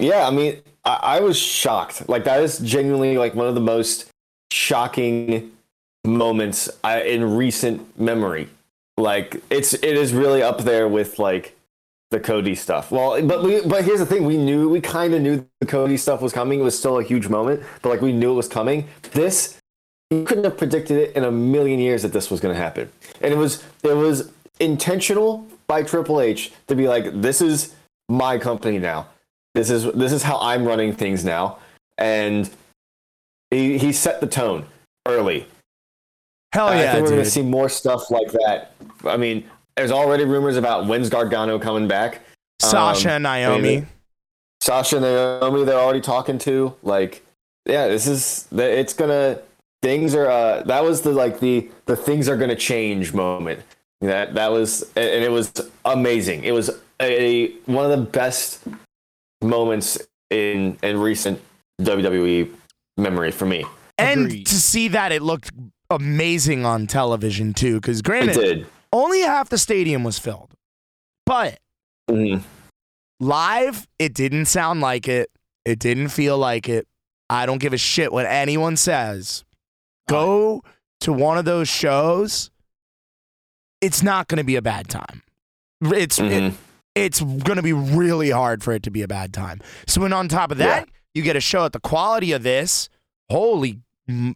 Yeah, 0.00 0.26
I 0.26 0.30
mean, 0.30 0.62
I, 0.84 0.98
I 1.02 1.20
was 1.20 1.38
shocked. 1.38 2.08
Like 2.08 2.24
that 2.24 2.42
is 2.42 2.58
genuinely 2.58 3.16
like 3.18 3.34
one 3.36 3.46
of 3.46 3.54
the 3.54 3.60
most 3.60 4.08
shocking 4.50 5.52
moments 6.04 6.68
I, 6.82 7.02
in 7.02 7.36
recent 7.36 8.00
memory. 8.00 8.48
Like 8.96 9.42
it's 9.48 9.74
it 9.74 9.84
is 9.96 10.12
really 10.12 10.42
up 10.42 10.62
there 10.62 10.88
with 10.88 11.20
like 11.20 11.54
the 12.12 12.20
Cody 12.20 12.54
stuff. 12.54 12.92
Well, 12.92 13.20
but 13.26 13.42
we 13.42 13.60
but 13.62 13.84
here's 13.84 13.98
the 13.98 14.06
thing: 14.06 14.24
we 14.24 14.36
knew 14.36 14.68
we 14.68 14.80
kind 14.80 15.12
of 15.14 15.20
knew 15.20 15.44
the 15.58 15.66
Cody 15.66 15.96
stuff 15.96 16.22
was 16.22 16.32
coming. 16.32 16.60
It 16.60 16.62
was 16.62 16.78
still 16.78 16.98
a 16.98 17.02
huge 17.02 17.26
moment, 17.26 17.62
but 17.82 17.88
like 17.88 18.00
we 18.00 18.12
knew 18.12 18.30
it 18.30 18.36
was 18.36 18.48
coming. 18.48 18.86
This 19.12 19.58
you 20.10 20.24
couldn't 20.24 20.44
have 20.44 20.56
predicted 20.56 20.98
it 20.98 21.16
in 21.16 21.24
a 21.24 21.32
million 21.32 21.80
years 21.80 22.02
that 22.02 22.12
this 22.12 22.30
was 22.30 22.38
going 22.38 22.54
to 22.54 22.60
happen, 22.60 22.88
and 23.20 23.32
it 23.32 23.36
was 23.36 23.64
it 23.82 23.96
was 23.96 24.30
intentional 24.60 25.46
by 25.66 25.82
Triple 25.82 26.20
H 26.20 26.52
to 26.68 26.76
be 26.76 26.86
like, 26.86 27.20
this 27.20 27.40
is 27.40 27.74
my 28.08 28.38
company 28.38 28.78
now. 28.78 29.08
This 29.54 29.70
is 29.70 29.90
this 29.92 30.12
is 30.12 30.22
how 30.22 30.38
I'm 30.38 30.64
running 30.64 30.94
things 30.94 31.24
now, 31.24 31.58
and 31.98 32.48
he 33.50 33.78
he 33.78 33.92
set 33.92 34.20
the 34.20 34.26
tone 34.26 34.66
early. 35.06 35.46
Hell 36.52 36.68
I 36.68 36.82
yeah, 36.82 36.92
think 36.92 37.04
we're 37.04 37.12
going 37.12 37.24
to 37.24 37.30
see 37.30 37.42
more 37.42 37.70
stuff 37.70 38.10
like 38.10 38.30
that. 38.32 38.74
I 39.06 39.16
mean, 39.16 39.48
there's 39.76 39.90
already 39.90 40.24
rumors 40.24 40.56
about 40.56 40.86
when's 40.86 41.08
Gargano 41.08 41.58
coming 41.58 41.88
back. 41.88 42.20
Sasha 42.60 43.08
Um, 43.08 43.14
and 43.16 43.22
Naomi. 43.24 43.74
and 43.76 43.86
Sasha 44.60 44.96
and 44.96 45.04
Naomi, 45.04 45.64
they're 45.64 45.78
already 45.78 46.00
talking 46.00 46.38
to. 46.38 46.74
Like, 46.82 47.24
yeah, 47.66 47.88
this 47.88 48.06
is 48.06 48.46
it's 48.52 48.94
gonna 48.94 49.38
things 49.82 50.14
are. 50.14 50.26
Uh, 50.30 50.62
that 50.64 50.82
was 50.84 51.02
the 51.02 51.10
like 51.12 51.40
the 51.40 51.68
the 51.86 51.96
things 51.96 52.28
are 52.28 52.36
gonna 52.36 52.54
change 52.56 53.12
moment. 53.12 53.60
That 54.00 54.34
that 54.34 54.50
was 54.52 54.82
and 54.96 55.24
it 55.24 55.30
was 55.30 55.52
amazing. 55.84 56.44
It 56.44 56.52
was 56.52 56.70
a 57.00 57.52
one 57.66 57.84
of 57.84 57.90
the 57.92 58.04
best 58.04 58.60
moments 59.42 59.98
in 60.30 60.76
in 60.82 60.98
recent 60.98 61.40
WWE 61.80 62.48
memory 62.96 63.30
for 63.30 63.46
me. 63.46 63.64
and 63.98 64.26
Agreed. 64.26 64.46
to 64.46 64.54
see 64.54 64.88
that 64.88 65.12
it 65.12 65.22
looked 65.22 65.50
amazing 65.90 66.64
on 66.64 66.86
television 66.86 67.52
too 67.54 67.80
because 67.80 67.98
It 68.00 68.04
granted 68.04 68.34
did. 68.34 68.66
Only 68.92 69.20
half 69.22 69.48
the 69.48 69.58
stadium 69.58 70.04
was 70.04 70.18
filled. 70.18 70.50
But 71.26 71.58
Mhm. 72.10 72.42
live 73.20 73.86
it 73.98 74.14
didn't 74.14 74.46
sound 74.46 74.80
like 74.80 75.08
it. 75.08 75.30
It 75.64 75.78
didn't 75.78 76.08
feel 76.08 76.36
like 76.38 76.68
it. 76.68 76.86
I 77.30 77.46
don't 77.46 77.58
give 77.58 77.72
a 77.72 77.78
shit 77.78 78.12
what 78.12 78.26
anyone 78.26 78.76
says. 78.76 79.44
Go 80.08 80.62
to 81.00 81.12
one 81.12 81.38
of 81.38 81.44
those 81.44 81.68
shows. 81.68 82.50
It's 83.80 84.02
not 84.02 84.28
going 84.28 84.38
to 84.38 84.44
be 84.44 84.56
a 84.56 84.62
bad 84.62 84.88
time. 84.88 85.22
It's 85.80 86.18
it- 86.18 86.24
Mhm. 86.52 86.54
it's 86.94 87.20
going 87.20 87.56
to 87.56 87.62
be 87.62 87.72
really 87.72 88.30
hard 88.30 88.62
for 88.62 88.72
it 88.72 88.82
to 88.84 88.90
be 88.90 89.02
a 89.02 89.08
bad 89.08 89.32
time. 89.32 89.60
So 89.86 90.00
when 90.00 90.12
on 90.12 90.28
top 90.28 90.50
of 90.50 90.58
that 90.58 90.88
you 91.14 91.22
get 91.22 91.36
a 91.36 91.40
show 91.40 91.64
at 91.64 91.72
the 91.72 91.80
quality 91.80 92.32
of 92.32 92.42
this. 92.42 92.88
Holy 93.30 93.80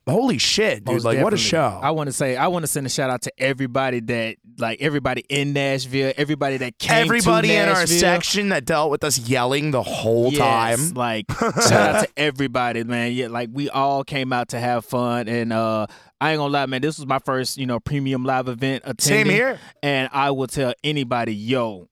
holy 0.08 0.38
shit 0.38 0.84
dude 0.84 0.94
Most 0.94 1.04
like 1.04 1.22
what 1.22 1.34
a 1.34 1.36
show 1.36 1.80
I 1.82 1.90
want 1.90 2.06
to 2.06 2.12
say 2.12 2.36
I 2.36 2.46
want 2.46 2.62
to 2.62 2.66
send 2.68 2.86
a 2.86 2.88
shout 2.88 3.10
out 3.10 3.22
to 3.22 3.32
everybody 3.36 4.00
that 4.00 4.36
like 4.58 4.80
everybody 4.80 5.24
in 5.28 5.52
Nashville, 5.52 6.12
everybody 6.16 6.56
that 6.58 6.78
came 6.78 7.04
everybody 7.04 7.48
to 7.48 7.54
in 7.54 7.68
our 7.68 7.74
Nashville. 7.80 7.98
section 7.98 8.48
that 8.50 8.64
dealt 8.64 8.90
with 8.90 9.02
us 9.04 9.18
yelling 9.18 9.72
the 9.72 9.82
whole 9.82 10.32
Yes, 10.32 10.78
time 10.78 10.94
Like 10.94 11.26
shout 11.40 11.72
out 11.72 12.04
to 12.04 12.08
everybody, 12.16 12.84
man. 12.84 13.12
Yeah, 13.12 13.26
like 13.28 13.50
we 13.52 13.68
all 13.68 14.04
came 14.04 14.32
out 14.32 14.48
to 14.50 14.60
have 14.60 14.84
fun 14.84 15.28
and 15.28 15.52
uh 15.52 15.86
I 16.20 16.30
ain't 16.30 16.38
gonna 16.38 16.52
lie, 16.52 16.66
man. 16.66 16.80
This 16.80 16.96
was 16.98 17.06
my 17.06 17.18
first, 17.18 17.58
you 17.58 17.66
know, 17.66 17.78
premium 17.80 18.24
live 18.24 18.48
event 18.48 18.84
attending. 18.86 19.26
same 19.26 19.34
here 19.34 19.58
And 19.82 20.08
I 20.12 20.30
will 20.30 20.46
tell 20.46 20.72
anybody, 20.82 21.34
yo, 21.34 21.88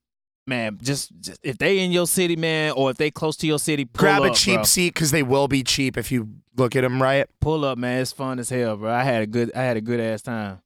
man, 0.47 0.79
just, 0.83 1.11
just 1.21 1.41
if 1.43 1.59
they 1.59 1.79
in 1.81 1.91
your 1.93 2.07
city, 2.07 2.37
man, 2.37 2.73
or 2.73 2.91
if 2.91 2.97
they 2.97 3.11
close 3.11 3.37
to 3.39 3.47
your 3.47 3.59
city, 3.59 3.85
pull 3.85 4.01
grab 4.01 4.23
a 4.23 4.27
up, 4.31 4.35
cheap 4.37 4.55
bro. 4.57 4.63
seat 4.65 4.95
because 4.95 5.11
they 5.11 5.23
will 5.23 5.49
be 5.49 5.63
cheap 5.63 5.97
if 5.97 6.11
you 6.13 6.29
look 6.57 6.77
at 6.77 6.83
them 6.83 7.03
right. 7.03 7.27
Pull 7.41 7.65
up, 7.65 7.79
man. 7.79 8.01
It's 8.03 8.13
fun 8.13 8.39
as 8.39 8.49
hell, 8.51 8.77
bro. 8.77 8.91
I 8.93 9.03
had 9.05 9.23
a 9.23 9.27
good, 9.27 9.51
I 9.55 9.63
had 9.63 9.77
a 9.77 9.81
good 9.81 10.01
ass 10.01 10.23
time. 10.23 10.61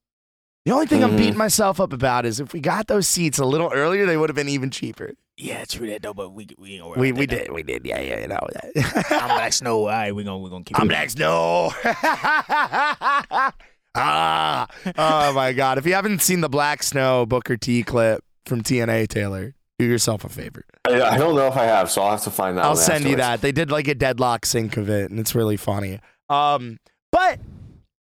The 0.64 0.73
only 0.75 0.87
thing 0.87 1.03
I'm 1.03 1.12
Mhm. 1.12 1.17
beating 1.19 1.37
myself 1.38 1.81
up 1.81 1.93
about 1.95 2.27
is 2.27 2.41
if 2.41 2.53
we 2.53 2.61
got 2.61 2.88
those 2.88 3.09
seats 3.09 3.38
a 3.38 3.45
little 3.45 3.71
earlier, 3.73 4.05
they 4.05 4.17
would 4.19 4.29
have 4.29 4.37
been 4.37 4.51
even 4.51 4.71
cheaper. 4.71 5.14
Yeah, 5.41 5.64
true 5.64 5.87
that 5.88 6.03
though, 6.03 6.12
but 6.12 6.31
we 6.31 6.47
we 6.59 6.75
ain't 6.81 6.97
We 6.99 7.12
we 7.12 7.25
did 7.27 7.53
we 7.53 7.62
did 7.62 7.87
yeah 7.87 8.01
yeah 8.01 8.21
you 8.21 8.27
know 8.27 8.41
though. 8.53 8.83
I'm. 9.11 9.29
Black 9.29 9.53
Snow. 9.53 9.79
All 9.83 9.87
right, 9.87 10.12
we 10.14 10.25
gonna 10.25 10.38
we 10.38 10.51
gonna 10.51 10.64
keep. 10.64 10.77
It. 10.77 10.81
I'm 10.81 10.88
it. 10.88 10.91
Black 10.91 11.11
Snow. 11.11 11.73
ah 13.95 14.67
oh 14.99 15.33
my 15.33 15.53
god! 15.53 15.79
If 15.79 15.87
you 15.87 15.95
haven't 15.95 16.23
seen 16.23 16.41
the 16.41 16.49
Black 16.49 16.83
Snow 16.83 17.25
Booker 17.25 17.57
T 17.57 17.83
clip 17.83 18.23
from 18.47 18.62
TNA, 18.62 19.09
Taylor, 19.09 19.55
do 19.79 19.85
yourself 19.85 20.25
a 20.25 20.29
favor. 20.29 20.64
I, 20.85 21.01
I 21.03 21.19
don't 21.19 21.35
know 21.35 21.47
if 21.47 21.57
I 21.57 21.64
have, 21.64 21.91
so 21.91 22.03
I'll 22.03 22.12
have 22.12 22.23
to 22.25 22.31
find 22.31 22.57
that. 22.59 22.64
I'll 22.64 22.71
one 22.71 22.77
send 22.77 23.05
you 23.05 23.17
that. 23.17 23.41
They 23.41 23.53
did 23.53 23.71
like 23.71 23.88
a 23.88 23.95
deadlock 23.95 24.45
sync 24.45 24.77
of 24.77 24.88
it, 24.88 25.11
and 25.11 25.21
it's 25.21 25.35
really 25.35 25.57
funny. 25.57 26.01
Um, 26.29 26.79
but 27.12 27.41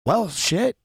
well, 0.06 0.28
shit. 0.28 0.76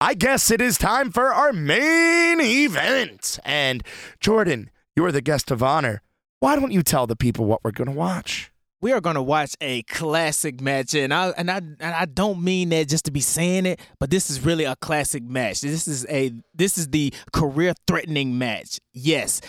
I 0.00 0.14
guess 0.14 0.52
it 0.52 0.60
is 0.60 0.78
time 0.78 1.10
for 1.10 1.32
our 1.34 1.52
main 1.52 2.40
event. 2.40 3.40
And 3.44 3.82
Jordan, 4.20 4.70
you 4.94 5.04
are 5.04 5.12
the 5.12 5.20
guest 5.20 5.50
of 5.50 5.60
honor. 5.60 6.02
Why 6.38 6.54
don't 6.54 6.70
you 6.70 6.84
tell 6.84 7.08
the 7.08 7.16
people 7.16 7.46
what 7.46 7.64
we're 7.64 7.72
gonna 7.72 7.90
watch? 7.92 8.52
we 8.80 8.92
are 8.92 9.00
gonna 9.00 9.22
watch 9.22 9.56
a 9.60 9.82
classic 9.84 10.60
match, 10.60 10.94
and 10.94 11.12
I 11.12 11.30
and 11.30 11.50
I 11.50 11.56
and 11.56 11.82
I 11.82 12.04
don't 12.04 12.42
mean 12.42 12.68
that 12.68 12.88
just 12.88 13.04
to 13.06 13.10
be 13.10 13.20
saying 13.20 13.66
it, 13.66 13.80
but 13.98 14.10
this 14.10 14.30
is 14.30 14.44
really 14.44 14.64
a 14.64 14.76
classic 14.76 15.22
match. 15.22 15.62
This 15.62 15.88
is 15.88 16.06
a 16.08 16.32
this 16.54 16.78
is 16.78 16.88
the 16.88 17.12
career 17.32 17.74
threatening 17.86 18.38
match. 18.38 18.80
Yes, 18.92 19.40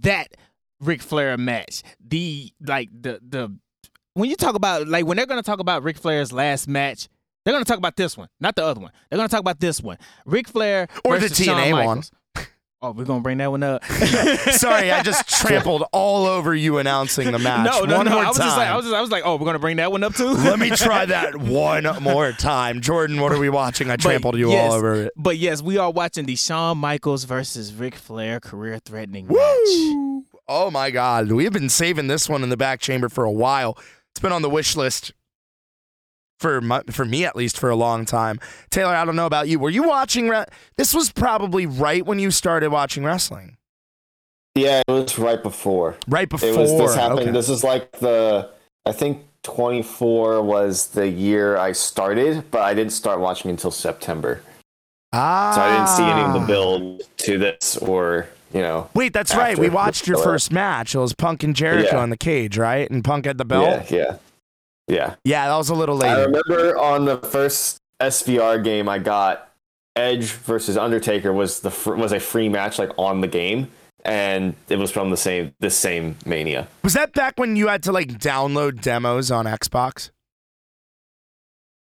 that 0.00 0.28
Ric 0.80 1.02
Flair 1.02 1.36
match. 1.36 1.82
The 2.06 2.52
like 2.60 2.88
the 2.92 3.20
the 3.26 3.56
when 4.14 4.30
you 4.30 4.36
talk 4.36 4.54
about 4.54 4.88
like 4.88 5.06
when 5.06 5.16
they're 5.16 5.26
gonna 5.26 5.42
talk 5.42 5.60
about 5.60 5.82
Ric 5.82 5.96
Flair's 5.98 6.32
last 6.32 6.68
match. 6.68 7.08
They're 7.44 7.52
gonna 7.54 7.64
talk 7.64 7.78
about 7.78 7.94
this 7.94 8.16
one, 8.16 8.26
not 8.40 8.56
the 8.56 8.64
other 8.64 8.80
one. 8.80 8.90
They're 9.08 9.18
gonna 9.18 9.28
talk 9.28 9.38
about 9.38 9.60
this 9.60 9.80
one. 9.80 9.98
Ric 10.24 10.48
Flair 10.48 10.88
Or 11.04 11.16
the 11.18 11.28
TNA 11.28 11.84
one. 11.84 12.02
Oh, 12.82 12.92
we're 12.92 13.04
gonna 13.04 13.22
bring 13.22 13.38
that 13.38 13.50
one 13.50 13.62
up. 13.62 13.84
Sorry, 14.52 14.92
I 14.92 15.02
just 15.02 15.28
trampled 15.28 15.84
all 15.92 16.26
over 16.26 16.54
you 16.54 16.76
announcing 16.76 17.32
the 17.32 17.38
match. 17.38 17.64
No, 17.64 17.84
no, 17.84 17.96
one 17.96 18.06
no. 18.06 18.12
more 18.12 18.24
I 18.24 18.28
was 18.28 18.36
time. 18.36 18.46
just 18.46 18.56
like, 18.58 18.68
I 18.68 18.76
was 18.76 18.84
just, 18.84 18.94
I 18.94 19.00
was 19.00 19.10
like, 19.10 19.22
oh, 19.24 19.36
we're 19.36 19.46
gonna 19.46 19.58
bring 19.58 19.78
that 19.78 19.90
one 19.90 20.04
up 20.04 20.14
too. 20.14 20.28
Let 20.28 20.58
me 20.58 20.70
try 20.76 21.06
that 21.06 21.36
one 21.36 21.84
more 22.02 22.32
time. 22.32 22.82
Jordan, 22.82 23.18
what 23.20 23.32
are 23.32 23.38
we 23.38 23.48
watching? 23.48 23.88
I 23.88 23.94
But 23.94 24.02
trampled 24.02 24.36
you 24.36 24.50
yes, 24.50 24.70
all 24.70 24.76
over 24.76 24.94
it. 24.94 25.12
But 25.16 25.38
yes, 25.38 25.62
we 25.62 25.78
are 25.78 25.90
watching 25.90 26.26
the 26.26 26.36
Shawn 26.36 26.76
Michaels 26.78 27.24
versus 27.24 27.72
Ric 27.72 27.94
Flair 27.94 28.40
career 28.40 28.78
threatening 28.78 29.26
match. 29.26 30.26
Oh 30.46 30.70
my 30.70 30.90
God. 30.90 31.32
We've 31.32 31.52
been 31.52 31.70
saving 31.70 32.08
this 32.08 32.28
one 32.28 32.42
in 32.42 32.50
the 32.50 32.56
back 32.56 32.80
chamber 32.80 33.08
for 33.08 33.24
a 33.24 33.32
while. 33.32 33.78
It's 34.12 34.20
been 34.20 34.32
on 34.32 34.42
the 34.42 34.50
wish 34.50 34.76
list 34.76 35.12
for 36.38 36.60
mu- 36.60 36.82
for 36.90 37.04
me 37.04 37.24
at 37.24 37.34
least 37.36 37.58
for 37.58 37.70
a 37.70 37.76
long 37.76 38.04
time. 38.04 38.38
Taylor, 38.70 38.94
I 38.94 39.04
don't 39.04 39.16
know 39.16 39.26
about 39.26 39.48
you. 39.48 39.58
Were 39.58 39.70
you 39.70 39.82
watching? 39.84 40.28
Re- 40.28 40.44
this 40.76 40.94
was 40.94 41.10
probably 41.12 41.66
right 41.66 42.04
when 42.04 42.18
you 42.18 42.30
started 42.30 42.70
watching 42.70 43.04
wrestling. 43.04 43.56
Yeah, 44.54 44.82
it 44.86 44.90
was 44.90 45.18
right 45.18 45.42
before. 45.42 45.96
Right 46.08 46.28
before. 46.28 46.48
It 46.48 46.56
was 46.56 46.70
this 46.76 46.94
happened. 46.94 47.20
okay. 47.20 47.30
This 47.30 47.48
is 47.48 47.62
like 47.62 47.92
the 48.00 48.50
I 48.86 48.92
think 48.92 49.22
24 49.42 50.42
was 50.42 50.88
the 50.88 51.08
year 51.08 51.56
I 51.56 51.72
started, 51.72 52.50
but 52.50 52.62
I 52.62 52.74
didn't 52.74 52.92
start 52.92 53.20
watching 53.20 53.50
until 53.50 53.70
September. 53.70 54.40
ah. 55.12 55.52
So 55.54 55.60
I 55.60 55.72
didn't 55.76 55.88
see 55.88 56.02
any 56.04 56.22
of 56.22 56.32
the 56.40 56.46
build 56.46 57.02
to 57.18 57.38
this 57.38 57.76
or, 57.76 58.28
you 58.52 58.60
know. 58.60 58.88
Wait, 58.94 59.12
that's 59.12 59.34
right. 59.36 59.58
We 59.58 59.68
watched 59.68 60.06
your 60.06 60.18
first 60.18 60.50
match. 60.52 60.94
It 60.94 60.98
was 60.98 61.14
Punk 61.14 61.42
and 61.42 61.54
Jericho 61.54 61.96
Yeah. 61.98 62.04
in 62.04 62.10
the 62.10 62.16
cage, 62.16 62.56
right? 62.58 62.90
And 62.90 63.04
Punk 63.04 63.26
had 63.26 63.38
the 63.38 63.44
belt. 63.44 63.84
Yeah, 63.90 63.96
yeah. 63.96 64.16
Yeah. 64.88 65.16
Yeah, 65.24 65.48
that 65.48 65.56
was 65.56 65.68
a 65.68 65.74
little 65.74 65.96
late. 65.96 66.10
I 66.10 66.22
remember 66.22 66.78
on 66.78 67.04
the 67.04 67.18
first 67.18 67.80
SVR 68.00 68.62
game 68.62 68.88
I 68.88 68.98
got 68.98 69.50
Edge 69.96 70.32
versus 70.32 70.76
Undertaker 70.76 71.32
was 71.32 71.60
the 71.60 71.94
was 71.96 72.12
a 72.12 72.20
free 72.20 72.48
match 72.48 72.78
like 72.78 72.90
on 72.98 73.20
the 73.20 73.28
game 73.28 73.70
and 74.04 74.54
it 74.68 74.78
was 74.78 74.90
from 74.90 75.10
the 75.10 75.16
same 75.16 75.52
this 75.58 75.76
same 75.76 76.16
Mania. 76.24 76.68
Was 76.82 76.94
that 76.94 77.12
back 77.12 77.34
when 77.38 77.56
you 77.56 77.68
had 77.68 77.82
to 77.84 77.92
like 77.92 78.08
download 78.08 78.80
demos 78.80 79.30
on 79.30 79.46
Xbox? 79.46 80.10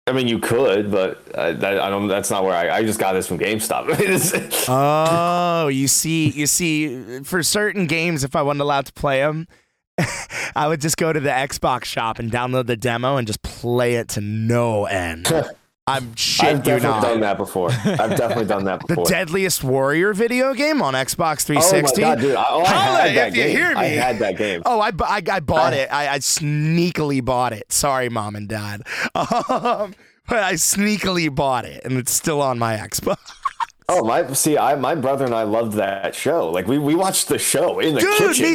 I 0.06 0.12
mean, 0.12 0.26
you 0.26 0.40
could, 0.40 0.90
but 0.90 1.22
I, 1.38 1.52
that, 1.52 1.78
I 1.78 1.88
don't. 1.88 2.08
That's 2.08 2.30
not 2.30 2.42
where 2.42 2.54
I. 2.54 2.78
I 2.78 2.82
just 2.82 2.98
got 2.98 3.12
this 3.12 3.28
from 3.28 3.38
GameStop. 3.38 3.86
Oh, 4.68 5.68
you 5.68 5.86
see, 5.86 6.30
you 6.30 6.46
see, 6.46 7.20
for 7.22 7.42
certain 7.42 7.86
games, 7.86 8.24
if 8.24 8.34
I 8.34 8.42
wasn't 8.42 8.62
allowed 8.62 8.86
to 8.86 8.92
play 8.92 9.20
them, 9.20 9.46
I 10.56 10.66
would 10.68 10.80
just 10.80 10.96
go 10.96 11.12
to 11.12 11.20
the 11.20 11.30
Xbox 11.30 11.84
shop 11.84 12.18
and 12.18 12.30
download 12.30 12.66
the 12.66 12.76
demo 12.76 13.16
and 13.16 13.26
just 13.26 13.42
play 13.42 13.94
it 13.96 14.08
to 14.10 14.20
no 14.20 14.86
end. 14.86 15.28
I'm 15.86 16.14
shit 16.14 16.44
I've 16.44 16.56
you 16.58 16.62
definitely 16.62 16.88
not. 16.88 17.02
done 17.02 17.20
that 17.20 17.36
before. 17.36 17.70
I've 17.72 18.16
definitely 18.16 18.44
done 18.44 18.64
that 18.64 18.80
before. 18.86 19.04
The. 19.06 19.10
Deadliest 19.10 19.64
Warrior 19.64 20.12
video 20.14 20.54
game 20.54 20.82
on 20.82 20.94
Xbox 20.94 21.42
360. 21.42 21.50
oh 21.50 21.56
my 21.56 21.60
360. 21.82 22.00
god, 22.02 22.20
dude! 22.20 22.36
I, 22.36 22.44
oh, 22.48 22.60
I 22.62 22.66
Holla 22.68 22.98
had 23.08 23.16
that 23.16 23.28
if 23.28 23.36
you 23.36 23.42
game. 23.42 23.56
hear 23.56 23.72
I 23.76 23.84
had 23.86 24.18
that 24.20 24.36
game. 24.36 24.62
Oh, 24.66 24.78
I, 24.80 24.90
I, 25.00 25.22
I 25.32 25.40
bought 25.40 25.72
I- 25.72 25.76
it. 25.78 25.88
I, 25.92 26.14
I 26.14 26.18
sneakily 26.18 27.24
bought 27.24 27.52
it. 27.52 27.72
Sorry, 27.72 28.08
mom 28.08 28.36
and 28.36 28.48
dad. 28.48 28.82
Um, 29.16 29.94
but 30.28 30.44
I 30.44 30.52
sneakily 30.52 31.34
bought 31.34 31.64
it, 31.64 31.84
and 31.84 31.98
it's 31.98 32.12
still 32.12 32.40
on 32.40 32.56
my 32.58 32.76
Xbox. 32.76 33.16
Oh 33.92 34.04
my! 34.04 34.32
See, 34.34 34.56
I 34.56 34.74
my 34.76 34.94
brother 34.94 35.24
and 35.24 35.34
I 35.34 35.42
loved 35.42 35.72
that 35.74 36.14
show. 36.14 36.48
Like 36.50 36.66
we 36.66 36.78
we 36.78 36.94
watched 36.94 37.28
the 37.28 37.38
show 37.38 37.78
in 37.80 37.94
the 37.94 38.00
Dude, 38.00 38.34
kitchen. 38.36 38.50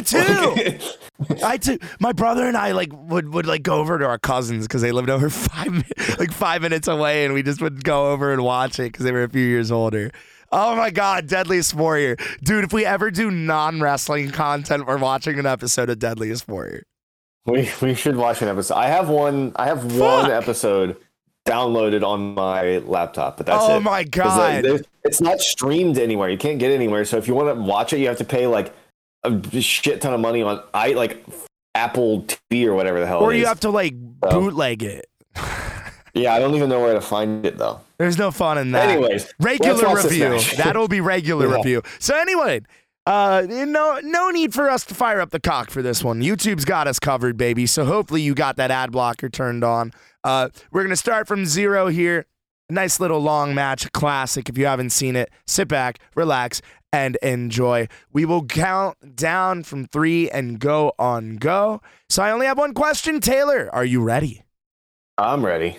me 0.64 0.78
too. 1.28 1.44
I 1.44 1.56
took 1.58 1.80
my 2.00 2.12
brother 2.12 2.46
and 2.46 2.56
I 2.56 2.72
like 2.72 2.90
would 2.92 3.32
would 3.34 3.46
like 3.46 3.62
go 3.62 3.76
over 3.80 3.98
to 3.98 4.06
our 4.06 4.18
cousins 4.18 4.66
because 4.66 4.82
they 4.82 4.92
lived 4.92 5.10
over 5.10 5.28
five 5.50 5.84
like 6.18 6.32
five 6.32 6.62
minutes 6.62 6.88
away, 6.88 7.24
and 7.24 7.34
we 7.34 7.42
just 7.42 7.60
would 7.60 7.84
go 7.84 8.12
over 8.12 8.32
and 8.32 8.42
watch 8.42 8.78
it 8.78 8.92
because 8.92 9.04
they 9.04 9.12
were 9.12 9.24
a 9.24 9.28
few 9.28 9.44
years 9.46 9.70
older. 9.70 10.10
Oh 10.52 10.76
my 10.76 10.90
god, 10.90 11.26
Deadliest 11.26 11.74
Warrior, 11.74 12.16
dude! 12.42 12.64
If 12.64 12.72
we 12.72 12.84
ever 12.86 13.10
do 13.10 13.30
non 13.30 13.80
wrestling 13.80 14.30
content, 14.30 14.86
we're 14.86 14.96
watching 14.98 15.38
an 15.38 15.46
episode 15.46 15.90
of 15.90 15.98
Deadliest 15.98 16.46
Warrior. 16.48 16.84
we 17.46 17.68
we 17.82 17.94
should 17.94 18.16
watch 18.16 18.42
an 18.42 18.48
episode. 18.48 18.74
I 18.76 18.86
have 18.88 19.08
one. 19.08 19.52
I 19.56 19.66
have 19.66 19.98
one 19.98 20.30
episode 20.30 20.96
downloaded 21.46 22.04
on 22.04 22.34
my 22.34 22.78
laptop, 22.78 23.36
but 23.36 23.46
that's 23.46 23.62
Oh 23.62 23.76
it. 23.76 23.80
my 23.80 24.02
'Cause 24.04 24.36
God. 24.36 24.64
they- 24.64 24.76
they- 24.78 24.84
it's 25.06 25.20
not 25.20 25.40
streamed 25.40 25.98
anywhere. 25.98 26.28
You 26.28 26.38
can't 26.38 26.58
get 26.58 26.70
anywhere. 26.72 27.04
So 27.04 27.16
if 27.16 27.26
you 27.28 27.34
want 27.34 27.48
to 27.56 27.60
watch 27.60 27.92
it, 27.92 27.98
you 28.00 28.08
have 28.08 28.18
to 28.18 28.24
pay 28.24 28.46
like 28.46 28.74
a 29.24 29.60
shit 29.60 30.00
ton 30.00 30.12
of 30.14 30.20
money 30.20 30.42
on 30.42 30.62
i 30.72 30.92
like 30.92 31.24
Apple 31.74 32.22
TV 32.50 32.66
or 32.66 32.74
whatever 32.74 33.00
the 33.00 33.06
hell. 33.06 33.20
Or 33.20 33.34
you 33.34 33.46
have 33.46 33.60
to 33.60 33.70
like 33.70 33.94
So- 34.24 34.30
bootleg 34.40 34.82
it. 34.82 35.06
Yeah, 36.14 36.32
I 36.32 36.38
don't 36.38 36.54
even 36.54 36.70
know 36.70 36.80
where 36.80 36.94
to 36.94 37.00
find 37.02 37.44
it 37.44 37.58
though. 37.58 37.78
There's 37.98 38.16
no 38.16 38.30
fun 38.30 38.56
in 38.56 38.72
that. 38.72 38.88
Anyways, 38.88 39.30
regular 39.38 39.74
let's 39.74 39.86
watch 39.86 40.02
this 40.04 40.12
review. 40.18 40.56
That'll 40.64 40.88
be 40.88 41.02
regular 41.02 41.46
Yeah. 41.46 41.56
review. 41.56 41.82
So 41.98 42.16
anyway, 42.18 42.62
uh, 43.04 43.42
no, 43.46 44.00
no 44.02 44.30
need 44.30 44.54
for 44.54 44.70
us 44.70 44.86
to 44.86 44.94
fire 44.94 45.20
up 45.20 45.28
the 45.28 45.40
cock 45.40 45.68
for 45.68 45.82
this 45.82 46.02
one. 46.02 46.22
YouTube's 46.22 46.64
got 46.64 46.88
us 46.88 46.98
covered, 46.98 47.36
baby. 47.36 47.66
So 47.66 47.84
hopefully 47.84 48.22
you 48.22 48.34
got 48.34 48.56
that 48.56 48.70
ad 48.70 48.92
blocker 48.92 49.28
turned 49.28 49.62
on. 49.62 49.92
Uh, 50.24 50.48
we're 50.72 50.84
gonna 50.84 50.96
start 50.96 51.28
from 51.28 51.44
zero 51.44 51.88
here. 51.88 52.24
Nice 52.68 52.98
little 52.98 53.20
long 53.20 53.54
match, 53.54 53.92
classic. 53.92 54.48
If 54.48 54.58
you 54.58 54.66
haven't 54.66 54.90
seen 54.90 55.14
it, 55.14 55.30
sit 55.46 55.68
back, 55.68 56.00
relax, 56.16 56.60
and 56.92 57.16
enjoy. 57.22 57.86
We 58.12 58.24
will 58.24 58.44
count 58.44 59.14
down 59.14 59.62
from 59.62 59.86
three 59.86 60.28
and 60.30 60.58
go 60.58 60.92
on 60.98 61.36
go. 61.36 61.80
So 62.08 62.22
I 62.22 62.32
only 62.32 62.46
have 62.46 62.58
one 62.58 62.74
question, 62.74 63.20
Taylor. 63.20 63.70
Are 63.72 63.84
you 63.84 64.02
ready? 64.02 64.42
I'm 65.16 65.46
ready. 65.46 65.78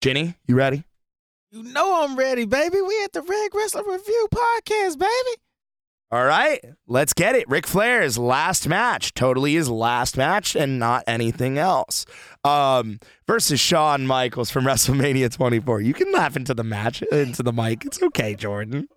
Jinny, 0.00 0.36
you 0.46 0.54
ready? 0.54 0.84
You 1.50 1.62
know 1.62 2.04
I'm 2.04 2.16
ready, 2.16 2.44
baby. 2.44 2.80
We 2.80 3.02
at 3.04 3.12
the 3.12 3.22
Reg 3.22 3.54
Wrestler 3.54 3.82
Review 3.84 4.28
podcast, 4.32 4.98
baby. 4.98 5.40
All 6.10 6.24
right, 6.24 6.64
let's 6.86 7.12
get 7.12 7.34
it. 7.34 7.48
Ric 7.48 7.66
Flair's 7.66 8.16
last 8.16 8.68
match, 8.68 9.14
totally 9.14 9.54
his 9.54 9.68
last 9.68 10.16
match, 10.16 10.54
and 10.54 10.78
not 10.78 11.02
anything 11.08 11.58
else. 11.58 12.06
Um, 12.44 13.00
versus 13.26 13.58
Shawn 13.58 14.06
Michaels 14.06 14.50
from 14.50 14.64
WrestleMania 14.64 15.34
24. 15.34 15.80
You 15.80 15.94
can 15.94 16.12
laugh 16.12 16.36
into 16.36 16.52
the 16.52 16.64
match, 16.64 17.00
into 17.02 17.42
the 17.42 17.52
mic. 17.52 17.86
It's 17.86 18.02
okay, 18.02 18.34
Jordan. 18.34 18.88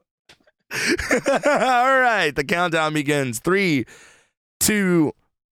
All 0.72 2.00
right, 2.00 2.34
the 2.36 2.44
countdown 2.44 2.94
begins. 2.94 3.40
Three, 3.40 3.86
two, 4.60 5.14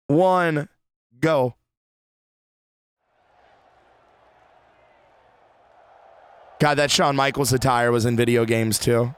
one, 0.07 0.69
go. 1.19 1.55
God, 6.61 6.75
that 6.75 6.91
Shawn 6.91 7.15
Michaels 7.15 7.51
attire 7.51 7.91
was 7.91 8.05
in 8.05 8.15
video 8.15 8.45
games 8.45 8.77
too. 8.77 9.13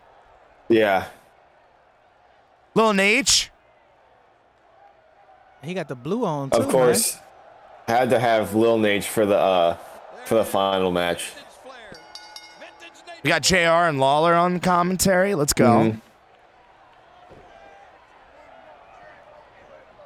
Yeah. 0.69 1.07
Little 2.73 2.93
Nate. 2.93 3.51
He 5.61 5.73
got 5.73 5.87
the 5.87 5.95
blue 5.95 6.25
on 6.25 6.49
too. 6.49 6.57
Of 6.57 6.69
course. 6.69 7.17
Had 7.93 8.09
to 8.09 8.17
have 8.19 8.55
Lil 8.55 8.79
Nate 8.79 9.03
for 9.03 9.23
the 9.23 9.37
uh 9.37 9.77
for 10.25 10.33
the 10.33 10.43
final 10.43 10.91
match. 10.91 11.31
We 13.21 13.27
got 13.27 13.43
JR 13.43 13.85
and 13.87 13.99
Lawler 13.99 14.33
on 14.33 14.59
commentary. 14.59 15.35
Let's 15.35 15.53
go. 15.53 15.65
Mhm. 15.65 16.01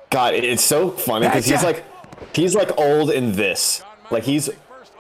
God, 0.10 0.34
it's 0.34 0.66
so 0.66 0.90
funny 0.90 1.28
because 1.28 1.46
he's 1.46 1.64
like 1.64 1.86
he's 2.36 2.56
like 2.56 2.78
old 2.78 3.10
in 3.10 3.32
this. 3.38 3.82
Like 4.12 4.24
he's 4.24 4.50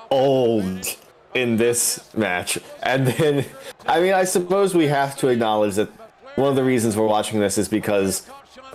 old 0.09 0.87
in 1.33 1.57
this 1.57 2.09
match. 2.15 2.57
And 2.83 3.05
then 3.05 3.45
I 3.85 3.99
mean 3.99 4.13
I 4.13 4.23
suppose 4.23 4.73
we 4.73 4.87
have 4.87 5.17
to 5.17 5.27
acknowledge 5.27 5.75
that 5.75 5.89
one 6.37 6.47
of 6.47 6.55
the 6.55 6.63
reasons 6.63 6.95
we're 6.95 7.05
watching 7.05 7.41
this 7.41 7.57
is 7.57 7.67
because 7.67 8.25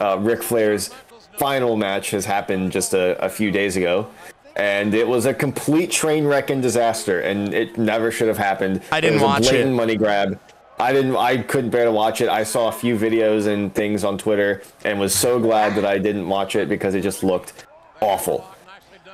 uh, 0.02 0.18
Ric 0.20 0.42
Flair's 0.42 0.90
final 1.36 1.76
match 1.76 2.10
has 2.10 2.24
happened 2.24 2.72
just 2.72 2.92
a, 2.94 3.22
a 3.24 3.28
few 3.28 3.50
days 3.50 3.76
ago. 3.76 4.08
And 4.54 4.92
it 4.94 5.08
was 5.08 5.24
a 5.24 5.32
complete 5.32 5.90
train 5.90 6.26
wreck 6.26 6.50
and 6.50 6.60
disaster, 6.60 7.20
and 7.20 7.54
it 7.54 7.78
never 7.78 8.10
should 8.10 8.28
have 8.28 8.36
happened. 8.36 8.82
I 8.92 9.00
didn't 9.00 9.14
it 9.20 9.22
was 9.22 9.24
watch 9.24 9.46
a 9.46 9.50
blatant 9.50 9.70
it. 9.70 9.74
money 9.74 9.96
grab. 9.96 10.38
I 10.78 10.92
didn't. 10.92 11.16
I 11.16 11.38
couldn't 11.38 11.70
bear 11.70 11.86
to 11.86 11.92
watch 11.92 12.20
it. 12.20 12.28
I 12.28 12.44
saw 12.44 12.68
a 12.68 12.72
few 12.72 12.98
videos 12.98 13.46
and 13.46 13.74
things 13.74 14.04
on 14.04 14.18
Twitter, 14.18 14.62
and 14.84 15.00
was 15.00 15.14
so 15.14 15.38
glad 15.40 15.74
that 15.76 15.86
I 15.86 15.96
didn't 15.98 16.28
watch 16.28 16.54
it 16.54 16.68
because 16.68 16.94
it 16.94 17.00
just 17.00 17.22
looked 17.24 17.64
awful. 18.02 18.46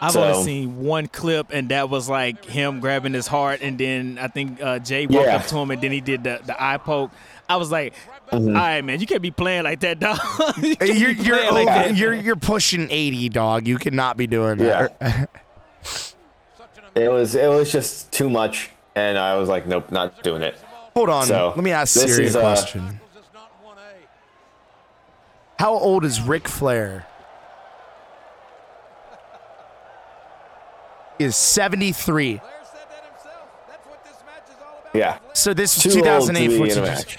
I've 0.00 0.12
So- 0.12 0.24
only 0.24 0.42
seen 0.44 0.78
one 0.82 1.06
clip, 1.06 1.48
and 1.52 1.68
that 1.68 1.88
was 1.88 2.08
like 2.08 2.44
him 2.44 2.80
grabbing 2.80 3.14
his 3.14 3.28
heart, 3.28 3.60
and 3.62 3.78
then 3.78 4.18
I 4.20 4.26
think 4.28 4.60
uh, 4.60 4.80
Jay 4.80 5.06
walked 5.06 5.26
Yeah. 5.26 5.36
up 5.36 5.46
to 5.46 5.56
him, 5.58 5.70
and 5.70 5.80
then 5.80 5.92
he 5.92 6.00
did 6.00 6.24
the, 6.24 6.40
the 6.46 6.60
eye 6.60 6.78
poke. 6.78 7.12
I 7.48 7.56
was 7.56 7.70
like, 7.70 7.94
Mm-hmm. 8.30 8.48
"All 8.48 8.52
right, 8.54 8.84
man, 8.84 9.00
you 9.00 9.06
can't 9.06 9.22
be 9.22 9.30
playing 9.30 9.64
like 9.64 9.80
that, 9.80 9.98
dog. 10.00 10.18
you 10.58 10.76
can't 10.76 10.82
Hey, 10.82 10.98
You're 10.98 11.10
you're, 11.12 11.38
playing 11.38 11.54
like 11.54 11.66
that." 11.66 11.96
you're 11.96 12.12
you're 12.12 12.36
pushing 12.36 12.88
80, 12.90 13.30
dog. 13.30 13.66
You 13.66 13.78
cannot 13.78 14.16
be 14.18 14.26
doing 14.26 14.58
that. 14.58 15.30
It 16.94 17.10
was. 17.12 17.34
It 17.36 17.48
was 17.48 17.70
just 17.70 18.10
too 18.10 18.28
much, 18.28 18.70
and 18.96 19.16
I 19.16 19.36
was 19.36 19.48
like, 19.48 19.68
nope, 19.68 19.92
not 19.92 20.22
doing 20.24 20.42
it. 20.42 20.56
Hold 20.94 21.08
on. 21.10 21.26
So, 21.26 21.52
Let 21.54 21.62
me 21.62 21.70
ask 21.70 21.94
a 21.94 22.00
serious 22.00 22.30
is, 22.30 22.36
uh, 22.36 22.40
question. 22.40 23.00
How 25.60 25.74
old 25.74 26.04
is 26.04 26.20
Ric 26.20 26.48
Flair? 26.48 27.06
Is 31.20 31.36
73. 31.36 32.40
Yeah, 34.94 35.18
So 35.34 35.54
this 35.54 35.76
was 35.76 35.82
too 35.94 36.00
2008 36.00 36.48
be 36.48 36.54
in 36.56 36.62
a 36.62 36.66
14. 36.74 36.82
match. 36.82 37.18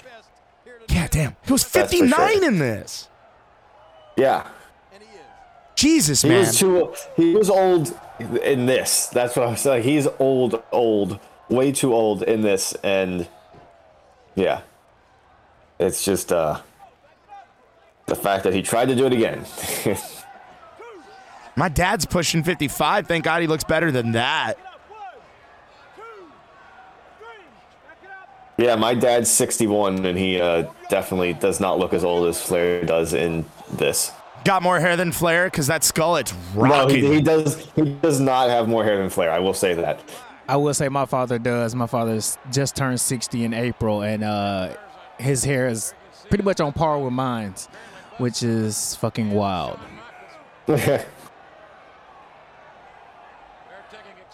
God 1.09 1.17
damn. 1.17 1.35
He 1.45 1.51
was 1.51 1.63
59 1.63 2.09
sure. 2.09 2.47
in 2.47 2.59
this. 2.59 3.07
Yeah. 4.15 4.47
Jesus, 5.75 6.21
he 6.21 6.29
man. 6.29 6.39
Was 6.39 6.59
too, 6.59 6.93
he 7.15 7.33
was 7.33 7.49
old 7.49 7.97
in 8.19 8.65
this. 8.65 9.07
That's 9.07 9.35
what 9.35 9.47
I'm 9.47 9.55
saying. 9.55 9.83
He's 9.83 10.07
old, 10.19 10.61
old, 10.71 11.19
way 11.47 11.71
too 11.71 11.93
old 11.93 12.21
in 12.23 12.41
this. 12.41 12.73
And 12.83 13.27
yeah, 14.35 14.61
it's 15.79 16.03
just 16.03 16.33
uh, 16.33 16.59
the 18.07 18.15
fact 18.15 18.43
that 18.43 18.53
he 18.53 18.61
tried 18.61 18.89
to 18.89 18.95
do 18.95 19.05
it 19.05 19.13
again. 19.13 19.45
My 21.55 21.69
dad's 21.69 22.05
pushing 22.05 22.43
55. 22.43 23.07
Thank 23.07 23.23
God 23.23 23.41
he 23.41 23.47
looks 23.47 23.63
better 23.63 23.91
than 23.91 24.11
that. 24.13 24.55
Yeah, 28.57 28.75
my 28.75 28.93
dad's 28.93 29.31
61 29.31 30.05
and 30.05 30.17
he 30.17 30.39
uh, 30.39 30.69
definitely 30.89 31.33
does 31.33 31.59
not 31.59 31.79
look 31.79 31.93
as 31.93 32.03
old 32.03 32.27
as 32.27 32.41
Flair 32.41 32.83
does 32.83 33.13
in 33.13 33.45
this. 33.71 34.11
Got 34.43 34.63
more 34.63 34.79
hair 34.79 34.97
than 34.97 35.11
Flair 35.11 35.45
because 35.45 35.67
that 35.67 35.83
skull 35.83 36.17
it's 36.17 36.33
No, 36.55 36.87
he, 36.87 37.15
he 37.15 37.21
does. 37.21 37.69
He 37.75 37.93
does 37.95 38.19
not 38.19 38.49
have 38.49 38.67
more 38.67 38.83
hair 38.83 38.97
than 38.97 39.09
Flair. 39.09 39.31
I 39.31 39.39
will 39.39 39.53
say 39.53 39.73
that. 39.75 40.01
I 40.47 40.55
will 40.55 40.73
say 40.73 40.89
my 40.89 41.05
father 41.05 41.37
does. 41.37 41.75
My 41.75 41.87
father's 41.87 42.37
just 42.51 42.75
turned 42.75 42.99
60 42.99 43.43
in 43.43 43.53
April, 43.53 44.01
and 44.01 44.23
uh, 44.23 44.75
his 45.19 45.43
hair 45.43 45.67
is 45.67 45.93
pretty 46.29 46.43
much 46.43 46.59
on 46.59 46.73
par 46.73 46.99
with 46.99 47.13
mine's, 47.13 47.67
which 48.17 48.41
is 48.41 48.95
fucking 48.95 49.31
wild. 49.31 49.79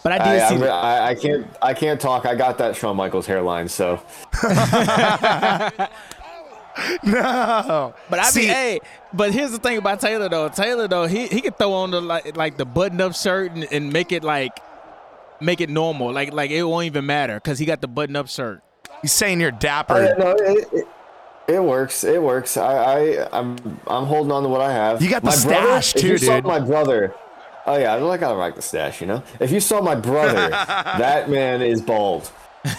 But 0.06 0.20
I 0.20 0.34
did 0.34 0.40
I, 0.40 0.48
see. 0.48 0.64
I, 0.68 1.08
I 1.08 1.14
can't. 1.16 1.46
I 1.60 1.74
can't 1.74 2.00
talk. 2.00 2.26
I 2.26 2.36
got 2.36 2.58
that 2.58 2.76
Shawn 2.76 2.94
Michaels 2.94 3.26
hairline. 3.26 3.66
So 3.66 4.00
no. 7.02 7.94
But 8.10 8.18
I 8.18 8.24
See- 8.24 8.40
mean, 8.40 8.48
hey, 8.50 8.80
but 9.12 9.32
here's 9.32 9.50
the 9.52 9.58
thing 9.58 9.78
about 9.78 10.00
Taylor 10.00 10.28
though. 10.28 10.48
Taylor 10.48 10.88
though, 10.88 11.06
he 11.06 11.26
he 11.26 11.40
could 11.40 11.56
throw 11.58 11.72
on 11.72 11.90
the 11.90 12.00
like 12.00 12.36
like 12.36 12.56
the 12.56 12.64
button 12.66 13.00
up 13.00 13.14
shirt 13.14 13.52
and, 13.52 13.64
and 13.72 13.92
make 13.92 14.12
it 14.12 14.22
like 14.24 14.58
make 15.40 15.60
it 15.60 15.70
normal. 15.70 16.12
Like 16.12 16.32
like 16.32 16.50
it 16.50 16.62
won't 16.62 16.86
even 16.86 17.06
matter 17.06 17.34
because 17.36 17.58
he 17.58 17.66
got 17.66 17.80
the 17.80 17.88
button 17.88 18.16
up 18.16 18.28
shirt. 18.28 18.62
He's 19.02 19.12
saying 19.12 19.40
you're 19.40 19.52
Uh, 19.52 19.58
dapper. 19.58 20.14
no, 20.18 20.30
it, 20.38 20.68
it, 20.72 20.88
it 21.48 21.62
works. 21.62 22.02
It 22.04 22.20
works. 22.22 22.56
I, 22.56 22.72
I 22.74 23.28
I'm 23.38 23.56
I'm 23.86 24.04
holding 24.04 24.32
on 24.32 24.42
to 24.42 24.48
what 24.48 24.60
I 24.60 24.72
have. 24.72 25.00
You 25.02 25.08
got 25.10 25.22
the 25.22 25.30
my 25.30 25.42
brother, 25.44 25.82
stash, 25.82 25.96
if 25.96 26.02
too, 26.02 26.08
you 26.08 26.18
saw 26.18 26.40
my 26.42 26.58
brother. 26.60 27.14
Oh 27.66 27.76
yeah, 27.76 27.94
I 27.94 28.16
gotta 28.16 28.36
rock 28.36 28.54
the 28.54 28.62
stash. 28.62 29.00
You 29.00 29.06
know, 29.08 29.22
if 29.40 29.50
you 29.50 29.60
saw 29.60 29.80
my 29.80 29.94
brother, 29.96 30.48
that 30.50 31.28
man 31.30 31.62
is 31.62 31.80
bald, 31.82 32.30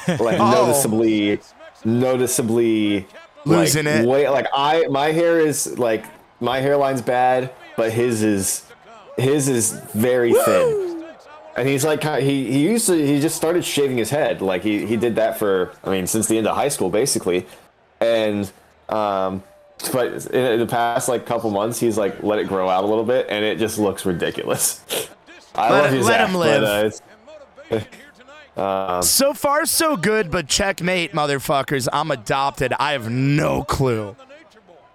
like 0.07 0.39
Oh. 0.39 0.51
noticeably, 0.65 1.39
noticeably 1.83 3.05
Losing 3.45 3.85
like, 3.85 3.95
it. 3.95 4.07
Way, 4.07 4.29
like 4.29 4.47
I, 4.53 4.87
my 4.87 5.11
hair 5.11 5.39
is 5.39 5.77
like 5.79 6.05
my 6.39 6.59
hairline's 6.61 7.01
bad, 7.01 7.51
but 7.75 7.91
his 7.91 8.23
is 8.23 8.65
his 9.17 9.47
is 9.47 9.71
very 9.93 10.33
thin. 10.33 11.05
And 11.55 11.67
he's 11.67 11.83
like, 11.83 12.01
kind- 12.01 12.23
he 12.23 12.51
he 12.51 12.59
used 12.67 12.85
to, 12.87 12.93
he 12.93 13.19
just 13.19 13.35
started 13.35 13.65
shaving 13.65 13.97
his 13.97 14.09
head. 14.09 14.41
Like 14.41 14.61
he 14.63 14.85
he 14.85 14.95
did 14.97 15.15
that 15.15 15.39
for, 15.39 15.73
I 15.83 15.89
mean, 15.89 16.05
since 16.05 16.27
the 16.27 16.37
end 16.37 16.45
of 16.47 16.55
high 16.55 16.67
school, 16.69 16.89
basically. 16.89 17.47
And 17.99 18.51
um, 18.89 19.41
but 19.91 20.25
in, 20.27 20.45
in 20.53 20.59
the 20.59 20.67
past 20.67 21.09
like 21.09 21.25
couple 21.25 21.49
months, 21.49 21.79
he's 21.79 21.97
like 21.97 22.21
let 22.21 22.37
it 22.39 22.47
grow 22.47 22.69
out 22.69 22.83
a 22.83 22.87
little 22.87 23.03
bit, 23.05 23.25
and 23.29 23.43
it 23.43 23.57
just 23.57 23.79
looks 23.79 24.05
ridiculous. 24.05 24.81
I 25.55 25.71
Let 25.71 25.83
love 25.83 25.93
it- 25.93 25.97
you, 25.97 26.03
let 26.03 26.19
Zach, 26.19 26.27
him 26.27 26.33
but, 26.33 27.01
live. 27.71 27.87
uh, 28.57 29.01
So 29.01 29.33
far, 29.33 29.65
so 29.65 29.95
good, 29.95 30.31
but 30.31 30.47
checkmate, 30.47 31.13
motherfuckers. 31.13 31.87
I'm 31.93 32.11
adopted. 32.11 32.73
I 32.79 32.91
have 32.93 33.09
no 33.09 33.63
clue. 33.63 34.15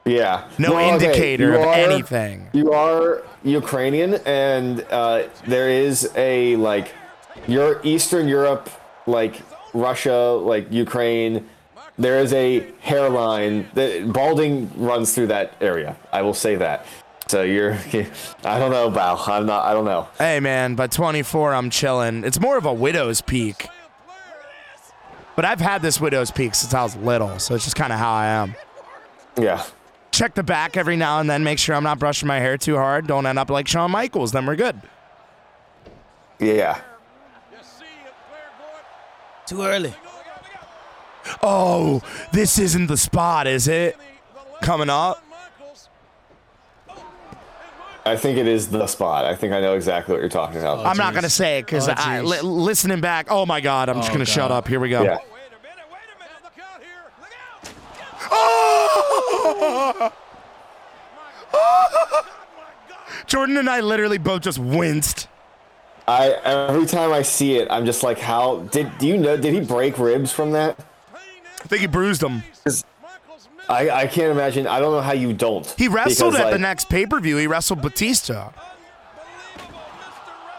yeah, 0.05 0.49
No 0.59 0.75
Well, 0.75 0.95
indicator 0.95 1.53
you 1.53 1.59
of 1.61 1.67
are- 1.67 1.75
anything. 1.75 2.49
You 2.53 2.73
are 2.73 3.23
Ukrainian, 3.45 4.15
and 4.27 4.85
uh, 4.91 5.25
there 5.47 5.69
is 5.71 6.11
a 6.17 6.57
like 6.57 6.93
your 7.47 7.81
Eastern 7.85 8.29
Europe, 8.29 8.69
like 9.07 9.41
Russia, 9.75 10.19
like 10.53 10.71
Ukraine. 10.73 11.49
There 11.99 12.19
is 12.21 12.33
a 12.33 12.67
hairline 12.81 13.69
that 13.75 14.13
balding 14.13 14.71
runs 14.77 15.15
through 15.15 15.29
that 15.29 15.53
area. 15.61 15.97
I 16.13 16.23
will 16.23 16.35
say 16.35 16.57
that. 16.57 16.87
So 17.33 17.45
you're, 17.45 17.73
I 18.45 18.59
don't 18.59 18.71
know, 18.71 18.91
Bao. 18.91 19.27
I'm 19.27 19.47
not. 19.47 19.65
I 19.65 19.73
don't 19.73 19.87
know. 19.87 20.07
Hey, 20.19 20.39
man, 20.39 20.75
by 20.75 20.87
24, 20.87 21.55
I'm 21.55 21.71
chilling. 21.71 22.25
It's 22.25 22.39
more 22.39 22.59
of 22.59 22.67
a 22.67 22.75
widow's 22.75 23.23
peak. 23.23 23.69
But 25.35 25.47
I've 25.47 25.59
had 25.59 25.81
this 25.81 25.99
widow's 25.99 26.31
peak 26.31 26.55
since 26.55 26.75
I 26.75 26.83
was 26.83 26.95
little, 26.97 27.39
so 27.39 27.55
it's 27.55 27.65
just 27.65 27.75
kind 27.75 27.91
of 27.91 27.99
how 27.99 28.13
I 28.13 28.27
am. 28.27 28.55
Yeah. 29.41 29.65
Check 30.11 30.35
the 30.35 30.43
back 30.43 30.77
every 30.77 30.95
now 30.95 31.21
and 31.21 31.31
then, 31.31 31.43
make 31.43 31.59
sure 31.59 31.75
I'm 31.75 31.85
not 31.85 31.99
brushing 31.99 32.29
my 32.29 32.39
hair 32.39 32.59
too 32.59 32.77
hard. 32.77 33.07
Don't 33.07 33.25
end 33.25 33.39
up 33.39 33.49
like 33.49 33.67
Shawn 33.67 33.93
Michaels, 33.93 34.33
then 34.33 34.45
we're 34.45 34.55
good. 34.55 34.79
Yeah. 36.39 36.83
Too 39.47 39.63
early. 39.63 39.95
Oh, 41.43 42.03
this 42.31 42.59
isn't 42.59 42.89
the 42.89 42.99
spot, 42.99 43.47
is 43.47 43.69
it? 43.69 43.97
Coming 44.61 44.91
up? 44.91 45.25
I 48.05 48.17
think 48.17 48.37
it 48.39 48.49
is 48.49 48.69
the 48.69 48.87
spot. 48.87 49.25
I 49.25 49.35
think 49.37 49.53
I 49.53 49.61
know 49.61 49.75
exactly 49.75 50.13
what 50.13 50.21
you're 50.21 50.29
talking 50.29 50.59
about. 50.59 50.85
I'm 50.85 50.97
not 50.97 51.13
going 51.13 51.23
to 51.23 51.31
say 51.31 51.59
it 51.59 51.67
because 51.67 51.89
Oh, 51.89 51.95
I 51.97 52.21
li- 52.21 52.41
listening 52.41 53.01
back. 53.01 53.27
Oh 53.31 53.47
my 53.47 53.61
God, 53.61 53.89
I'm 53.89 53.97
just 53.97 54.11
Oh, 54.11 54.15
going 54.15 54.25
to 54.27 54.31
shut 54.31 54.51
up. 54.51 54.67
Here 54.67 54.81
we 54.81 54.89
go. 54.89 55.03
yeah. 55.03 55.19
Oh! 58.35 60.13
Jordan 63.27 63.57
and 63.57 63.69
I 63.69 63.81
literally 63.81 64.19
both 64.19 64.43
just 64.43 64.59
winced. 64.59 65.29
I 66.09 66.31
every 66.45 66.87
time 66.87 67.13
I 67.13 67.23
see 67.23 67.57
it, 67.57 67.69
I'm 67.71 67.87
just 67.87 68.03
like, 68.03 68.19
how 68.19 68.59
did 68.73 68.99
do 68.99 69.07
you 69.07 69.17
know? 69.17 69.37
Did 69.37 69.55
he 69.55 69.61
break 69.61 69.99
ribs 69.99 70.33
from 70.33 70.51
that? 70.53 70.79
I 71.15 71.69
think 71.69 71.81
he 71.83 71.87
bruised 71.87 72.23
him. 72.23 72.43
I, 73.73 74.03
I 74.03 74.07
can't 74.07 74.31
imagine. 74.31 74.67
I 74.67 74.79
don't 74.81 74.93
know 74.93 75.01
how 75.01 75.13
you 75.13 75.33
don't. 75.33 75.67
He 75.79 75.89
wrestled 75.89 76.35
Because, 76.35 76.47
at 76.47 76.53
the 76.53 76.59
next 76.59 76.89
pay 76.89 77.07
per 77.07 77.19
view. 77.21 77.37
He 77.39 77.47
wrestled 77.47 77.81
Batista. 77.83 78.51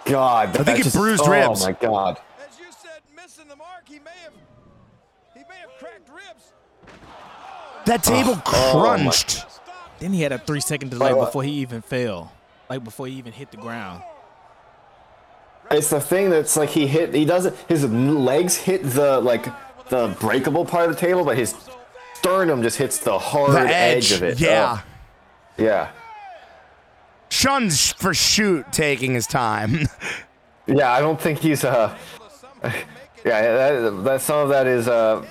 God, 0.06 0.50
I 0.50 0.52
think 0.52 0.66
that 0.66 0.78
he 0.78 0.84
just- 0.84 0.96
bruised 0.96 1.24
oh 1.26 1.32
ribs. 1.32 1.64
Oh 1.64 1.68
my 1.68 1.72
God. 1.74 2.20
As 2.40 2.60
you 2.60 2.66
said, 2.72 3.02
missing 3.16 3.48
the 3.48 3.56
mark, 3.56 3.84
he 3.88 4.00
may 4.00 4.12
have 4.24 4.34
he 5.34 5.40
may 5.42 5.56
have 5.62 5.70
cracked 5.80 6.10
ribs. 6.10 6.52
That 7.86 8.04
table 8.04 8.42
oh 8.46 8.80
my- 8.84 8.98
crunched. 8.98 9.46
Then 10.00 10.12
he 10.12 10.22
had 10.22 10.34
a 10.34 10.40
three 10.40 10.60
second 10.60 10.90
delay 10.90 11.12
Oh, 11.14 11.22
uh, 11.22 11.26
before 11.26 11.44
he 11.44 11.52
even 11.52 11.82
fell, 11.82 12.34
like 12.70 12.84
before 12.84 13.08
he 13.08 13.14
even 13.14 13.32
hit 13.32 13.52
the 13.52 13.58
ground. 13.58 14.04
It's 15.72 15.90
the 15.90 16.02
thing 16.02 16.30
that's 16.30 16.58
like 16.58 16.70
he 16.70 16.86
hit. 16.88 17.14
He 17.14 17.24
doesn't. 17.24 17.56
His 17.70 17.86
legs 17.90 18.58
hit 18.58 18.84
the 18.84 19.22
like 19.22 19.46
the 19.90 20.16
breakable 20.20 20.66
part 20.66 20.90
of 20.90 20.96
the 20.96 21.00
table, 21.00 21.24
but 21.24 21.38
his 21.38 21.54
sternum 22.24 22.64
just 22.64 22.78
hits 22.78 23.00
the 23.00 23.20
hard 23.20 23.52
the 23.52 23.60
edge. 23.60 24.12
edge. 24.12 24.12
of 24.14 24.24
it. 24.24 24.40
Yeah. 24.40 24.80
Oh, 24.80 24.84
yeah. 25.58 25.92
Shuns 27.30 27.92
for 27.94 28.14
shoot 28.14 28.66
taking 28.72 29.14
his 29.14 29.28
time. 29.28 29.88
Yeah. 30.66 30.94
I 30.94 31.02
don't 31.02 31.20
think 31.20 31.40
he's 31.40 31.66
uh. 31.66 31.94
Yeah. 33.26 33.42
That, 33.82 34.04
that 34.06 34.22
some 34.22 34.38
of 34.40 34.48
that 34.50 34.66
is 34.66 34.88
uh 34.88 35.26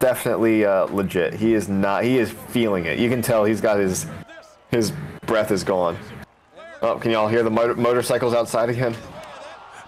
definitely 0.00 0.64
uh 0.64 0.86
legit. 0.86 1.34
He 1.34 1.54
is 1.54 1.68
not. 1.68 2.02
He 2.02 2.18
is 2.18 2.32
feeling 2.32 2.86
it. 2.86 2.98
You 2.98 3.08
can 3.08 3.22
tell 3.22 3.44
he's 3.44 3.60
got 3.60 3.78
his 3.78 4.04
his 4.72 4.92
breath 5.26 5.52
is 5.52 5.62
gone. 5.62 5.96
Oh, 6.80 6.96
can 6.96 7.12
y'all 7.12 7.28
hear 7.28 7.44
the 7.44 7.50
motor- 7.50 7.76
motorcycles 7.76 8.34
outside 8.34 8.68
again? 8.68 8.96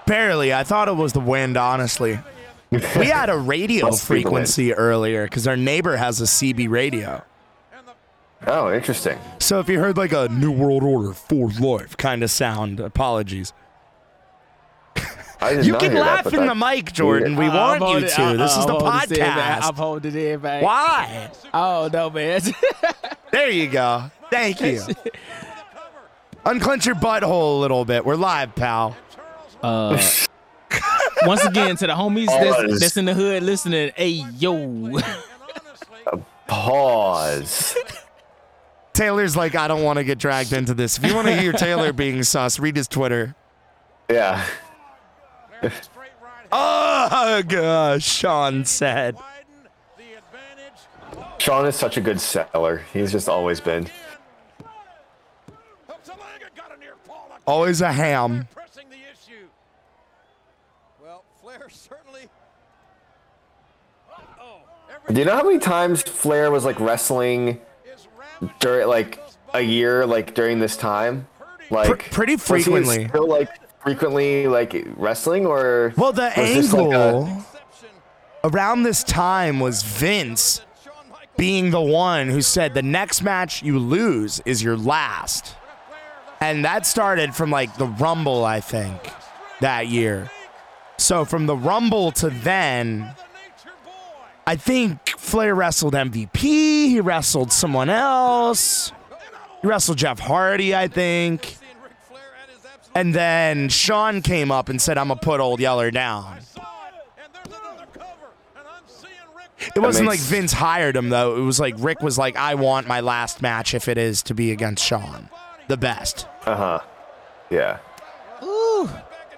Barely. 0.06 0.54
I 0.54 0.62
thought 0.62 0.86
it 0.86 0.94
was 0.94 1.12
the 1.12 1.18
wind, 1.20 1.56
honestly. 1.56 2.20
We 2.98 3.06
had 3.06 3.30
a 3.30 3.36
radio 3.36 3.86
Must 3.86 4.02
be 4.02 4.06
frequency 4.22 4.74
earlier 4.74 5.24
because 5.24 5.46
our 5.46 5.56
neighbor 5.56 5.96
has 5.96 6.20
a 6.20 6.24
CB 6.24 6.68
radio. 6.68 7.22
Oh, 8.46 8.72
interesting. 8.74 9.18
So 9.38 9.60
if 9.60 9.68
you 9.68 9.78
heard 9.78 9.96
like 9.96 10.12
a 10.12 10.28
New 10.28 10.52
World 10.52 10.82
Order 10.82 11.14
for 11.14 11.50
life 11.50 11.96
kind 11.96 12.22
of 12.22 12.30
sound, 12.30 12.78
apologies. 12.80 13.52
I 15.40 15.52
You 15.60 15.74
can 15.74 15.92
hear 15.92 16.02
that, 16.04 16.24
laugh 16.26 16.34
in 16.34 16.46
the 16.46 16.54
mic, 16.54 16.92
Jordan. 16.92 17.36
We 17.36 17.46
I'm 17.46 17.54
want 17.54 17.80
you 17.80 17.86
holding- 17.86 18.08
to. 18.08 18.22
I- 18.22 18.36
this 18.36 18.50
is 18.52 18.58
I'm 18.58 18.66
the 18.66 18.72
holding 18.72 19.18
man. 19.18 19.38
podcast. 19.60 19.62
I'm 19.68 19.74
holding 19.74 20.14
it 20.16 20.32
in, 20.34 20.40
man. 20.42 20.62
Why? 20.64 21.30
Oh 21.52 21.88
no, 21.92 22.10
man. 22.10 22.40
There 23.32 23.50
you 23.50 23.66
go. 23.68 24.10
Thank 24.30 24.60
you. 24.60 24.80
Unclench 26.46 26.86
your 26.86 26.94
butthole 26.94 27.56
a 27.56 27.60
little 27.60 27.84
bit. 27.84 28.04
We're 28.06 28.14
live, 28.14 28.54
pal. 28.54 28.96
Uh, 29.60 30.00
Once 31.22 31.44
again, 31.44 31.76
to 31.76 31.86
the 31.86 31.92
homies 31.92 32.26
that's, 32.26 32.80
that's 32.80 32.96
in 32.96 33.04
the 33.04 33.14
hood 33.14 33.42
listening, 33.42 33.92
hey 33.96 34.24
yo. 34.38 35.00
Pause. 36.46 37.76
Taylor's 38.92 39.36
like, 39.36 39.54
I 39.54 39.66
don't 39.66 39.82
want 39.82 39.98
to 39.98 40.04
get 40.04 40.18
dragged 40.18 40.52
into 40.52 40.74
this. 40.74 40.98
If 40.98 41.04
you 41.04 41.14
want 41.14 41.26
to 41.26 41.36
hear 41.36 41.52
Taylor 41.52 41.92
being 41.94 42.22
sus, 42.22 42.58
read 42.58 42.76
his 42.76 42.88
Twitter. 42.88 43.34
Yeah. 44.10 44.44
Oh, 46.56 47.42
gosh, 47.48 48.04
Shawn 48.04 48.64
said. 48.64 49.16
Shawn 51.38 51.66
is 51.66 51.74
such 51.74 51.96
a 51.96 52.00
good 52.00 52.20
seller. 52.20 52.82
He's 52.92 53.10
just 53.10 53.28
always 53.28 53.60
been. 53.60 53.88
Always 57.46 57.80
a 57.80 57.92
ham. 57.92 58.46
Pressing 58.54 58.88
the 58.88 58.96
issue. 58.96 59.48
Well, 61.02 61.24
Flair 61.42 61.68
certainly. 61.68 62.28
Oh, 64.40 64.60
every 64.88 64.93
Do 65.12 65.18
you 65.20 65.24
know 65.26 65.36
how 65.36 65.42
many 65.44 65.59
times 65.59 66.02
Flair 66.02 66.50
was 66.50 66.64
like 66.64 66.80
wrestling 66.80 67.61
during 68.61 68.88
like 68.88 69.20
a 69.52 69.61
year, 69.61 70.07
like 70.07 70.34
during 70.34 70.59
this 70.61 70.76
time? 70.76 71.26
Like 71.70 72.11
pretty 72.11 72.36
frequently. 72.36 73.09
still 73.09 73.28
like 73.28 73.48
frequently 73.82 74.46
like 74.46 74.86
wrestling 74.96 75.46
or 75.46 75.92
Well, 75.96 76.12
the 76.12 76.32
this 76.34 76.72
like 76.72 76.80
a- 76.82 76.84
angle. 76.84 77.44
around 78.44 78.82
this 78.82 79.02
time 79.05 79.61
was 79.61 79.82
Vince 79.82 80.62
being 81.36 81.70
the 81.70 81.80
one 81.82 82.28
who 82.28 82.40
said 82.40 82.74
the 82.74 82.82
next 82.82 83.22
match 83.22 83.62
you 83.62 83.78
lose 83.78 84.40
is 84.46 84.62
your 84.62 84.76
last. 84.76 85.55
And 86.40 86.64
that 86.64 86.86
started 86.86 87.34
from 87.34 87.50
like 87.50 87.76
the 87.76 87.86
Rumble, 87.86 88.44
I 88.44 88.61
think, 88.61 89.00
that 89.61 89.88
year. 89.88 90.30
So 90.96 91.24
from 91.24 91.46
the 91.46 91.57
Rumble 91.57 92.12
to 92.12 92.30
then, 92.30 93.14
I 94.47 94.57
think 94.57 95.09
Flair 95.11 95.55
wrestled 95.55 95.95
MVP. 95.95 96.36
He 96.38 97.01
wrestled 97.01 97.53
someone 97.53 97.88
else. 97.88 98.92
He 99.62 99.68
wrestled 99.68 99.99
Jeff 99.99 100.18
Hardy, 100.18 100.74
I 100.74 100.88
think. 100.88 101.57
And 102.95 103.14
then 103.14 103.68
Shawn 103.70 104.22
came 104.22 104.51
up 104.53 104.68
and 104.68 104.80
said, 104.80 104.99
I'm 104.99 105.09
going 105.09 105.18
to 105.18 105.24
put 105.24 105.40
Old 105.40 105.61
Yeller 105.61 105.90
down. 105.90 106.38
It 109.74 109.80
wasn't 109.80 110.07
like 110.07 110.20
Vince 110.20 110.53
hired 110.53 110.95
him, 110.95 111.09
though. 111.09 111.36
It 111.36 111.40
was 111.40 111.59
like 111.59 111.74
Ric 111.78 112.01
was 112.03 112.18
like, 112.18 112.36
I 112.36 112.55
want 112.55 112.86
my 112.86 113.01
last 113.01 113.40
match 113.42 113.74
if 113.74 113.88
it 113.88 113.99
is 113.99 114.22
to 114.24 114.34
be 114.34 114.53
against 114.53 114.84
Shawn. 114.84 115.28
The 115.68 115.76
best. 115.76 116.28
Uh 116.45 116.57
huh. 116.57 116.80
Yeah. 117.51 117.78
Ooh. 118.42 118.88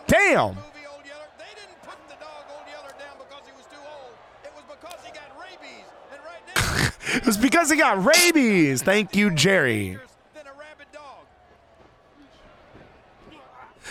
Damn. 0.09 0.49
Movie 0.49 0.61
Old 0.91 1.07
Yeller. 1.07 1.29
They 1.39 1.45
didn't 1.55 1.81
put 1.83 1.97
the 2.09 2.15
dog 2.15 2.45
Old 2.51 2.67
Yeller 2.69 2.93
down 2.99 3.17
because 3.19 3.47
he 3.47 3.53
was 3.53 3.67
too 3.67 3.79
old. 3.87 4.13
It 4.45 4.53
was 4.57 4.65
because 4.69 5.01
he 5.07 5.13
got 5.13 5.31
rabies. 5.41 5.87
And 6.11 6.21
right 6.27 6.43
now, 6.57 6.91
It 7.07 7.25
was 7.25 7.37
because 7.37 7.71
he 7.71 7.77
got 7.77 8.05
rabies. 8.05 8.83
Thank 8.83 9.15
you, 9.15 9.31
Jerry. 9.31 9.99
than 10.35 10.47
a 10.47 10.53
rabid 10.59 10.87
dog. 10.93 11.27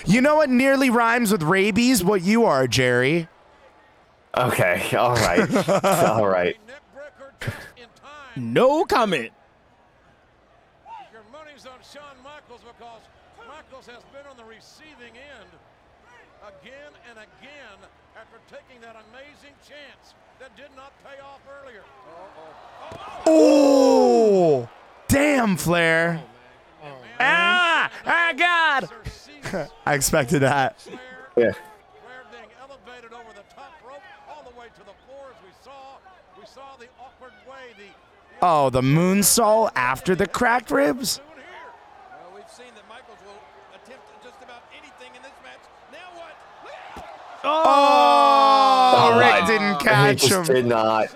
You 0.05 0.21
know 0.21 0.35
what 0.35 0.49
nearly 0.49 0.89
rhymes 0.89 1.31
with 1.31 1.41
rabies? 1.43 2.03
What 2.03 2.21
you 2.21 2.45
are, 2.45 2.67
Jerry. 2.67 3.27
Okay. 4.37 4.95
All 4.97 5.15
right. 5.15 5.69
All 5.85 6.27
right. 6.27 6.57
Neck 6.67 6.81
breaker 6.93 7.33
just 7.39 7.57
in 7.77 7.87
time. 7.95 8.53
No 8.53 8.83
comment. 8.83 9.31
Your 11.13 11.23
money's 11.31 11.65
on 11.65 11.79
Shawn 11.81 12.17
Michaels 12.21 12.61
because 12.67 13.01
Michaels 13.47 13.87
has 13.87 14.03
been 14.11 14.27
on 14.29 14.35
the 14.35 14.43
receiving 14.43 15.15
end 15.15 15.49
again 16.43 16.91
and 17.09 17.17
again 17.17 17.79
after 18.19 18.37
taking 18.51 18.81
that 18.81 18.97
amazing 19.09 19.55
chance 19.63 20.13
that 20.39 20.55
did 20.57 20.69
not 20.75 20.91
pay 21.03 21.21
off 21.23 21.39
earlier. 21.63 21.83
Oh, 23.25 24.67
damn, 25.07 25.57
Flair. 25.57 26.23
Ah, 27.19 27.89
ah, 28.05 28.33
God. 28.37 28.89
I 29.85 29.93
expected 29.93 30.39
that. 30.41 30.79
Flair, 30.81 30.99
Yeah. 31.37 31.51
Flair 31.51 31.53
being 32.31 32.49
elevated 32.61 33.13
over 33.13 33.31
the 33.35 33.43
top 33.55 33.73
rope 33.87 34.01
all 34.29 34.43
the 34.49 34.57
way 34.59 34.67
to 34.67 34.79
the 34.81 34.95
floor 35.05 35.27
as 35.31 35.37
we 35.43 35.51
saw. 35.63 35.97
We 36.37 36.45
saw 36.45 36.75
the 36.77 36.87
awkward 36.99 37.31
way 37.49 37.73
the 37.77 37.85
Oh, 38.41 38.69
the 38.69 38.81
moonsault 38.81 39.71
after 39.75 40.13
the 40.15 40.27
cracked 40.27 40.69
ribs? 40.71 41.19
Well, 41.19 42.33
we've 42.35 42.49
seen 42.49 42.67
that 42.75 42.83
Michaels 42.89 43.17
will 43.25 43.39
attempt 43.73 44.03
just 44.23 44.43
about 44.43 44.63
anything 44.77 45.15
in 45.15 45.21
this 45.21 45.31
match. 45.43 45.59
Now 45.91 46.19
what? 46.19 47.05
Oh, 47.45 48.91
Oh, 48.97 49.19
Ric 49.19 49.45
didn't 49.47 49.79
He 49.81 49.87
catch 49.87 50.17
just 50.27 50.49
him. 50.49 50.55
did 50.55 50.65
not. 50.65 51.07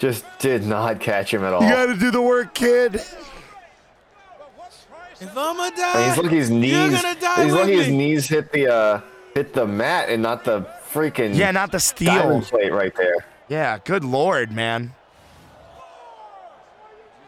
Just 0.00 0.24
did 0.38 0.64
not 0.64 1.00
catch 1.00 1.32
him 1.34 1.42
at 1.44 1.52
all. 1.52 1.62
You 1.62 1.68
gotta 1.68 1.96
do 1.96 2.10
the 2.10 2.22
work, 2.22 2.54
kid. 2.54 2.92
But 2.92 3.02
If 5.20 5.36
I'ma 5.36 5.64
And 5.64 5.76
die, 5.76 6.08
he's 6.08 6.16
lucky 6.22 6.36
his 6.36 6.50
you're 6.50 6.58
knees. 6.60 7.02
gonna 7.02 7.20
die 7.20 7.42
He's 7.44 7.52
with 7.52 7.60
lucky 7.62 7.72
his 7.76 7.88
knees 7.88 8.28
hit 8.28 8.52
the 8.52 8.72
uh, 8.72 9.00
hit 9.34 9.52
the 9.52 9.66
mat 9.66 10.08
and 10.08 10.22
not 10.22 10.44
the 10.44 10.60
freaking 10.92 11.34
Yeah, 11.36 11.50
not 11.50 11.72
the 11.72 11.80
steel. 11.80 12.40
plate 12.42 12.72
right 12.72 12.94
there. 12.96 13.16
Yeah, 13.48 13.78
good 13.84 14.04
lord, 14.04 14.52
man. 14.52 14.82
You 14.84 14.90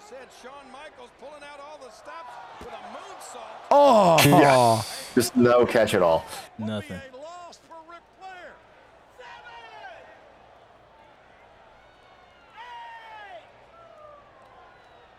said 0.08 0.28
Shawn 0.40 0.52
Michaels 0.72 1.10
pulling 1.18 1.42
out 1.42 1.58
all 1.60 1.78
the 1.84 1.90
stops 1.92 2.32
with 2.60 2.68
a 2.68 2.70
moonsault. 2.94 3.48
Oh, 3.72 4.18
Yeah. 4.40 4.82
Just 5.16 5.34
no 5.34 5.66
catch 5.66 5.94
at 5.94 6.02
all. 6.02 6.24
Nothing. 6.58 7.00
a 7.12 7.16
loss 7.16 7.58
for 7.68 7.74
Ric 7.90 7.98
Flair. 8.20 8.52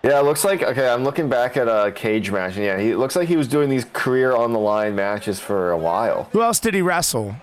Yeah, 0.04 0.20
it 0.20 0.24
looks 0.24 0.44
like 0.44 0.64
okay. 0.64 0.90
I'm 0.90 1.04
looking 1.04 1.30
back 1.30 1.58
at 1.58 1.68
a 1.68 1.92
cage 1.92 2.32
match, 2.32 2.56
and 2.56 2.66
yeah, 2.66 2.80
he 2.80 2.96
looks 2.96 3.16
like 3.16 3.28
he 3.28 3.38
was 3.38 3.48
doing 3.48 3.70
these 3.70 3.86
career 3.94 4.36
on 4.36 4.52
the 4.52 4.60
line 4.60 4.96
matches 4.96 5.40
for 5.40 5.72
a 5.72 5.78
while. 5.78 6.28
who 6.32 6.42
else 6.42 6.60
did 6.60 6.74
he 6.74 6.82
wrestle? 6.82 7.36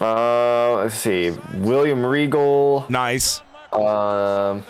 Uh, 0.00 0.76
let's 0.76 0.94
see, 0.94 1.30
William 1.56 2.06
Regal, 2.06 2.86
Nice. 2.88 3.42
um, 3.72 4.64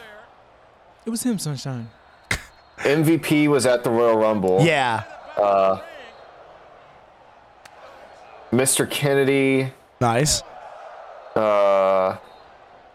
It 1.06 1.10
was 1.10 1.22
him, 1.22 1.38
Sunshine. 1.38 1.88
MVP 2.78 3.46
was 3.46 3.64
at 3.66 3.84
the 3.84 3.90
Royal 3.90 4.16
Rumble. 4.16 4.62
Yeah. 4.64 5.04
Uh, 5.36 5.78
Mr. 8.52 8.90
Kennedy. 8.90 9.72
Nice. 10.00 10.42
Uh, 11.36 12.16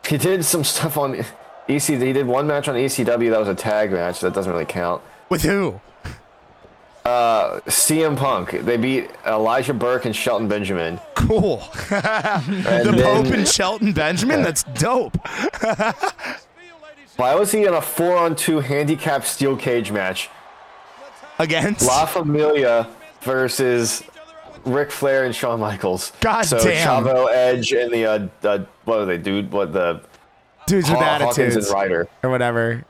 he 0.08 0.18
did 0.18 0.44
some 0.44 0.64
stuff 0.64 0.98
on 0.98 1.24
EC. 1.68 1.82
He 1.84 2.14
did 2.14 2.28
one 2.28 2.48
match 2.48 2.68
on 2.68 2.76
ECW 2.76 3.30
that 3.32 3.40
was 3.40 3.50
a 3.50 3.56
tag 3.56 3.92
match. 3.92 4.20
That 4.22 4.34
doesn't 4.34 4.52
really 4.52 4.66
count. 4.66 5.02
With 5.30 5.44
who? 5.44 5.80
Uh, 7.04 7.60
CM 7.68 8.18
Punk. 8.18 8.52
They 8.52 8.78
beat 8.78 9.12
Elijah 9.28 9.74
Burke 9.74 10.06
and 10.06 10.16
Shelton 10.16 10.48
Benjamin. 10.48 11.00
Cool. 11.16 11.58
The 11.90 12.92
then- 12.96 13.02
Pope 13.02 13.28
and 13.34 13.48
Shelton 13.48 13.94
Benjamin? 13.94 14.42
That's 14.42 14.64
dope. 14.64 15.16
Why 17.18 17.34
was 17.36 17.52
he 17.52 17.64
in 17.66 17.74
a 17.74 17.82
four-on-two 17.82 18.60
handicap 18.60 19.24
steel 19.24 19.56
cage 19.56 19.92
match? 19.92 20.30
Against? 21.40 21.86
La 21.86 22.06
Familia 22.06 22.88
versus 23.22 24.04
Ric 24.66 24.92
Flair 24.92 25.26
and 25.26 25.36
Shawn 25.36 25.60
Michaels. 25.60 26.12
God 26.22 26.44
so 26.44 26.58
damn. 26.62 27.06
Chavo, 27.06 27.30
Edge, 27.32 27.72
and 27.72 27.94
the 27.94 28.06
uh, 28.06 28.28
uh, 28.44 28.66
what 28.86 29.00
are 29.00 29.06
they, 29.06 29.18
dude? 29.18 29.52
What 29.52 29.74
the 29.74 30.02
Dudes 30.68 30.90
with 30.90 31.00
Haw- 31.00 31.20
Hawkins 31.20 31.38
attitudes. 31.40 31.68
and 31.68 31.76
Ryder 31.76 32.08
Or 32.24 32.30
whatever. 32.30 32.84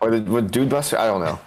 or 0.00 0.10
the 0.10 0.20
what, 0.30 0.50
Dude 0.50 0.68
Buster? 0.68 0.98
I 0.98 1.06
don't 1.06 1.20
know. 1.24 1.38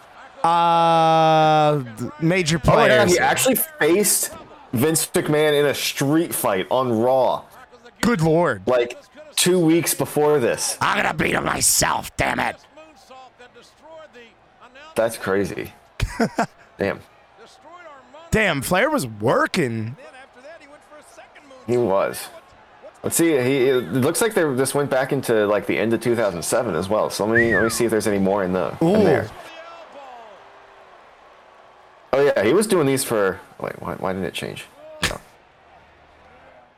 Uh, 0.49 1.84
major 2.22 2.58
Oh 2.64 2.68
my 2.76 2.88
god, 2.88 2.88
players. 2.88 3.12
he 3.14 3.20
actually 3.20 3.56
faced 3.56 4.32
Vince 4.74 5.06
McMahon 5.08 5.60
in 5.60 5.66
a 5.66 5.74
street 5.74 6.36
fight 6.36 6.68
on 6.70 6.99
Raw 6.99 7.43
Good 8.01 8.22
lord. 8.22 8.62
like 8.68 8.97
two 9.36 9.60
weeks 9.60 9.93
before 9.93 10.39
this. 10.39 10.78
I'm 10.82 10.97
gonna 11.01 11.14
beat 11.16 11.34
him 11.34 11.45
myself, 11.45 12.16
damn 12.18 12.39
it. 12.39 12.58
Moonsault 12.78 13.16
that 13.39 13.53
destroyed 13.56 13.89
the 14.14 14.20
announcement. 14.62 14.95
That's 14.95 15.18
crazy. 15.18 15.74
Damn, 16.78 16.99
destroyed 17.41 17.72
our 17.88 18.12
money. 18.14 18.26
Damn, 18.32 18.62
Flair 18.62 18.89
was 18.89 19.08
working. 19.08 19.84
Then 19.86 19.95
after 20.22 20.41
that, 20.41 20.58
he 20.62 20.68
went 20.68 20.82
for 20.84 20.97
a 20.97 21.14
second 21.14 21.43
moonsault. 21.49 21.72
he 21.72 21.78
was. 21.78 22.28
Let's 23.06 23.18
see. 23.18 23.39
He 23.39 23.70
it 23.70 23.93
looks 23.93 24.20
like 24.20 24.34
they 24.34 24.43
this 24.56 24.74
went 24.74 24.89
back 24.89 25.14
into 25.14 25.45
like 25.45 25.68
the 25.68 25.78
end 25.78 25.93
of 25.93 26.01
2007 26.01 26.76
as 26.76 26.89
well. 26.89 27.12
So 27.12 27.28
let 27.28 27.36
me 27.36 27.53
let 27.53 27.64
me 27.64 27.70
see 27.70 27.86
if 27.86 27.91
there's 27.91 28.08
any 28.08 28.18
more 28.18 28.43
in 28.43 28.51
the 28.51 28.76
in 28.82 29.03
there. 29.03 29.30
Oh 32.12 32.22
yeah, 32.22 32.43
he 32.43 32.51
was 32.51 32.66
doing 32.66 32.88
these 32.88 33.03
for. 33.03 33.39
Wait, 33.60 33.80
why, 33.80 33.93
why 33.93 34.12
didn't 34.12 34.26
it 34.26 34.34
change? 34.34 34.66
No. 35.03 35.20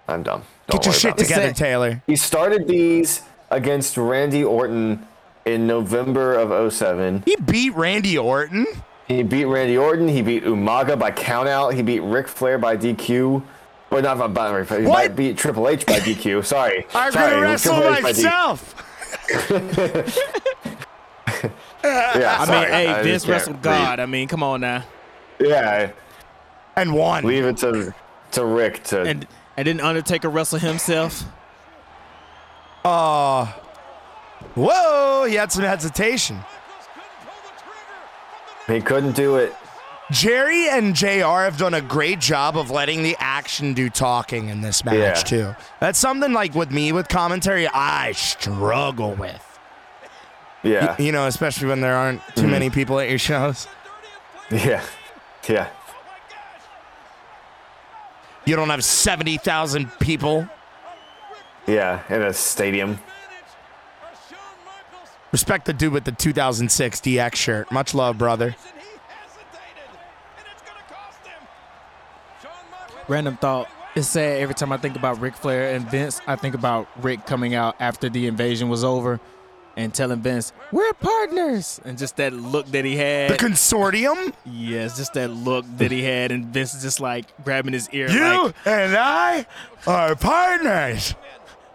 I'm 0.09 0.21
dumb. 0.21 0.43
Don't 0.67 0.81
Get 0.83 0.85
your 0.87 0.93
shit 0.93 1.17
together, 1.17 1.47
Say- 1.47 1.53
Taylor. 1.53 2.03
He 2.07 2.17
started 2.17 2.67
these 2.67 3.21
against 3.49 3.95
Randy 3.95 4.43
Orton 4.43 5.07
in 5.45 5.65
November 5.65 6.33
of 6.33 6.73
07. 6.73 7.23
He 7.25 7.37
beat 7.37 7.73
Randy 7.73 8.17
Orton. 8.17 8.67
He 9.07 9.23
beat 9.23 9.45
Randy 9.45 9.77
Orton. 9.77 10.09
He 10.09 10.21
beat 10.21 10.43
Umaga 10.43 10.99
by 10.99 11.11
countout. 11.11 11.73
He 11.73 11.81
beat 11.81 12.01
Ric 12.01 12.27
Flair 12.27 12.57
by 12.57 12.75
DQ. 12.75 13.41
Or 13.89 14.01
not 14.01 14.17
by, 14.17 14.27
by, 14.27 14.63
by 14.63 14.79
he 14.81 14.85
What? 14.85 15.15
beat 15.15 15.37
Triple 15.37 15.69
H 15.69 15.85
by 15.85 15.99
DQ. 15.99 16.45
Sorry. 16.45 16.85
I'm 16.93 17.11
Sorry, 17.11 17.31
gonna 17.31 17.41
wrestle 17.41 17.75
Triple 17.75 17.95
H 17.95 18.03
by 18.03 18.11
D- 18.11 18.23
myself. 18.23 18.75
Yeah, 21.83 22.37
I 22.39 22.45
sorry, 22.45 22.59
mean, 22.61 22.69
hey, 22.73 22.85
just 22.87 23.03
Vince 23.03 23.23
can't 23.23 23.31
wrestled 23.33 23.55
read. 23.57 23.63
God. 23.63 23.99
I 23.99 24.05
mean, 24.05 24.27
come 24.27 24.43
on 24.43 24.61
now. 24.61 24.83
Yeah, 25.39 25.91
And 26.75 26.93
won. 26.93 27.23
leave 27.23 27.45
it 27.45 27.57
to 27.57 27.93
to 28.31 28.45
Ric 28.45 28.83
to. 28.85 29.01
And 29.03 29.27
and 29.55 29.65
didn't 29.65 29.81
Undertaker 29.81 30.29
wrestle 30.29 30.59
himself? 30.59 31.23
Uh, 32.83 33.45
whoa, 34.55 35.25
he 35.27 35.35
had 35.35 35.51
some 35.51 35.63
hesitation. 35.63 36.39
he 38.67 38.81
couldn't 38.81 39.15
do 39.15 39.37
it. 39.37 39.53
Jerry 40.11 40.69
and 40.69 40.95
JR 40.95 41.43
have 41.43 41.57
done 41.57 41.73
a 41.73 41.81
great 41.81 42.19
job 42.19 42.57
of 42.57 42.71
letting 42.71 43.03
the 43.03 43.15
action 43.19 43.73
do 43.73 43.89
talking 43.89 44.47
in 44.49 44.61
this 44.61 44.85
match, 44.85 44.95
Yeah. 44.95 45.13
too. 45.13 45.55
That's 45.81 45.99
something 45.99 46.31
like 46.31 46.55
with 46.55 46.71
me 46.71 46.93
with 46.93 47.09
commentary, 47.09 47.67
I 47.67 48.13
struggle 48.13 49.13
with. 49.15 49.43
Yeah, 50.63 50.95
You 50.97 51.11
know, 51.11 51.27
especially 51.27 51.67
when 51.67 51.81
there 51.81 51.95
aren't 51.95 52.21
too 52.35 52.41
mm-hmm. 52.43 52.51
many 52.51 52.69
people 52.69 52.99
at 52.99 53.09
your 53.09 53.19
shows. 53.19 53.67
yeah, 54.49 54.81
yeah. 55.47 55.67
You 58.45 58.55
don't 58.55 58.69
have 58.69 58.83
70,000 58.83 59.91
people. 59.99 60.47
Yeah, 61.67 62.01
in 62.09 62.21
a 62.21 62.31
stadium. 62.33 62.91
Advantage 62.91 63.07
for 63.99 64.35
Shawn 64.35 64.39
Michaels. 64.65 65.09
Respect 65.33 65.65
the 65.65 65.73
dude 65.73 65.91
with 65.91 66.05
the 66.05 66.13
2006 66.13 67.01
DX 67.01 67.35
shirt. 67.35 67.71
Much 67.73 67.93
love, 67.93 68.17
brother. 68.17 68.45
And 68.47 68.55
he 68.55 68.59
hesitated, 69.09 69.89
and 70.37 70.47
it's 70.53 70.61
going 70.63 70.77
to 70.77 70.93
cost 70.93 71.27
him. 71.27 71.47
Shawn 72.41 72.51
Michaels. 72.71 72.96
Random 73.07 73.37
thought. 73.37 73.69
It's 73.95 74.07
sad 74.07 74.41
every 74.41 74.53
time 74.53 74.71
I 74.71 74.77
think 74.77 74.95
about 74.95 75.19
Ric 75.19 75.35
Flair 75.35 75.73
and 75.75 75.89
Vince. 75.89 76.21
I 76.27 76.35
think 76.35 76.53
about 76.55 76.87
Ric 77.03 77.25
coming 77.25 77.55
out 77.55 77.75
after 77.79 78.09
the 78.09 78.27
invasion 78.27 78.69
was 78.69 78.83
over 78.83 79.19
and 79.75 79.93
telling 79.93 80.21
Vince, 80.21 80.53
"We're 80.71 80.93
partners," 80.93 81.79
and 81.85 81.97
just 81.97 82.17
that 82.17 82.33
look 82.33 82.67
that 82.71 82.83
he 82.85 82.95
had. 82.97 83.31
The 83.31 83.37
consortium? 83.37 84.33
yes, 84.45 84.97
just 84.97 85.13
that 85.13 85.29
look 85.29 85.65
that 85.77 85.91
he 85.91 86.03
had, 86.03 86.31
and 86.31 86.45
Vince 86.47 86.73
is 86.75 86.81
just 86.83 86.99
like 86.99 87.25
grabbing 87.43 87.73
his 87.73 87.89
ear. 87.91 88.09
You 88.09 88.45
Like, 88.45 88.55
and 88.65 88.95
I 88.95 89.45
are 89.87 90.15
partners. 90.15 91.15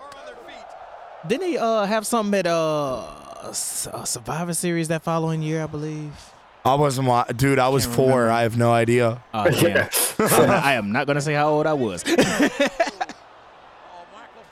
Are 0.01 0.05
on 0.05 0.27
their 0.27 0.35
feet. 0.35 1.29
didn't 1.29 1.47
he 1.49 1.59
uh 1.59 1.85
have 1.87 2.07
something 2.07 2.39
at 2.39 2.47
uh 2.47 3.05
uh, 3.43 3.53
Survivor 3.53 4.55
Series 4.55 4.89
that 4.89 5.03
following 5.03 5.43
year? 5.43 5.63
I 5.63 5.67
believe. 5.67 6.32
I 6.65 6.75
wasn't, 6.77 7.09
wa- 7.09 7.25
dude. 7.25 7.59
I 7.59 7.69
was 7.69 7.85
Can't 7.87 7.97
four. 7.97 8.07
remember. 8.09 8.31
I 8.31 8.43
have 8.43 8.57
no 8.57 8.73
idea. 8.73 9.23
Oh, 9.35 9.51
damn. 9.51 9.89
I 10.19 10.75
am 10.75 10.93
not 10.93 11.07
gonna 11.09 11.21
say 11.21 11.35
how 11.35 11.49
old 11.51 11.67
I 11.67 11.73
was. 11.73 12.05
Michaels 12.07 12.51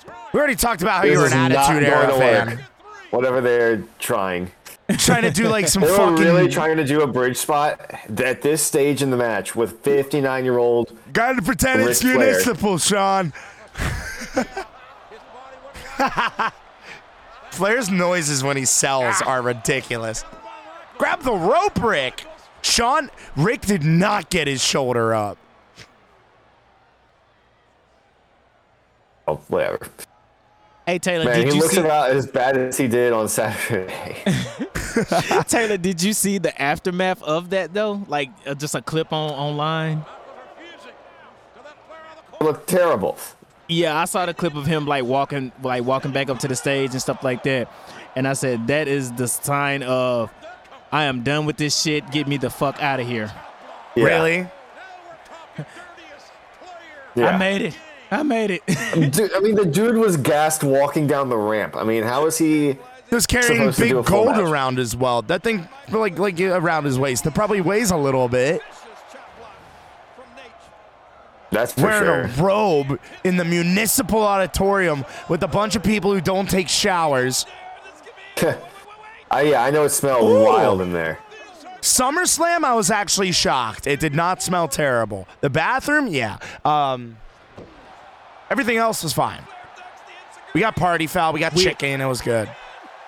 trying. 0.05 0.17
We 0.33 0.39
already 0.41 0.57
talked 0.57 0.83
about 0.83 0.97
how 0.97 1.03
This 1.03 1.13
you 1.13 1.19
were 1.21 1.27
is 1.27 1.33
an 1.33 1.39
not 1.39 1.53
attitude 1.53 1.89
going 1.89 2.03
era 2.03 2.13
to 2.13 2.19
fan. 2.19 2.65
Whatever 3.11 3.41
they're 3.41 3.83
trying. 3.99 4.51
Trying 4.99 5.23
to 5.23 5.31
do 5.31 5.47
like 5.49 5.69
some 5.69 5.83
They 5.83 5.91
were 5.91 5.97
fucking. 5.97 6.25
really 6.25 6.49
trying 6.49 6.77
to 6.79 6.85
do 6.85 7.03
a 7.03 7.07
bridge 7.07 7.37
spot 7.37 7.81
at 8.21 8.43
this 8.43 8.61
stage 8.61 9.03
in 9.03 9.11
the 9.11 9.17
match 9.17 9.55
with 9.55 9.79
59 9.85 10.45
year 10.45 10.59
old. 10.59 10.97
Gotta 11.13 11.43
pretend 11.43 11.79
Ric 11.81 11.91
it's 11.91 12.01
Flair. 12.03 12.19
municipal, 12.19 12.77
Shawn. 12.79 13.33
Flair's 17.51 17.91
noises 17.91 18.43
when 18.43 18.57
he 18.57 18.65
sells 18.65 19.21
are 19.23 19.43
ridiculous. 19.43 20.25
Grab 21.01 21.23
the 21.23 21.33
rope, 21.33 21.83
Ric. 21.83 22.27
Shawn, 22.61 23.09
Ric 23.35 23.63
did 23.63 23.83
not 23.83 24.29
get 24.29 24.47
his 24.47 24.63
shoulder 24.63 25.15
up. 25.15 25.39
Oh, 29.27 29.37
whatever. 29.49 29.89
hey 30.85 30.99
Taylor, 30.99 31.25
Man, 31.25 31.37
did 31.39 31.49
he 31.49 31.55
you 31.55 31.61
looks 31.63 31.73
see? 31.77 31.81
about 31.81 32.11
as 32.11 32.27
bad 32.27 32.59
as 32.59 32.77
he 32.77 32.87
did 32.87 33.15
on 33.15 33.31
Saturday. 33.31 34.15
Taylor, 35.49 35.79
did 35.79 36.03
you 36.03 36.13
see 36.13 36.37
the 36.37 36.61
aftermath 36.61 37.23
of 37.23 37.49
that 37.49 37.73
though? 37.73 38.05
Like 38.07 38.29
uh, 38.45 38.53
just 38.53 38.75
a 38.75 38.83
clip 38.83 39.11
on 39.11 39.31
online. 39.31 40.05
Refusing 40.59 40.91
to 41.55 41.63
that 41.63 41.89
player 41.89 42.01
on 42.11 42.17
the 42.17 42.37
corner. 42.37 42.53
looked 42.53 42.69
terrible. 42.69 43.17
Yeah, 43.69 43.97
I 43.97 44.05
saw 44.05 44.27
the 44.27 44.35
clip 44.35 44.55
of 44.55 44.67
him 44.67 44.85
like 44.85 45.05
walking, 45.05 45.51
like 45.63 45.83
walking 45.83 46.13
back 46.13 46.29
up 46.29 46.41
to 46.41 46.49
the 46.49 46.57
stage 46.57 46.91
and 46.91 47.01
stuff 47.01 47.25
like 47.25 47.43
that, 47.45 47.73
and 48.17 48.29
I 48.29 48.35
said 48.35 48.67
that 48.67 48.87
is 48.87 49.11
the 49.13 49.29
sign 49.29 49.83
of 49.83 50.31
I 50.93 51.05
am 51.05 51.23
done 51.23 51.47
with 51.47 51.57
this 51.57 51.81
shit. 51.81 52.11
Get 52.11 52.27
me 52.27 52.37
the 52.37 52.51
fuck 52.51 52.83
out 52.83 53.01
of 53.01 53.07
here. 53.07 53.33
Yeah. 53.95 54.05
Really? 54.05 54.47
Yeah. 57.15 57.27
I 57.35 57.39
made 57.39 57.63
it. 57.63 57.79
I 58.11 58.23
made 58.23 58.51
it. 58.51 58.63
Dude, 59.13 59.33
I 59.35 59.41
mean, 59.41 59.55
the 59.55 59.65
dude 59.65 59.97
was 59.97 60.17
gassed 60.17 60.65
walking 60.65 61.07
down 61.07 61.29
the 61.29 61.37
ramp. 61.39 61.77
I 61.77 61.85
mean, 61.85 62.03
how 62.03 62.27
is 62.27 62.39
he? 62.39 62.77
He 63.09 63.15
was 63.15 63.27
carrying 63.27 63.67
big 63.71 63.91
do 63.91 63.99
a 63.99 64.05
full 64.05 64.25
gold 64.25 64.37
match. 64.37 64.41
around 64.41 64.79
as 64.79 64.97
well. 64.97 65.23
That 65.23 65.43
thing, 65.43 65.69
like, 65.91 66.19
like 66.19 66.41
around 66.41 66.85
his 66.85 66.99
waist. 66.99 67.25
That 67.25 67.35
probably 67.35 67.61
weighs 67.61 67.91
a 67.91 67.97
little 67.97 68.29
bit. 68.29 68.63
Vicious 68.63 68.85
chop 69.13 69.39
block 69.39 69.53
from 70.15 70.25
Naitch. 70.37 71.51
That's 71.51 71.73
for 71.73 71.83
Wearing 71.83 72.31
sure. 72.31 72.45
a 72.45 72.47
robe 72.47 73.01
in 73.25 73.37
the 73.37 73.45
municipal 73.45 74.23
auditorium 74.23 75.05
with 75.29 75.43
a 75.43 75.49
bunch 75.49 75.75
of 75.75 75.83
people 75.83 76.13
who 76.13 76.21
don't 76.21 76.49
take 76.49 76.69
showers. 76.69 77.47
I, 79.31 79.43
yeah, 79.43 79.63
I 79.63 79.71
know 79.71 79.85
it 79.85 79.91
smelled 79.91 80.29
Ooh. 80.29 80.45
wild 80.45 80.81
in 80.81 80.93
there. 80.93 81.19
SummerSlam, 81.81 82.65
I 82.65 82.75
was 82.75 82.91
actually 82.91 83.33
shocked. 83.33 83.87
It 83.87 84.01
did 84.01 84.15
not 84.15 84.43
smell 84.43 84.69
terrible. 84.69 85.27
The 85.41 85.49
bathroom, 85.51 86.09
yeah. 86.09 86.39
Um, 86.65 87.17
everything 88.51 88.77
else 88.77 89.03
was 89.03 89.13
fine. 89.13 89.43
We 90.53 90.61
got 90.61 90.77
party 90.77 91.07
foul. 91.07 91.33
We 91.33 91.41
got 91.41 91.55
We- 91.55 91.63
chicken. 91.63 92.01
It 92.01 92.07
was 92.07 92.21
good. 92.21 92.51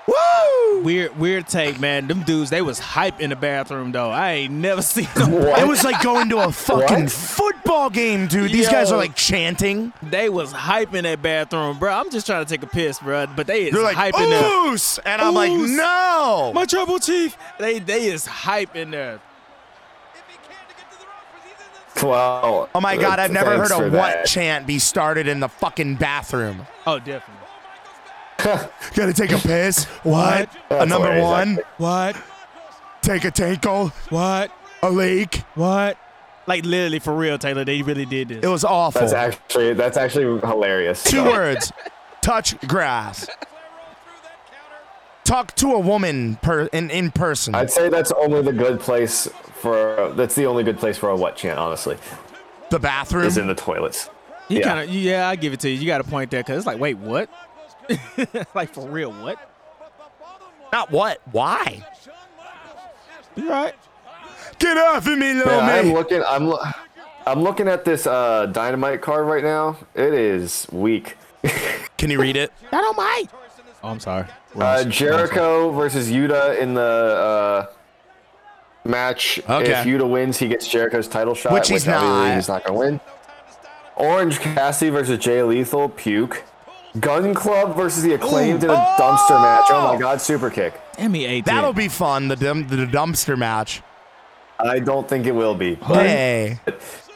Woo! 0.06 0.82
weird, 0.82 1.16
weird 1.16 1.46
take, 1.46 1.78
man. 1.78 2.08
Them 2.08 2.22
dudes, 2.22 2.50
they 2.50 2.60
was 2.62 2.78
hype 2.80 3.20
in 3.20 3.30
the 3.30 3.36
bathroom 3.36 3.92
though. 3.92 4.10
I 4.10 4.32
ain't 4.32 4.52
never 4.54 4.82
seen 4.94 5.06
them. 5.14 5.32
It 5.32 5.66
was 5.66 5.84
like 5.84 6.02
going 6.02 6.28
to 6.30 6.38
a 6.38 6.50
fucking 6.50 7.02
What? 7.04 7.12
football 7.12 7.88
game, 7.90 8.26
dude. 8.26 8.50
These 8.50 8.68
guys 8.68 8.90
are 8.90 8.96
like 8.96 9.14
chanting. 9.14 9.92
They 10.02 10.28
was 10.28 10.50
hype 10.50 10.92
in 10.94 11.04
that 11.04 11.22
bathroom, 11.22 11.78
bro. 11.78 11.92
I'm 11.92 12.10
just 12.10 12.26
trying 12.26 12.44
to 12.44 12.48
take 12.50 12.62
a 12.64 12.66
piss, 12.66 12.98
bro. 12.98 13.26
But 13.36 13.46
they 13.46 13.66
is 13.66 13.72
They're 13.74 13.82
like, 13.82 13.96
hype 13.96 14.14
in 14.18 14.28
there. 14.30 14.44
oos! 14.72 14.98
And 15.04 15.22
I'm 15.22 15.34
like, 15.34 15.50
Oos. 15.50 15.70
no! 15.70 16.50
My 16.54 16.64
trouble 16.64 16.98
chief. 16.98 17.36
They 17.60 17.78
they 17.78 18.06
is 18.06 18.26
hype 18.26 18.74
in 18.74 18.90
there. 18.90 19.20
If 20.14 20.22
he 20.28 20.36
can 20.36 20.50
to 20.68 20.74
get 20.74 20.90
to 20.90 20.98
the 20.98 21.04
rope, 21.04 21.12
'cause 21.32 21.42
he's 21.44 22.00
in 22.00 22.02
the 22.02 22.08
Well, 22.08 22.68
Oh 22.74 22.80
my 22.80 22.96
god, 22.96 23.20
I've 23.20 23.30
never 23.30 23.50
heard 23.56 23.68
thanks 23.68 23.72
a 23.94 23.96
what 23.96 24.12
that. 24.14 24.26
chant 24.26 24.66
be 24.66 24.80
started 24.80 25.28
in 25.28 25.38
the 25.38 25.48
fucking 25.48 25.94
bathroom. 25.96 26.66
Oh, 26.88 26.98
definitely. 26.98 27.41
Gotta 28.94 29.12
take 29.12 29.32
a 29.32 29.38
piss. 29.38 29.84
What? 30.02 30.48
A 30.48 30.58
That's 30.68 30.90
number 30.90 31.12
hilarious, 31.12 31.24
one. 31.24 31.58
What? 31.78 32.16
Take 33.02 33.24
a 33.24 33.30
tinkle. 33.30 33.88
What? 34.10 34.50
A 34.82 34.90
leak. 34.90 35.36
What? 35.54 35.96
Like 36.46 36.64
literally 36.64 36.98
for 36.98 37.14
real, 37.14 37.38
Taylor. 37.38 37.64
They 37.64 37.82
really 37.82 38.04
did 38.04 38.28
this. 38.28 38.44
It 38.44 38.48
was 38.48 38.64
awful. 38.64 39.00
That's 39.00 39.12
actually 39.12 39.74
that's 39.74 39.96
actually 39.96 40.40
hilarious. 40.40 41.04
Two 41.04 41.24
words. 41.24 41.72
Touch 42.20 42.58
grass. 42.66 43.28
Talk 45.24 45.54
to 45.56 45.72
a 45.74 45.78
woman 45.78 46.36
per 46.42 46.66
in, 46.66 46.90
in 46.90 47.12
person. 47.12 47.54
I'd 47.54 47.70
say 47.70 47.88
that's 47.88 48.10
only 48.12 48.42
the 48.42 48.52
good 48.52 48.80
place 48.80 49.28
for. 49.54 50.12
That's 50.16 50.34
the 50.34 50.46
only 50.46 50.64
good 50.64 50.78
place 50.78 50.98
for 50.98 51.10
a 51.10 51.16
what 51.16 51.36
chant, 51.36 51.60
honestly, 51.60 51.96
the 52.70 52.80
bathroom. 52.80 53.24
is 53.24 53.38
in 53.38 53.46
the 53.46 53.54
toilets. 53.54 54.10
you 54.48 54.58
yeah. 54.58 54.64
kind 54.64 54.80
of 54.80 54.94
yeah, 54.94 55.28
I 55.28 55.36
give 55.36 55.52
it 55.52 55.60
to 55.60 55.70
you. 55.70 55.78
You 55.78 55.86
got 55.86 56.00
a 56.00 56.04
point 56.04 56.32
there 56.32 56.40
because 56.40 56.58
it's 56.58 56.66
like, 56.66 56.80
wait, 56.80 56.98
what? 56.98 57.30
like 58.54 58.72
for 58.72 58.88
real, 58.88 59.12
what? 59.12 59.38
Not 60.72 60.90
what? 60.90 61.20
Why? 61.32 61.86
You 63.36 63.48
right? 63.48 63.74
Get 64.58 64.76
off 64.76 65.06
of 65.06 65.18
me, 65.18 65.34
little 65.34 65.60
Man, 65.60 65.86
I'm 65.86 65.92
looking. 65.92 66.22
I'm. 66.26 66.46
lo- 66.46 66.62
I'm 67.26 67.42
looking 67.42 67.68
at 67.68 67.84
this 67.84 68.06
uh, 68.06 68.46
dynamite 68.46 69.00
card 69.00 69.26
right 69.26 69.44
now. 69.44 69.76
It 69.94 70.12
is 70.12 70.66
weak. 70.72 71.16
Can 71.96 72.10
you 72.10 72.20
read 72.20 72.36
it? 72.36 72.52
Dynamite. 72.70 73.30
Oh, 73.82 73.88
I'm 73.88 74.00
sorry. 74.00 74.26
Uh, 74.56 74.84
Jericho 74.84 75.70
versus 75.70 76.10
Yuta 76.10 76.58
in 76.58 76.74
the 76.74 76.80
uh, 76.82 77.66
match. 78.84 79.40
Okay. 79.48 79.70
If 79.72 79.86
Yuta 79.86 80.08
wins, 80.08 80.38
he 80.38 80.48
gets 80.48 80.66
Jericho's 80.66 81.08
title 81.08 81.34
shot, 81.34 81.52
Which 81.52 81.68
he's 81.68 81.86
not. 81.86 82.34
He's 82.34 82.48
not 82.48 82.64
gonna 82.64 82.78
win. 82.78 83.00
Orange 83.96 84.40
Cassidy 84.40 84.90
versus 84.90 85.18
Jay 85.18 85.42
Lethal. 85.42 85.88
Puke. 85.88 86.42
Gunn 87.00 87.34
Club 87.34 87.74
versus 87.76 88.02
the 88.02 88.12
acclaimed 88.14 88.62
in 88.64 88.70
a 88.70 88.74
dumpster 88.98 89.40
match. 89.40 89.66
Oh 89.70 89.94
my 89.94 89.98
God! 90.00 90.20
Super 90.20 90.50
kick. 90.50 90.78
Emmy 90.98 91.24
ate 91.24 91.44
That'll 91.46 91.72
be 91.72 91.88
fun. 91.88 92.28
The 92.28 92.36
dum- 92.36 92.68
the 92.68 92.86
dumpster 92.86 93.36
match. 93.38 93.82
I 94.58 94.78
don't 94.78 95.08
think 95.08 95.26
it 95.26 95.32
will 95.32 95.54
be. 95.54 95.74
Hey, 95.76 96.60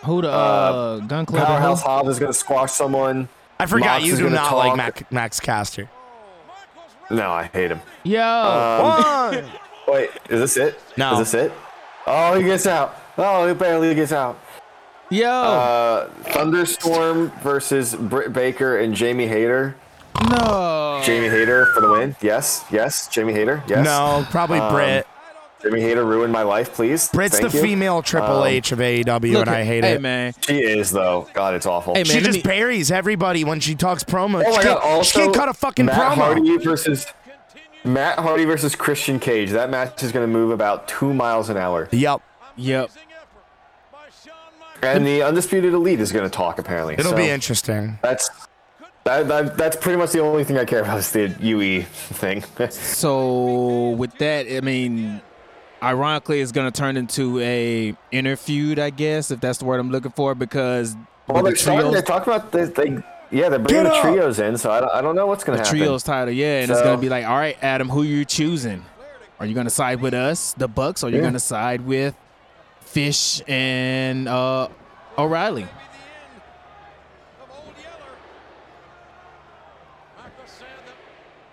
Who 0.05 0.23
the 0.23 0.31
uh, 0.31 0.99
Gunn 1.01 1.27
club? 1.27 1.39
and 1.41 1.47
Powerhouse 1.47 1.83
who? 1.83 1.89
Hobbs 1.89 2.09
is 2.09 2.19
gonna 2.19 2.33
squash 2.33 2.73
someone. 2.73 3.29
I 3.59 3.67
forgot 3.67 4.01
Mox 4.01 4.05
you 4.07 4.17
do 4.17 4.23
gonna 4.25 4.35
not 4.37 4.57
like. 4.57 4.77
Mac- 4.77 5.13
Max 5.13 5.41
Caster. 5.41 5.89
No, 7.11 7.31
I 7.31 7.45
hate 7.45 7.71
him. 7.71 7.81
Yo, 8.03 8.21
One. 8.83 9.45
Wait, 9.89 10.11
is 10.29 10.41
this 10.41 10.57
it? 10.57 10.81
No. 10.97 11.13
Is 11.21 11.31
this 11.31 11.35
it? 11.35 11.53
Oh, 12.07 12.35
he 12.39 12.45
gets 12.45 12.67
out. 12.67 12.97
Oh, 13.19 13.47
he 13.47 13.55
barely 13.55 13.95
gets 13.95 14.13
out. 14.13 14.41
Yo, 15.11 15.29
Uh, 15.31 16.09
Thunderstorm 16.33 17.33
versus 17.43 17.95
Britt 17.95 18.33
Baker 18.33 18.79
and 18.79 18.95
Jamie 18.95 19.27
Hayter. 19.27 19.75
no. 20.31 21.01
Jamie 21.05 21.29
Hayter 21.29 21.67
for 21.67 21.81
the 21.81 21.91
win. 21.91 22.17
Yes, 22.21 22.65
yes. 22.71 23.07
Jamie 23.09 23.33
Hayter. 23.35 23.63
Yes. 23.67 23.85
No, 23.85 24.27
probably 24.31 24.59
Um, 24.59 24.73
Britt. 24.73 25.07
Jamie 25.63 25.81
Hayter 25.81 26.05
ruined 26.05 26.33
my 26.33 26.43
life, 26.43 26.75
please. 26.75 27.09
Britt's 27.09 27.39
Thank 27.39 27.51
the 27.51 27.57
you. 27.59 27.63
female 27.63 28.03
Triple 28.03 28.43
Um, 28.43 28.47
H 28.47 28.73
of 28.73 28.79
AEW, 28.81 29.33
Look 29.33 29.47
and 29.47 29.51
I 29.51 29.61
at- 29.61 29.67
hate 29.67 29.85
hey, 29.85 29.93
it. 29.95 30.01
man. 30.03 30.35
She 30.47 30.59
is 30.61 30.91
though. 30.91 31.27
God, 31.33 31.55
it's 31.55 31.67
awful. 31.67 31.95
Hey, 31.95 32.01
man. 32.05 32.07
She 32.13 32.21
just 32.21 32.39
me- 32.39 32.43
buries 32.43 32.91
everybody 32.93 33.43
when 33.45 33.59
she 33.61 33.75
talks 33.75 34.05
promo. 34.05 34.43
oh 34.47 34.51
she, 34.51 34.57
my 34.57 34.63
can't, 34.63 34.81
God. 34.81 34.89
Also, 34.89 35.03
she 35.21 35.25
can't 35.25 35.35
cut 35.35 35.49
a 35.49 35.55
fucking 35.55 35.87
Matt 35.87 35.97
promo. 35.97 36.15
Hardy 36.15 36.57
versus 36.59 37.07
Matt 37.85 38.19
Hardy 38.19 38.45
versus 38.45 38.75
Christian 38.75 39.19
Cage. 39.19 39.51
That 39.51 39.71
match 39.71 40.03
is 40.03 40.13
going 40.13 40.27
to 40.27 40.33
move 40.33 40.51
about 40.51 40.89
two 40.89 41.13
miles 41.15 41.49
an 41.49 41.57
hour, 41.57 41.89
Yep. 41.91 42.21
Yep. 42.57 42.91
And 44.83 45.07
the 45.07 45.23
undisputed 45.23 45.73
elite 45.75 46.01
is 46.01 46.13
going 46.13 46.25
to 46.25 46.31
talk. 46.31 46.59
Apparently, 46.59 46.95
It'll 46.95 47.11
So 47.13 47.17
be 47.17 47.29
interesting. 47.31 47.99
That's 48.03 48.29
that, 49.05 49.29
that, 49.29 49.57
that's 49.57 49.77
pretty 49.77 49.99
much 49.99 50.11
the 50.11 50.21
only 50.21 50.43
thing 50.45 50.59
I 50.59 50.65
care 50.65 50.81
about 50.81 50.99
is 50.99 51.11
the 51.13 51.29
UE 51.41 51.83
thing. 51.83 52.43
So 52.71 53.91
with 53.91 54.17
that, 54.19 54.47
I 54.51 54.61
mean, 54.61 55.21
ironically, 55.83 56.41
it's 56.41 56.53
gonna 56.53 56.71
turn 56.73 56.97
into 56.97 57.39
a 57.41 57.95
inner 58.11 58.37
feud, 58.37 58.79
I 58.79 58.91
guess, 58.91 59.31
if 59.31 59.41
that's 59.41 59.59
the 59.59 59.65
word 59.65 59.79
I'm 59.79 59.91
looking 59.91 60.11
for, 60.13 60.35
because 60.35 60.97
Well, 61.29 61.43
they're 61.43 61.53
the 61.53 61.59
starting 61.59 61.83
trios- 61.91 61.97
to 61.97 62.03
talk 62.03 62.27
about 62.27 62.51
this. 62.53 62.71
They 62.71 62.99
Yeah, 63.31 63.49
they're 63.49 63.59
bringing 63.59 63.85
the 63.85 63.99
trios 64.01 64.39
in, 64.41 64.57
so 64.59 64.71
I 64.73 64.81
don't, 64.81 64.93
I 64.93 65.01
don't 65.03 65.15
know 65.15 65.27
what's 65.27 65.45
going 65.45 65.59
to 65.59 65.65
happen. 65.65 65.79
trios 65.79 66.03
title, 66.03 66.33
yeah, 66.35 66.63
and 66.63 66.71
it's 66.71 66.83
gonna 66.83 67.01
be 67.01 67.09
like, 67.09 67.27
all 67.27 67.37
right, 67.37 67.57
Adam, 67.63 67.89
who 67.89 68.03
you 68.03 68.25
choosing? 68.25 68.85
Are 69.39 69.47
you 69.47 69.55
gonna 69.55 69.69
side 69.71 70.01
with 70.01 70.15
us, 70.15 70.55
the 70.55 70.67
Bucks, 70.69 71.05
or 71.05 71.09
are 71.09 71.11
you 71.11 71.17
Yeah. 71.19 71.23
gonna 71.25 71.39
side 71.39 71.83
with 71.83 72.15
Fish 72.87 73.43
and 73.47 74.29
uh, 74.29 74.69
O'Reilly? 75.19 75.63
Maybe 75.63 75.71
the 75.93 75.99
end 75.99 76.41
of 77.43 77.51
Old 77.51 77.75
Yeller. 77.77 78.15
Michael 80.17 80.47
said 80.47 80.67
that 80.87 80.97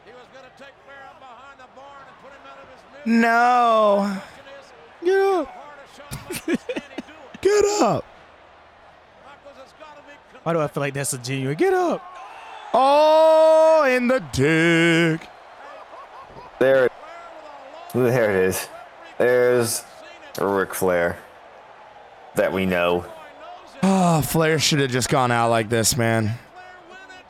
he 0.05 0.11
was 0.13 0.27
going 0.31 0.45
to 0.45 0.51
take 0.63 0.73
Flair 0.86 1.03
out 1.09 1.19
behind 1.19 1.59
the 1.59 1.67
barn 1.75 2.05
and 2.07 2.15
put 2.21 2.31
him 2.31 2.45
out 2.47 2.59
of 2.61 2.69
his 2.71 2.81
misery. 2.93 3.19
No. 3.21 4.21
Question 4.21 4.77
Get 5.03 5.19
up. 5.19 5.47
hard 5.47 5.79
is 5.84 5.95
Shawn 5.97 6.07
Michaels? 6.29 6.63
Can 6.67 6.81
he 6.95 7.01
do 7.01 7.13
it? 7.34 7.41
Get 7.41 7.65
up. 7.81 8.05
Michaels 9.25 9.57
has 9.57 9.73
got 9.79 9.95
to 9.97 10.01
be 10.03 10.13
con- 10.31 10.41
Why 10.43 10.53
do 10.53 10.59
I 10.61 10.67
feel 10.67 10.81
like 10.81 10.93
that's 10.93 11.13
a 11.13 11.17
genuine? 11.17 11.57
Get 11.57 11.73
up. 11.73 12.01
Oh, 12.73 13.86
in 13.89 14.07
the 14.07 14.19
dick. 14.31 15.27
There, 16.59 16.89
Flair 16.89 16.89
with 17.93 18.05
a 18.05 18.09
low 18.09 18.09
there 18.09 18.29
it 18.31 18.45
is. 18.49 18.67
There's 19.17 19.69
seen 19.69 19.86
it. 19.86 19.93
Ric 20.39 20.73
Flair 20.73 21.17
that 22.36 22.51
we 22.51 22.65
know. 22.65 23.05
Oh, 23.84 24.21
Flair 24.21 24.59
should 24.59 24.79
have 24.79 24.91
just 24.91 25.09
gone 25.09 25.31
out 25.31 25.49
like 25.49 25.69
this, 25.69 25.95
man. 25.97 26.23
Flair 26.23 26.38
win 26.89 27.07
it 27.17 27.25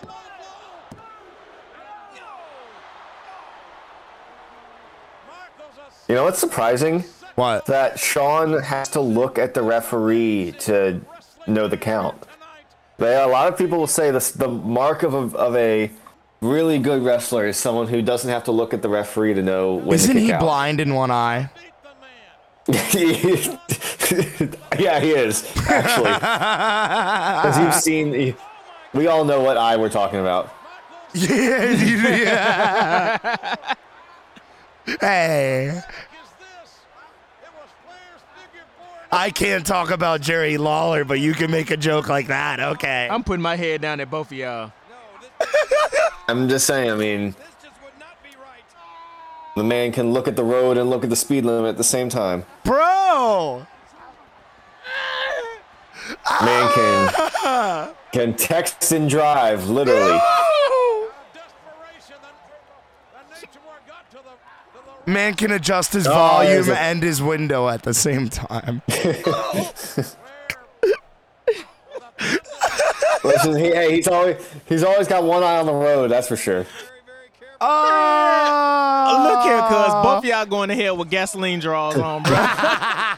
with 0.00 0.02
a 0.02 0.06
low 0.06 0.12
blow. 0.90 1.00
Michaels 5.28 5.78
a 6.08 6.12
You 6.12 6.14
know 6.16 6.24
what's 6.24 6.38
surprising? 6.38 7.04
What? 7.34 7.66
That 7.66 7.98
Shawn 7.98 8.62
has 8.62 8.88
to 8.90 9.00
look 9.00 9.38
at 9.38 9.54
the 9.54 9.62
referee 9.62 10.54
to 10.60 11.00
know 11.46 11.66
the 11.66 11.76
count. 11.76 12.22
They, 12.98 13.20
a 13.20 13.26
lot 13.26 13.48
of 13.52 13.58
people 13.58 13.78
will 13.78 13.88
say 13.88 14.12
this, 14.12 14.30
the 14.30 14.46
mark 14.46 15.02
of 15.02 15.14
a, 15.14 15.36
of 15.36 15.56
a 15.56 15.90
really 16.40 16.78
good 16.78 17.02
wrestler 17.02 17.46
is 17.46 17.56
someone 17.56 17.88
who 17.88 18.02
doesn't 18.02 18.30
have 18.30 18.44
to 18.44 18.52
look 18.52 18.72
at 18.72 18.82
the 18.82 18.88
referee 18.88 19.34
to 19.34 19.42
know 19.42 19.74
when 19.74 19.94
Isn't 19.96 20.16
he 20.16 20.30
out. 20.30 20.38
blind 20.40 20.78
in 20.80 20.94
one 20.94 21.10
eye? 21.10 21.50
Beat 22.66 22.92
the 22.92 23.58
man. 24.38 24.54
yeah, 24.78 25.00
he 25.00 25.10
is 25.10 25.44
actually. 25.68 26.10
Because 26.14 27.58
you've 27.58 27.74
seen, 27.74 28.34
we 28.92 29.06
all 29.06 29.24
know 29.24 29.40
what 29.40 29.56
eye 29.56 29.76
we're 29.76 29.88
talking 29.88 30.20
about. 30.20 30.52
Yeah. 31.12 31.70
yeah. 33.30 33.56
hey, 35.00 35.66
Is 35.68 35.74
this? 35.74 35.84
It 37.42 37.50
was 37.54 37.70
Flair's 37.84 38.22
figure 38.34 38.64
four. 38.76 38.86
I 39.12 39.30
can't 39.30 39.64
talk 39.66 39.90
about 39.90 40.20
Jerry 40.22 40.56
Lawler, 40.58 41.04
but 41.04 41.20
you 41.20 41.34
can 41.34 41.50
make 41.50 41.70
a 41.70 41.76
joke 41.76 42.08
like 42.08 42.26
that. 42.28 42.60
Okay. 42.60 43.08
I'm 43.10 43.22
putting 43.24 43.42
my 43.42 43.56
head 43.56 43.80
down 43.80 44.00
at 44.00 44.10
both 44.10 44.32
of 44.32 44.36
y'all. 44.38 44.72
I'm 46.26 46.48
just 46.48 46.66
saying. 46.66 46.90
I 46.90 46.94
mean, 46.96 47.26
this 47.26 47.36
just 47.62 47.82
would 47.82 47.92
not 48.00 48.16
be 48.22 48.30
right. 48.40 48.64
The 49.56 49.62
man 49.64 49.92
can 49.92 50.12
look 50.12 50.26
at 50.28 50.36
the 50.36 50.44
road 50.44 50.76
and 50.78 50.90
look 50.90 51.04
at 51.04 51.10
the 51.10 51.16
speed 51.16 51.44
limit 51.44 51.68
at 51.70 51.76
the 51.76 51.84
same 51.84 52.08
time. 52.08 52.44
Bro. 52.64 53.66
Man 56.42 56.70
can 56.74 57.94
can 58.12 58.34
text 58.34 58.92
and 58.92 59.08
drive 59.08 59.68
literally. 59.68 60.18
Desperation. 61.32 62.16
The, 62.20 62.28
the 63.12 63.40
nature 63.40 63.58
where 63.64 63.76
it 63.76 63.86
got 63.88 64.10
to 64.10 64.16
the, 64.16 64.22
to 64.22 64.84
the 65.06 65.10
Man 65.10 65.34
can 65.34 65.50
adjust 65.52 65.92
his 65.92 66.06
Oh, 66.06 66.10
volume 66.12 66.68
a- 66.70 66.74
and 66.74 67.02
his 67.02 67.22
window 67.22 67.68
at 67.68 67.82
the 67.82 67.94
same 67.94 68.28
time. 68.28 68.82
Listen, 73.24 73.56
he, 73.56 73.66
hey, 73.70 73.96
he's 73.96 74.08
always 74.08 74.36
he's 74.68 74.82
always 74.84 75.08
got 75.08 75.24
one 75.24 75.42
eye 75.42 75.56
on 75.58 75.66
the 75.66 75.72
road. 75.72 76.10
That's 76.10 76.28
for 76.28 76.36
sure. 76.36 76.66
Very, 77.64 77.90
very. 77.90 78.50
Oh, 79.06 79.28
Look 79.28 79.42
here, 79.44 79.60
cuz 79.62 79.94
both 80.04 80.18
of 80.18 80.24
y'all 80.24 80.46
going 80.46 80.68
to 80.70 80.74
hell 80.74 80.96
with 80.96 81.10
gasoline 81.10 81.60
draws 81.60 81.96
on, 81.98 82.22
bro. 82.22 82.34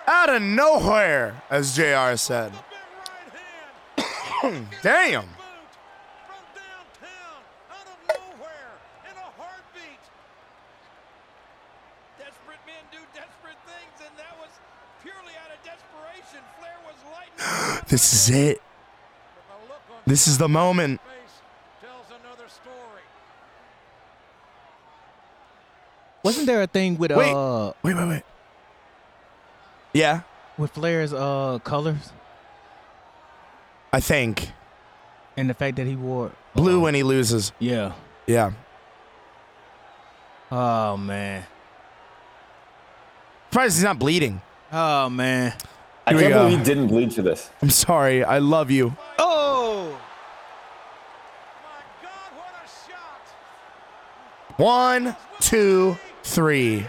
Out 0.07 0.29
of 0.29 0.41
nowhere, 0.41 1.41
as 1.49 1.75
JR 1.75 2.15
said. 2.15 2.51
the 2.53 2.57
big 2.69 2.79
right 2.99 4.43
hand. 4.43 4.67
Damn. 4.81 5.21
Boot 5.23 5.29
out 7.71 7.87
of 7.87 7.97
nowhere, 8.07 8.71
in 9.09 9.15
a 9.17 9.29
heartbeat. 9.41 10.03
Desperate 12.19 12.59
men 12.67 12.83
do 12.91 12.99
desperate 13.15 13.57
things, 13.65 13.97
and 14.05 14.13
that 14.17 14.37
was 14.39 14.49
purely 15.01 15.33
out 15.43 15.51
of 15.51 15.59
desperation. 15.63 16.43
Flair 16.59 16.77
was 16.85 16.99
lighting. 17.11 17.83
This 17.87 18.13
is 18.13 18.29
it. 18.29 18.61
The 19.47 19.67
look 19.69 19.81
on 19.89 20.01
This 20.05 20.27
is 20.27 20.37
the 20.37 20.49
moment. 20.49 20.99
his 21.01 21.09
face 21.09 21.41
tells 21.81 22.07
another 22.21 22.49
story. 22.49 23.03
Wasn't 26.23 26.45
there 26.47 26.61
a 26.61 26.67
thing 26.67 26.97
with 26.97 27.11
Wait. 27.11 27.31
uh 27.33 27.73
Wait, 27.83 27.95
wait, 27.95 28.07
wait. 28.07 28.23
Yeah, 29.93 30.21
with 30.57 30.71
Flair's 30.71 31.13
uh 31.13 31.59
colors 31.63 32.11
I 33.91 33.99
think. 33.99 34.51
and 35.37 35.49
the 35.49 35.53
fact 35.53 35.75
that 35.77 35.85
he 35.87 35.95
wore 35.95 36.31
Blue 36.55 36.79
when 36.81 36.93
he 36.95 37.03
loses. 37.03 37.51
Yeah. 37.59 37.93
Yeah. 38.27 38.51
Oh 40.51 40.97
man. 40.97 41.43
Surprised 43.49 43.75
he's 43.77 43.83
not 43.83 43.99
bleeding. 43.99 44.41
Oh 44.71 45.09
man. 45.09 45.53
I 46.05 46.11
Here 46.13 46.17
we 46.17 46.23
can't 46.23 46.33
believe 46.33 46.59
he 46.59 46.63
didn't 46.65 46.87
bleed 46.87 47.13
for 47.13 47.21
this. 47.21 47.49
I'm 47.61 47.69
sorry. 47.69 48.23
I 48.23 48.39
love 48.39 48.69
you. 48.71 48.95
Oh. 49.19 49.97
My 51.63 51.81
God, 52.01 52.11
what 52.35 52.53
a 52.63 52.67
shot! 52.91 54.59
One, 54.59 55.15
two, 55.39 55.97
three. 56.23 56.85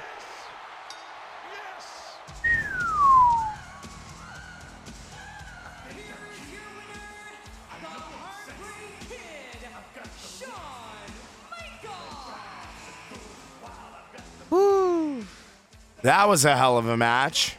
That 16.02 16.28
was 16.28 16.44
a 16.44 16.54
hell 16.54 16.76
of 16.76 16.86
a 16.86 16.98
match. 16.98 17.56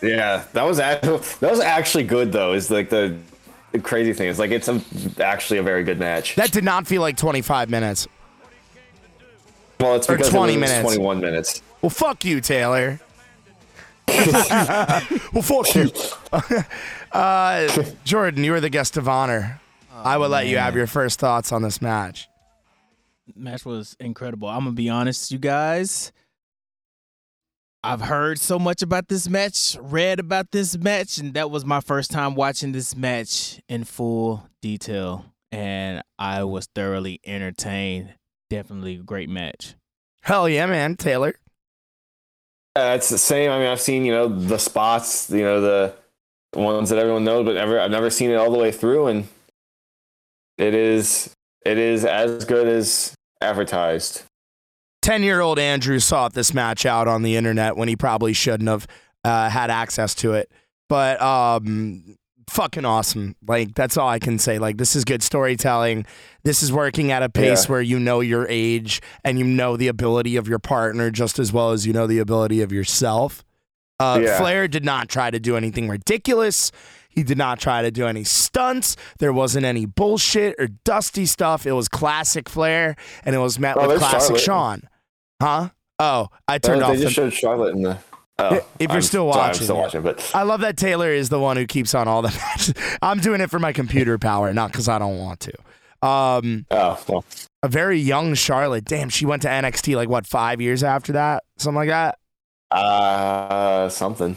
Yeah, 0.00 0.44
that 0.52 0.62
was 0.62 0.78
actually 0.78 1.18
that 1.40 1.50
was 1.50 1.58
actually 1.58 2.04
good 2.04 2.30
though. 2.30 2.52
Is 2.52 2.70
like 2.70 2.88
the, 2.88 3.18
the 3.72 3.80
crazy 3.80 4.12
thing. 4.12 4.28
It's 4.28 4.38
like 4.38 4.52
it's 4.52 4.68
a, 4.68 4.80
actually 5.18 5.58
a 5.58 5.62
very 5.64 5.82
good 5.82 5.98
match. 5.98 6.36
That 6.36 6.52
did 6.52 6.62
not 6.62 6.86
feel 6.86 7.02
like 7.02 7.16
25 7.16 7.68
minutes. 7.68 8.06
Well, 9.80 9.96
it's 9.96 10.08
or 10.08 10.16
because 10.16 10.30
20 10.30 10.52
it 10.52 10.56
was 10.60 10.70
minutes. 10.70 10.94
21 10.94 11.20
minutes. 11.20 11.62
Well, 11.82 11.90
fuck 11.90 12.24
you, 12.24 12.40
Taylor. 12.40 13.00
well, 14.08 15.42
fuck 15.42 15.74
you. 15.74 15.90
uh, 17.12 17.82
Jordan, 18.04 18.44
you 18.44 18.52
were 18.52 18.60
the 18.60 18.70
guest 18.70 18.96
of 18.96 19.08
honor. 19.08 19.60
I 19.92 20.16
will 20.16 20.28
let 20.28 20.46
you 20.46 20.58
have 20.58 20.74
your 20.74 20.86
first 20.86 21.20
thoughts 21.20 21.52
on 21.52 21.62
this 21.62 21.82
match. 21.82 22.28
match 23.34 23.64
was 23.64 23.96
incredible. 24.00 24.48
I'm 24.48 24.64
gonna 24.64 24.72
be 24.72 24.88
honest, 24.88 25.30
you 25.30 25.38
guys. 25.38 26.12
I've 27.82 28.02
heard 28.02 28.38
so 28.38 28.58
much 28.58 28.82
about 28.82 29.08
this 29.08 29.28
match, 29.28 29.76
read 29.80 30.20
about 30.20 30.50
this 30.50 30.76
match, 30.76 31.16
and 31.16 31.32
that 31.34 31.50
was 31.50 31.64
my 31.64 31.80
first 31.80 32.10
time 32.10 32.34
watching 32.34 32.72
this 32.72 32.94
match 32.94 33.60
in 33.68 33.84
full 33.84 34.46
detail. 34.60 35.24
And 35.50 36.02
I 36.18 36.44
was 36.44 36.68
thoroughly 36.74 37.20
entertained. 37.24 38.14
Definitely 38.50 38.96
a 38.96 38.98
great 38.98 39.30
match. 39.30 39.76
Hell 40.22 40.48
yeah, 40.48 40.66
man, 40.66 40.96
Taylor. 40.96 41.36
Uh, 42.76 42.92
it's 42.96 43.08
the 43.08 43.18
same. 43.18 43.50
I 43.50 43.58
mean, 43.58 43.68
I've 43.68 43.80
seen 43.80 44.04
you 44.04 44.12
know 44.12 44.28
the 44.28 44.58
spots, 44.58 45.30
you 45.30 45.42
know 45.42 45.60
the 45.60 45.94
ones 46.54 46.90
that 46.90 46.98
everyone 46.98 47.24
knows, 47.24 47.46
but 47.46 47.54
never 47.54 47.80
I've 47.80 47.90
never 47.90 48.10
seen 48.10 48.30
it 48.30 48.34
all 48.34 48.50
the 48.50 48.58
way 48.58 48.72
through, 48.72 49.06
and 49.06 49.28
it 50.58 50.74
is 50.74 51.32
it 51.64 51.78
is 51.78 52.04
as 52.04 52.44
good 52.44 52.66
as 52.66 53.14
advertised. 53.40 54.24
10 55.02 55.22
year 55.22 55.40
old 55.40 55.58
Andrew 55.58 55.98
sought 55.98 56.34
this 56.34 56.52
match 56.52 56.84
out 56.84 57.08
on 57.08 57.22
the 57.22 57.36
internet 57.36 57.76
when 57.76 57.88
he 57.88 57.96
probably 57.96 58.32
shouldn't 58.32 58.68
have 58.68 58.86
uh, 59.24 59.48
had 59.48 59.70
access 59.70 60.14
to 60.16 60.34
it. 60.34 60.52
But 60.88 61.20
um, 61.22 62.16
fucking 62.50 62.84
awesome. 62.84 63.36
Like 63.46 63.74
that's 63.74 63.96
all 63.96 64.08
I 64.08 64.18
can 64.18 64.38
say. 64.38 64.58
Like 64.58 64.76
this 64.76 64.94
is 64.96 65.04
good 65.04 65.22
storytelling. 65.22 66.04
This 66.42 66.62
is 66.62 66.72
working 66.72 67.12
at 67.12 67.22
a 67.22 67.28
pace 67.28 67.64
Yeah. 67.64 67.70
where 67.72 67.80
you 67.82 67.98
know 67.98 68.20
your 68.20 68.46
age 68.48 69.00
and 69.24 69.38
you 69.38 69.44
know 69.44 69.76
the 69.76 69.88
ability 69.88 70.36
of 70.36 70.48
your 70.48 70.58
partner 70.58 71.10
just 71.10 71.38
as 71.38 71.52
well 71.52 71.70
as 71.70 71.86
you 71.86 71.92
know 71.92 72.06
the 72.06 72.18
ability 72.18 72.60
of 72.62 72.72
yourself. 72.72 73.44
Uh, 73.98 74.20
Yeah. 74.22 74.38
Flair 74.38 74.66
did 74.68 74.84
not 74.84 75.08
try 75.08 75.30
to 75.30 75.38
do 75.38 75.56
anything 75.56 75.88
ridiculous. 75.88 76.72
He 77.08 77.22
did 77.22 77.36
not 77.38 77.58
try 77.58 77.82
to 77.82 77.90
do 77.90 78.06
any 78.06 78.24
stunts. 78.24 78.96
There 79.18 79.32
wasn't 79.32 79.66
any 79.66 79.84
bullshit 79.84 80.54
or 80.58 80.68
dusty 80.84 81.26
stuff. 81.26 81.66
It 81.66 81.72
was 81.72 81.88
classic 81.88 82.48
Flair, 82.48 82.94
and 83.24 83.34
it 83.34 83.38
was 83.38 83.58
met 83.58 83.76
Oh, 83.76 83.88
with 83.88 83.98
classic 83.98 84.38
Charlotte. 84.38 84.80
Shawn. 84.82 84.88
Huh? 85.42 85.68
Oh, 85.98 86.28
I 86.48 86.58
turned 86.58 86.82
Uh, 86.82 86.86
off 86.86 86.92
they 86.92 86.98
the. 86.98 87.04
just 87.04 87.14
showed 87.16 87.32
Charlotte 87.32 87.74
in 87.74 87.82
the. 87.82 87.98
Oh, 88.42 88.54
If 88.78 88.88
you're 88.88 88.90
I'm 88.92 89.02
still 89.02 89.32
sorry, 89.32 89.48
watching, 89.48 89.60
I'm 89.60 89.64
still 89.64 89.76
watching, 89.76 90.02
but 90.02 90.30
I 90.34 90.42
love 90.42 90.60
that 90.60 90.76
Taylor 90.76 91.10
is 91.10 91.28
the 91.28 91.38
one 91.40 91.56
who 91.56 91.66
keeps 91.66 91.94
on 91.94 92.08
all 92.08 92.22
the 92.22 92.28
matches. 92.30 92.74
I'm 93.02 93.20
doing 93.20 93.40
it 93.40 93.50
for 93.50 93.58
my 93.58 93.72
computer 93.72 94.18
power, 94.18 94.52
not 94.52 94.72
because 94.72 94.88
I 94.88 94.98
don't 94.98 95.18
want 95.18 95.40
to. 95.40 95.52
Um, 96.06 96.64
oh, 96.70 97.02
well, 97.08 97.24
a 97.62 97.68
very 97.68 97.98
young 98.00 98.34
Charlotte. 98.34 98.84
Damn, 98.84 99.10
she 99.10 99.26
went 99.26 99.42
to 99.42 99.48
NXT 99.48 99.94
like 99.96 100.08
what 100.08 100.26
five 100.26 100.60
years 100.60 100.82
after 100.82 101.12
that, 101.12 101.44
something 101.58 101.76
like 101.76 101.88
that. 101.90 102.18
uh, 102.70 103.88
something. 103.88 104.36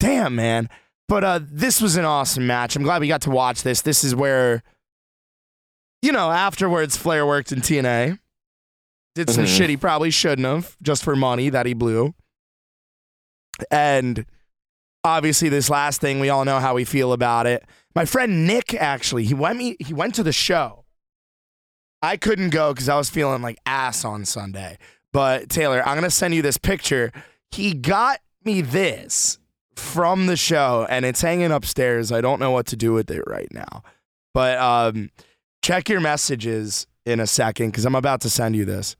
Damn, 0.00 0.34
man. 0.34 0.68
But 1.08 1.24
uh, 1.24 1.40
this 1.42 1.80
was 1.82 1.96
an 1.96 2.04
awesome 2.06 2.46
match. 2.46 2.74
I'm 2.76 2.82
glad 2.82 3.00
we 3.02 3.08
got 3.08 3.22
to 3.22 3.30
watch 3.30 3.62
this. 3.62 3.82
This 3.82 4.02
is 4.04 4.14
where, 4.14 4.62
you 6.00 6.12
know, 6.12 6.30
afterwards 6.30 6.96
Flair 6.96 7.26
worked 7.26 7.52
in 7.52 7.60
TNA, 7.60 8.18
did 9.14 9.28
some 9.28 9.44
Mhm. 9.44 9.56
shit 9.56 9.68
he 9.70 9.76
probably 9.76 10.10
shouldn't 10.10 10.46
have, 10.46 10.76
just 10.80 11.04
for 11.04 11.14
money 11.14 11.50
that 11.50 11.66
he 11.66 11.74
blew. 11.74 12.14
And 13.70 14.26
obviously, 15.04 15.48
this 15.48 15.70
last 15.70 16.00
thing, 16.00 16.20
we 16.20 16.28
all 16.28 16.44
know 16.44 16.60
how 16.60 16.74
we 16.74 16.84
feel 16.84 17.12
about 17.12 17.46
it. 17.46 17.64
My 17.94 18.04
friend 18.04 18.46
Nick 18.46 18.74
actually, 18.74 19.24
he 19.24 19.34
went 19.34 19.58
me, 19.58 19.76
he 19.80 19.92
went 19.92 20.14
to 20.16 20.22
the 20.22 20.32
show. 20.32 20.84
I 22.00 22.16
couldn't 22.16 22.50
go 22.50 22.72
because 22.72 22.88
I 22.88 22.96
was 22.96 23.10
feeling 23.10 23.42
like 23.42 23.58
ass 23.64 24.04
on 24.04 24.24
Sunday. 24.24 24.78
But 25.12 25.48
Taylor, 25.48 25.86
I'm 25.86 25.96
gonna 25.96 26.10
send 26.10 26.34
you 26.34 26.42
this 26.42 26.58
picture. 26.58 27.12
He 27.50 27.74
got 27.74 28.20
me 28.44 28.60
this 28.60 29.38
from 29.76 30.26
the 30.26 30.36
show, 30.36 30.86
and 30.88 31.04
it's 31.04 31.20
hanging 31.20 31.52
upstairs. 31.52 32.10
I 32.10 32.20
don't 32.20 32.40
know 32.40 32.50
what 32.50 32.66
to 32.66 32.76
do 32.76 32.92
with 32.92 33.10
it 33.10 33.22
right 33.26 33.52
now. 33.52 33.82
But 34.34 34.58
um, 34.58 35.10
check 35.62 35.88
your 35.88 36.00
messages 36.00 36.86
in 37.04 37.20
a 37.20 37.26
second 37.26 37.70
because 37.70 37.84
I'm 37.84 37.94
about 37.94 38.20
to 38.22 38.30
send 38.30 38.56
you 38.56 38.64
this. 38.64 38.96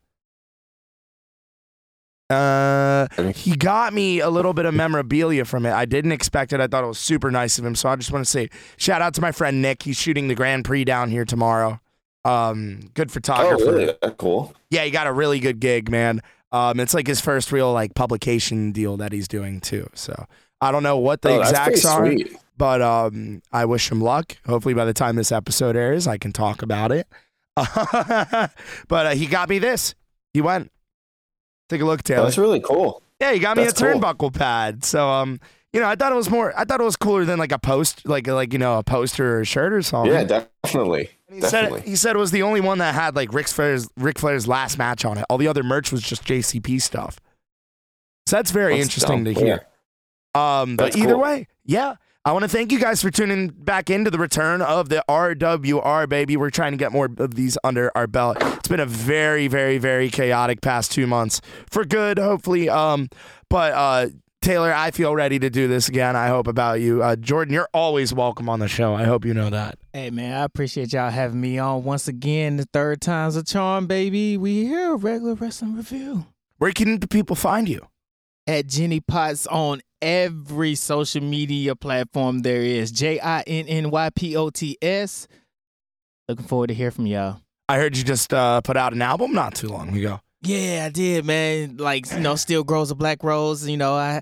Uh, 2.33 3.33
he 3.33 3.57
got 3.57 3.93
me 3.93 4.21
a 4.21 4.31
little 4.31 4.53
bit 4.53 4.65
of 4.65 4.75
memorabilia 4.75 5.45
from 5.45 5.67
it. 5.67 5.73
I 5.73 5.85
didn't 5.85 6.13
expect 6.13 6.53
it. 6.53 6.61
I 6.61 6.67
thought 6.67 6.85
it 6.85 6.89
was 6.89 6.99
super 6.99 7.31
nice 7.31 7.59
of 7.59 7.65
him. 7.65 7.75
So 7.75 7.89
I 7.89 7.97
just 7.97 8.11
want 8.11 8.25
to 8.25 8.31
say 8.31 8.49
shout 8.77 9.03
out 9.03 9.15
to 9.15 9.21
my 9.21 9.33
friend 9.33 9.63
Nick. 9.63 9.83
He's 9.83 9.97
shooting 9.97 10.29
the 10.29 10.35
Grand 10.35 10.65
Prix 10.65 10.85
down 10.85 11.11
here 11.11 11.25
tomorrow. 11.25 11.81
Um, 12.25 12.91
good 12.95 13.11
Oh, 13.29 13.51
really? 13.59 13.95
Cool. 14.17 14.55
Yeah, 14.71 14.85
he 14.85 14.91
got 14.91 15.07
a 15.07 15.13
really 15.13 15.41
good 15.41 15.61
gig, 15.61 15.91
man. 15.91 16.21
Um, 16.53 16.79
it's 16.81 16.95
like 16.95 17.07
his 17.07 17.21
first 17.21 17.51
real 17.51 17.73
like 17.73 17.95
publication 17.95 18.73
deal 18.73 18.97
that 18.99 19.13
he's 19.13 19.27
doing 19.27 19.61
too. 19.61 19.89
So 19.95 20.27
I 20.61 20.71
don't 20.71 20.83
know 20.83 20.99
what 20.99 21.23
the 21.23 21.31
oh, 21.31 21.41
exacts 21.41 21.85
are, 21.85 22.07
sweet. 22.07 22.37
but 22.57 22.81
um, 22.83 23.43
I 23.53 23.65
wish 23.65 23.91
him 23.91 24.01
luck. 24.01 24.37
Hopefully, 24.47 24.75
by 24.75 24.85
the 24.85 24.95
time 24.95 25.17
this 25.17 25.33
episode 25.33 25.77
airs, 25.77 26.07
I 26.07 26.19
can 26.19 26.33
talk 26.33 26.63
about 26.63 26.93
it. 26.93 27.09
but 27.57 28.51
uh, 28.91 29.11
he 29.11 29.27
got 29.27 29.49
me 29.49 29.59
this. 29.59 29.95
He 30.33 30.41
went. 30.41 30.71
Take 31.73 31.81
a 31.81 31.85
look, 31.87 32.03
Taylor. 32.03 32.25
that's 32.25 32.37
really 32.37 32.61
cool. 32.61 33.03
Yeah, 33.19 33.33
he 33.33 33.39
got 33.39 33.57
me 33.57 33.65
That's 33.65 33.81
a 33.81 33.85
cool. 33.93 34.01
turnbuckle 34.01 34.35
pad. 34.35 34.85
So 34.85 35.09
um, 35.09 35.41
you 35.73 35.81
know, 35.81 35.89
I 35.89 35.95
thought 35.95 36.13
it 36.13 36.17
was 36.17 36.29
more. 36.29 36.53
I 36.59 36.65
thought 36.67 36.81
it 36.81 36.85
was 36.85 36.97
cooler 36.97 37.25
than 37.25 37.39
like 37.39 37.51
a 37.53 37.59
post, 37.59 38.07
like 38.07 38.27
like 38.27 38.53
you 38.53 38.59
know, 38.59 38.79
a 38.79 38.83
poster 38.83 39.37
or 39.37 39.41
a 39.41 39.45
shirt 39.47 39.73
or 39.73 39.81
something. 39.81 40.13
Yeah, 40.13 40.45
definitely. 40.65 41.09
And 41.29 41.37
he 41.37 41.41
definitely. 41.41 41.81
said 41.81 41.89
he 41.89 41.97
said 41.97 42.17
it 42.17 42.19
was 42.19 42.31
the 42.31 42.43
only 42.43 42.61
one 42.61 42.77
that 42.79 42.95
had 42.95 43.17
like 43.17 43.33
Ric 43.33 43.49
Flair's 43.49 43.89
Ric 43.97 44.19
Flair's 44.19 44.47
last 44.47 44.77
match 44.77 45.05
on 45.07 45.17
it. 45.17 45.25
All 45.31 45.39
the 45.39 45.49
other 45.49 45.63
merch 45.63 45.91
was 45.91 46.03
just 46.03 46.25
JCP 46.25 46.83
stuff. 46.83 47.19
So 48.27 48.37
that's 48.37 48.51
very 48.51 48.75
That's 48.77 48.85
interesting 48.85 49.25
dumb. 49.25 49.35
to 49.35 49.41
hear. 49.41 49.67
Um, 50.35 50.77
but 50.77 50.85
That's 50.85 50.97
either 50.97 51.15
cool. 51.15 51.23
way, 51.23 51.49
yeah. 51.65 51.95
I 52.25 52.31
want 52.31 52.45
to 52.45 52.49
thank 52.49 52.71
you 52.71 52.79
guys 52.79 53.03
for 53.03 53.11
tuning 53.11 53.49
back 53.49 53.91
into 53.91 54.09
the 54.09 54.19
return 54.19 54.63
of 54.63 54.89
the 54.89 55.05
RWR 55.09 56.09
baby. 56.09 56.37
We're 56.37 56.51
trying 56.51 56.71
to 56.71 56.79
get 56.79 56.93
more 56.93 57.09
of 57.19 57.35
these 57.35 57.59
under 57.65 57.91
our 57.97 58.07
belt. 58.07 58.37
It's 58.41 58.69
been 58.69 58.79
a 58.79 58.87
very, 58.87 59.49
very, 59.49 59.79
very 59.79 60.09
chaotic 60.09 60.61
past 60.61 60.93
two 60.93 61.09
months 61.09 61.41
for 61.69 61.85
good, 61.85 62.21
hopefully. 62.21 62.69
Um, 62.69 63.09
but 63.51 63.73
uh, 63.73 64.07
Taylor, 64.41 64.73
I 64.73 64.93
feel 64.93 65.17
ready 65.17 65.41
to 65.41 65.51
do 65.51 65.67
this 65.67 65.89
again. 65.89 66.15
I 66.15 66.29
hope 66.29 66.47
about 66.47 66.81
you, 66.81 67.03
uh, 67.03 67.17
Jordan. 67.17 67.55
You're 67.55 67.69
always 67.75 68.15
welcome 68.15 68.49
on 68.49 68.61
the 68.61 68.69
show. 68.69 68.95
I 68.95 69.03
hope 69.03 69.25
you 69.25 69.35
know 69.35 69.51
that. 69.51 69.81
Hey 69.93 70.11
man, 70.11 70.33
I 70.33 70.45
appreciate 70.45 70.93
y'all 70.93 71.11
having 71.11 71.41
me 71.41 71.59
on 71.59 71.83
once 71.83 72.07
again. 72.07 72.57
The 72.57 72.69
third 72.73 73.01
time's 73.01 73.35
a 73.35 73.43
charm, 73.43 73.89
baby. 73.89 74.37
We 74.39 74.67
here, 74.67 74.95
regular 74.95 75.35
wrestling 75.35 75.75
review. 75.75 76.27
Where 76.59 76.71
can 76.71 77.01
the 77.01 77.09
people 77.09 77.35
find 77.35 77.69
you? 77.69 77.85
At 78.47 78.67
Jinny 78.67 79.01
Pots 79.01 79.47
on 79.47 79.81
every 80.01 80.75
social 80.75 81.23
media 81.23 81.77
platform 81.77 82.41
there 82.41 82.61
is. 82.63 82.91
J 82.91 83.21
I 83.21 83.43
N 83.43 83.67
N 83.69 83.91
Y 83.91 84.11
P 84.15 84.37
O 84.37 84.51
T 84.51 84.77
S. 84.83 85.29
Looking 86.29 86.47
forward 86.47 86.69
to 86.69 86.75
hear 86.75 86.91
from 86.91 87.07
y'all. 87.07 87.41
I 87.69 87.77
heard 87.77 87.97
you 87.97 88.03
just 88.05 88.35
uh, 88.35 88.61
put 88.61 88.77
out 88.77 88.93
an 88.93 89.01
album 89.03 89.33
not 89.33 89.55
too 89.55 89.69
long 89.69 89.97
ago. 89.97 90.21
Yeah, 90.43 90.85
I 90.87 90.89
did, 90.91 91.25
man. 91.25 91.77
Like 91.77 92.11
you 92.11 92.19
know, 92.21 92.35
still 92.35 92.65
grows 92.65 92.91
a 92.91 92.97
black 92.97 93.23
rose. 93.23 93.67
You 93.69 93.77
know, 93.77 93.95
I 93.95 94.21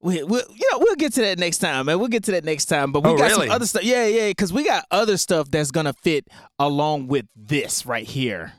we 0.00 0.22
we 0.24 0.38
you 0.38 0.68
know 0.72 0.78
we'll 0.78 0.96
get 0.96 1.12
to 1.14 1.20
that 1.20 1.38
next 1.38 1.58
time, 1.58 1.84
man. 1.86 1.98
We'll 1.98 2.08
get 2.08 2.24
to 2.24 2.30
that 2.32 2.44
next 2.44 2.64
time. 2.66 2.92
But 2.92 3.04
we 3.04 3.10
Oh, 3.10 3.16
got 3.18 3.30
really? 3.30 3.46
some 3.48 3.54
other 3.56 3.66
stuff. 3.66 3.84
Yeah, 3.84 4.06
yeah, 4.06 4.28
because 4.28 4.54
we 4.54 4.64
got 4.64 4.86
other 4.90 5.18
stuff 5.18 5.50
that's 5.50 5.70
gonna 5.70 5.92
fit 5.92 6.26
along 6.58 7.08
with 7.08 7.26
this 7.36 7.84
right 7.84 8.06
here. 8.06 8.54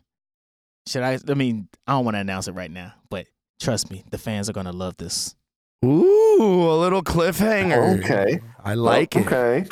Should 0.88 1.02
I? 1.02 1.18
I 1.28 1.34
mean, 1.34 1.68
I 1.88 1.94
don't 1.94 2.06
want 2.06 2.16
to 2.16 2.20
announce 2.22 2.48
it 2.48 2.52
right 2.54 2.70
now, 2.72 2.94
trust 3.62 3.90
me, 3.92 4.04
the 4.10 4.18
fans 4.18 4.50
are 4.50 4.54
gonna 4.54 4.72
love 4.72 4.98
this. 4.98 5.36
Ooh, 5.86 6.70
a 6.70 6.78
little 6.78 7.02
cliffhanger. 7.02 8.04
Okay. 8.04 8.40
I 8.64 8.74
like 8.74 9.16
it. 9.16 9.26
Okay. 9.26 9.66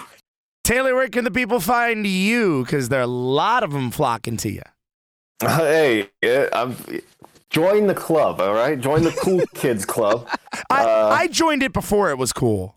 Taylor, 0.64 0.96
where 0.96 1.10
can 1.10 1.24
the 1.24 1.32
people 1.32 1.60
find 1.60 2.06
you? 2.06 2.64
Because 2.64 2.90
there 2.90 3.00
are 3.00 3.04
a 3.04 3.08
lot 3.08 3.64
of 3.64 3.72
them 3.72 3.92
flocking 3.92 4.38
to 4.38 4.52
you. 4.52 4.62
Hey, 5.42 6.10
I'm, 6.54 6.76
join 7.50 7.88
the 7.88 7.96
club, 7.96 8.40
all 8.42 8.54
right? 8.54 8.80
Join 8.80 9.04
the 9.04 9.12
cool 9.12 9.42
kids 9.56 9.86
club. 9.86 10.28
I, 10.70 10.84
Uh, 10.84 11.10
I 11.12 11.28
joined 11.28 11.64
it 11.64 11.74
before 11.74 12.10
it 12.12 12.18
was 12.18 12.34
cool. 12.34 12.76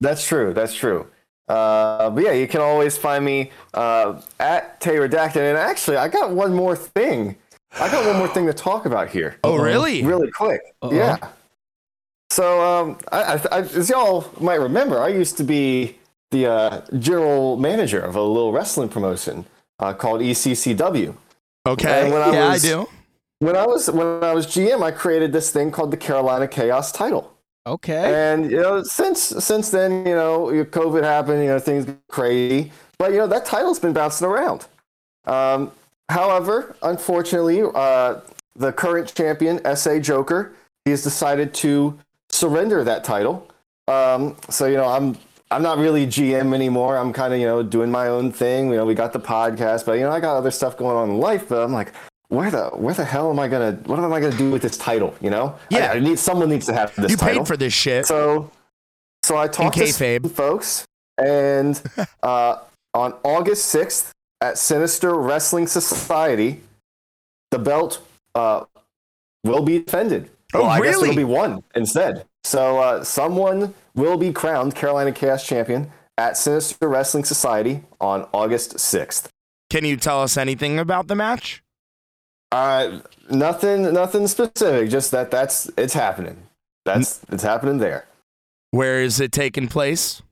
That's 0.00 0.26
true. 0.26 0.52
That's 0.52 0.74
true. 0.74 1.06
Uh, 1.48 2.10
but 2.10 2.24
yeah, 2.24 2.32
you 2.32 2.48
can 2.48 2.60
always 2.60 2.96
find 2.98 3.24
me 3.24 3.50
uh, 3.74 4.20
at 4.40 4.80
Tay 4.80 4.96
Redacted. 4.96 5.36
And 5.36 5.58
actually, 5.58 5.96
I 5.98 6.08
got 6.08 6.30
one 6.30 6.54
more 6.54 6.74
thing. 6.74 7.36
I 7.80 7.90
got 7.90 8.06
one 8.06 8.16
more 8.16 8.28
thing 8.28 8.46
to 8.46 8.52
talk 8.52 8.86
about 8.86 9.08
here, 9.08 9.36
Oh, 9.44 9.56
really? 9.56 10.02
really 10.04 10.30
quick. 10.30 10.60
Uh-oh. 10.82 10.92
Yeah. 10.94 11.16
So, 12.30 12.60
um, 12.62 12.98
I, 13.12 13.22
I, 13.34 13.40
I, 13.52 13.58
as 13.60 13.88
y'all 13.88 14.26
might 14.40 14.60
remember, 14.60 15.00
I 15.00 15.08
used 15.08 15.36
to 15.36 15.44
be 15.44 15.98
the 16.30 16.46
uh, 16.46 16.80
general 16.98 17.56
manager 17.56 18.00
of 18.00 18.16
a 18.16 18.22
little 18.22 18.52
wrestling 18.52 18.88
promotion 18.88 19.44
uh, 19.78 19.92
called 19.92 20.20
ECCW. 20.20 21.14
Okay. 21.66 22.02
And 22.04 22.12
when 22.12 22.22
I 22.22 22.32
yeah, 22.32 22.50
was- 22.52 22.64
I 22.64 22.68
do. 22.68 22.88
When 23.40 23.56
I 23.56 23.66
was 23.66 23.90
when 23.90 24.24
I 24.24 24.32
was 24.32 24.46
GM, 24.46 24.82
I 24.82 24.90
created 24.90 25.32
this 25.32 25.50
thing 25.50 25.70
called 25.70 25.90
the 25.90 25.96
Carolina 25.98 26.48
Chaos 26.48 26.92
title. 26.92 27.36
Okay. 27.66 28.32
And 28.32 28.50
you 28.50 28.56
know, 28.62 28.82
since 28.84 29.20
since 29.20 29.70
then, 29.70 30.06
you 30.06 30.14
know, 30.14 30.46
COVID 30.46 31.02
happened. 31.02 31.42
You 31.42 31.48
know, 31.48 31.58
things 31.58 31.86
crazy. 32.08 32.72
But 32.96 33.10
you 33.12 33.18
know, 33.18 33.26
that 33.26 33.44
title's 33.44 33.78
been 33.80 33.92
bouncing 33.92 34.26
around. 34.28 34.66
Um, 35.26 35.72
however, 36.08 36.76
unfortunately, 36.82 37.62
uh, 37.74 38.20
the 38.56 38.72
current 38.72 39.12
champion, 39.14 39.60
SA 39.76 39.98
Joker, 39.98 40.52
he 40.84 40.90
has 40.90 41.02
decided 41.02 41.52
to 41.54 41.98
surrender 42.30 42.84
that 42.84 43.04
title. 43.04 43.48
Um, 43.88 44.36
so 44.50 44.66
you 44.66 44.76
know, 44.76 44.86
I'm 44.88 45.16
I'm 45.50 45.62
not 45.62 45.78
really 45.78 46.06
GM 46.06 46.54
anymore. 46.54 46.96
I'm 46.96 47.12
kind 47.12 47.32
of 47.34 47.40
you 47.40 47.46
know 47.46 47.62
doing 47.62 47.90
my 47.90 48.08
own 48.08 48.32
thing. 48.32 48.70
You 48.70 48.76
know, 48.76 48.86
we 48.86 48.94
got 48.94 49.12
the 49.12 49.20
podcast, 49.20 49.84
but 49.86 49.92
you 49.92 50.00
know, 50.00 50.10
I 50.10 50.20
got 50.20 50.36
other 50.36 50.50
stuff 50.50 50.76
going 50.76 50.96
on 50.96 51.10
in 51.10 51.18
life. 51.18 51.48
But 51.48 51.62
I'm 51.62 51.72
like. 51.72 51.92
Where 52.28 52.50
the 52.50 52.70
where 52.70 52.94
the 52.94 53.04
hell 53.04 53.30
am 53.30 53.38
I 53.38 53.48
gonna 53.48 53.72
what 53.84 53.98
am 53.98 54.12
I 54.12 54.18
gonna 54.18 54.36
do 54.36 54.50
with 54.50 54.62
this 54.62 54.78
title? 54.78 55.14
You 55.20 55.28
know, 55.30 55.56
Yeah. 55.68 55.92
I, 55.92 55.96
I 55.96 56.00
need 56.00 56.18
someone 56.18 56.48
needs 56.48 56.64
to 56.66 56.72
have 56.72 56.92
this 56.96 57.10
You 57.12 57.16
title. 57.18 57.40
paid 57.42 57.46
for 57.46 57.56
this 57.56 57.72
shit. 57.74 58.06
So, 58.06 58.50
so 59.22 59.36
I 59.36 59.46
talked 59.46 59.76
to 59.76 60.28
folks, 60.30 60.84
and 61.18 61.80
uh, 62.22 62.60
on 62.94 63.12
August 63.24 63.66
sixth 63.66 64.10
at 64.40 64.58
Sinister 64.58 65.14
Wrestling 65.14 65.66
Society, 65.66 66.60
the 67.50 67.58
belt 67.58 68.00
uh, 68.34 68.64
will 69.44 69.62
be 69.62 69.78
defended. 69.78 70.30
Oh, 70.52 70.62
well, 70.62 70.70
I 70.70 70.80
guess 70.80 70.96
really? 70.96 71.10
it'll 71.10 71.16
be 71.16 71.24
won 71.24 71.62
instead. 71.74 72.26
So, 72.44 72.78
uh, 72.78 73.04
someone 73.04 73.74
will 73.94 74.16
be 74.16 74.32
crowned 74.32 74.74
Carolina 74.74 75.12
Chaos 75.12 75.46
Champion 75.46 75.90
at 76.18 76.36
Sinister 76.36 76.88
Wrestling 76.88 77.24
Society 77.24 77.82
on 78.00 78.28
August 78.32 78.78
sixth. 78.78 79.30
Can 79.70 79.84
you 79.84 79.96
tell 79.96 80.22
us 80.22 80.36
anything 80.36 80.78
about 80.78 81.08
the 81.08 81.14
match? 81.14 81.62
Uh, 82.52 83.00
nothing, 83.30 83.92
nothing 83.92 84.28
specific. 84.28 84.90
Just 84.90 85.10
that 85.10 85.30
that's 85.30 85.70
it's 85.76 85.94
happening. 85.94 86.36
That's 86.84 87.20
it's 87.30 87.42
happening 87.42 87.78
there. 87.78 88.06
Where 88.70 89.02
is 89.02 89.20
it 89.20 89.32
taking 89.32 89.68
place? 89.68 90.22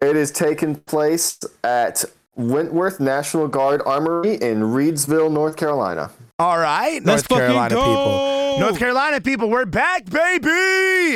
It 0.00 0.16
is 0.16 0.30
taking 0.30 0.76
place 0.76 1.40
at 1.64 2.04
Wentworth 2.34 2.98
National 3.00 3.46
Guard 3.48 3.82
Armory 3.84 4.34
in 4.34 4.60
Reidsville, 4.62 5.30
North 5.30 5.56
Carolina. 5.56 6.10
All 6.38 6.58
right, 6.58 6.94
Let's 7.04 7.06
North 7.06 7.26
fucking 7.26 7.38
Carolina 7.38 7.74
go! 7.74 7.80
people. 7.84 8.58
North 8.60 8.78
Carolina 8.78 9.20
people, 9.20 9.48
we're 9.50 9.66
back, 9.66 10.06
baby. 10.06 10.48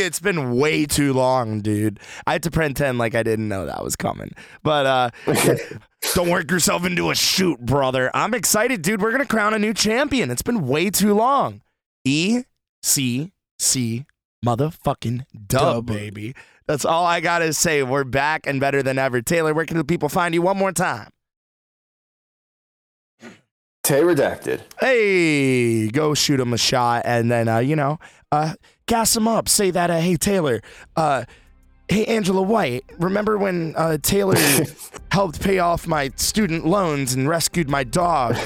It's 0.02 0.20
been 0.20 0.56
way 0.56 0.86
too 0.86 1.12
long, 1.12 1.60
dude. 1.60 2.00
I 2.26 2.32
had 2.32 2.42
to 2.44 2.50
pretend 2.50 2.98
like 2.98 3.14
I 3.14 3.22
didn't 3.22 3.48
know 3.48 3.66
that 3.66 3.82
was 3.82 3.96
coming. 3.96 4.32
But 4.62 4.86
uh 4.86 5.10
don't 6.14 6.30
work 6.30 6.50
yourself 6.50 6.84
into 6.86 7.10
a 7.10 7.14
shoot, 7.14 7.58
brother. 7.60 8.10
I'm 8.14 8.34
excited, 8.34 8.82
dude. 8.82 9.00
We're 9.02 9.10
gonna 9.12 9.26
crown 9.26 9.52
a 9.54 9.58
new 9.58 9.74
champion. 9.74 10.30
It's 10.30 10.42
been 10.42 10.66
way 10.66 10.90
too 10.90 11.14
long. 11.14 11.62
E 12.04 12.42
C 12.82 13.32
C 13.58 14.06
motherfucking 14.44 15.24
dub, 15.46 15.86
Dub. 15.86 15.86
baby. 15.86 16.34
That's 16.66 16.84
all 16.84 17.04
I 17.04 17.20
gotta 17.20 17.52
say. 17.52 17.82
We're 17.82 18.04
back 18.04 18.46
and 18.46 18.60
better 18.60 18.82
than 18.82 18.98
ever. 18.98 19.22
Taylor, 19.22 19.54
where 19.54 19.66
can 19.66 19.76
the 19.76 19.84
people 19.84 20.08
find 20.08 20.34
you 20.34 20.42
one 20.42 20.56
more 20.56 20.72
time? 20.72 21.10
Tay 23.82 24.02
Redacted. 24.02 24.62
hey, 24.80 25.86
go 25.88 26.12
shoot 26.12 26.40
him 26.40 26.52
a 26.52 26.58
shot, 26.58 27.02
and 27.04 27.30
then 27.30 27.46
uh, 27.46 27.58
you 27.58 27.76
know, 27.76 28.00
uh, 28.32 28.54
gas 28.86 29.16
him 29.16 29.28
up. 29.28 29.48
Say 29.48 29.70
that, 29.70 29.90
uh, 29.90 30.00
hey 30.00 30.16
Taylor, 30.16 30.60
uh, 30.96 31.24
hey 31.88 32.04
Angela 32.06 32.42
White. 32.42 32.84
Remember 32.98 33.38
when 33.38 33.74
uh, 33.76 33.98
Taylor 34.02 34.36
helped 35.12 35.40
pay 35.40 35.60
off 35.60 35.86
my 35.86 36.10
student 36.16 36.66
loans 36.66 37.14
and 37.14 37.28
rescued 37.28 37.70
my 37.70 37.84
dog 37.84 38.36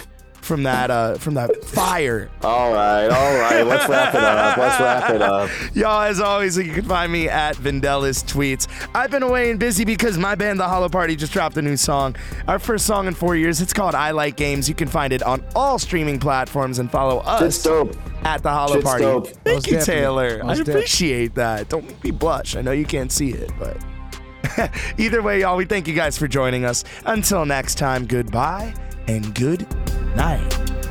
from 0.43 0.63
that 0.65 0.91
uh, 0.91 1.15
from 1.19 1.35
that 1.35 1.65
fire? 1.65 2.31
All 2.43 2.73
right, 2.73 3.09
all 3.09 3.39
right. 3.39 3.63
Let's 3.63 3.89
wrap 3.89 4.15
it 4.15 4.21
up. 4.23 4.57
Let's 4.57 4.81
wrap 4.81 5.11
it 5.11 5.23
up. 5.23 5.51
Y'all, 5.75 6.03
as 6.03 6.21
always, 6.21 6.57
you 6.57 6.73
can 6.73 6.85
find 6.85 7.11
me 7.13 7.29
at 7.29 7.57
Vandellis 7.57 8.25
Tweets. 8.25 8.67
I've 8.95 9.11
been 9.11 9.23
away 9.23 9.51
and 9.51 9.61
busy 9.61 9.85
because 9.85 10.19
my 10.19 10.35
band, 10.35 10.59
The 10.61 10.69
Hollow 10.69 10.89
Party, 10.89 11.17
just 11.17 11.33
dropped 11.33 11.57
a 11.57 11.63
new 11.63 11.77
song. 11.77 12.17
Our 12.49 12.59
first 12.59 12.87
song 12.87 13.07
in 13.07 13.15
four 13.15 13.37
years. 13.37 13.61
It's 13.61 13.73
called 13.73 13.95
I 13.95 14.11
Like 14.13 14.37
Games. 14.37 14.69
You 14.69 14.75
can 14.75 14.89
find 14.89 15.13
it 15.13 15.23
on 15.23 15.45
all 15.55 15.79
streaming 15.79 16.19
platforms 16.19 16.79
and 16.79 16.91
follow 16.91 17.19
us 17.19 17.41
Shit's 17.43 17.63
dope. 17.63 17.97
at 18.25 18.43
The 18.43 18.51
Hollow 18.51 18.75
Shit's 18.75 18.85
Party. 18.85 19.05
dope. 19.05 19.27
Thank 19.29 19.47
Most 19.47 19.67
you, 19.67 19.73
definitely. 19.75 19.95
Taylor. 20.03 20.25
I 20.43 20.47
Most 20.47 20.59
definitely. 20.59 20.73
appreciate 20.81 21.35
that. 21.37 21.69
Don't 21.69 21.87
make 21.87 22.05
me 22.05 22.11
blush. 22.11 22.57
I 22.57 22.63
know 22.63 22.73
you 22.73 22.85
can't 22.87 23.13
see 23.13 23.31
it, 23.31 23.51
but 23.59 23.77
either 24.99 25.23
way, 25.23 25.41
y'all, 25.43 25.57
we 25.57 25.65
thank 25.65 25.87
you 25.87 25.95
guys 25.95 26.17
for 26.19 26.27
joining 26.27 26.65
us. 26.65 26.85
Until 27.07 27.45
next 27.45 27.77
time, 27.77 28.07
goodbye 28.07 28.75
and 29.11 29.35
good 29.35 29.67
night. 30.15 30.90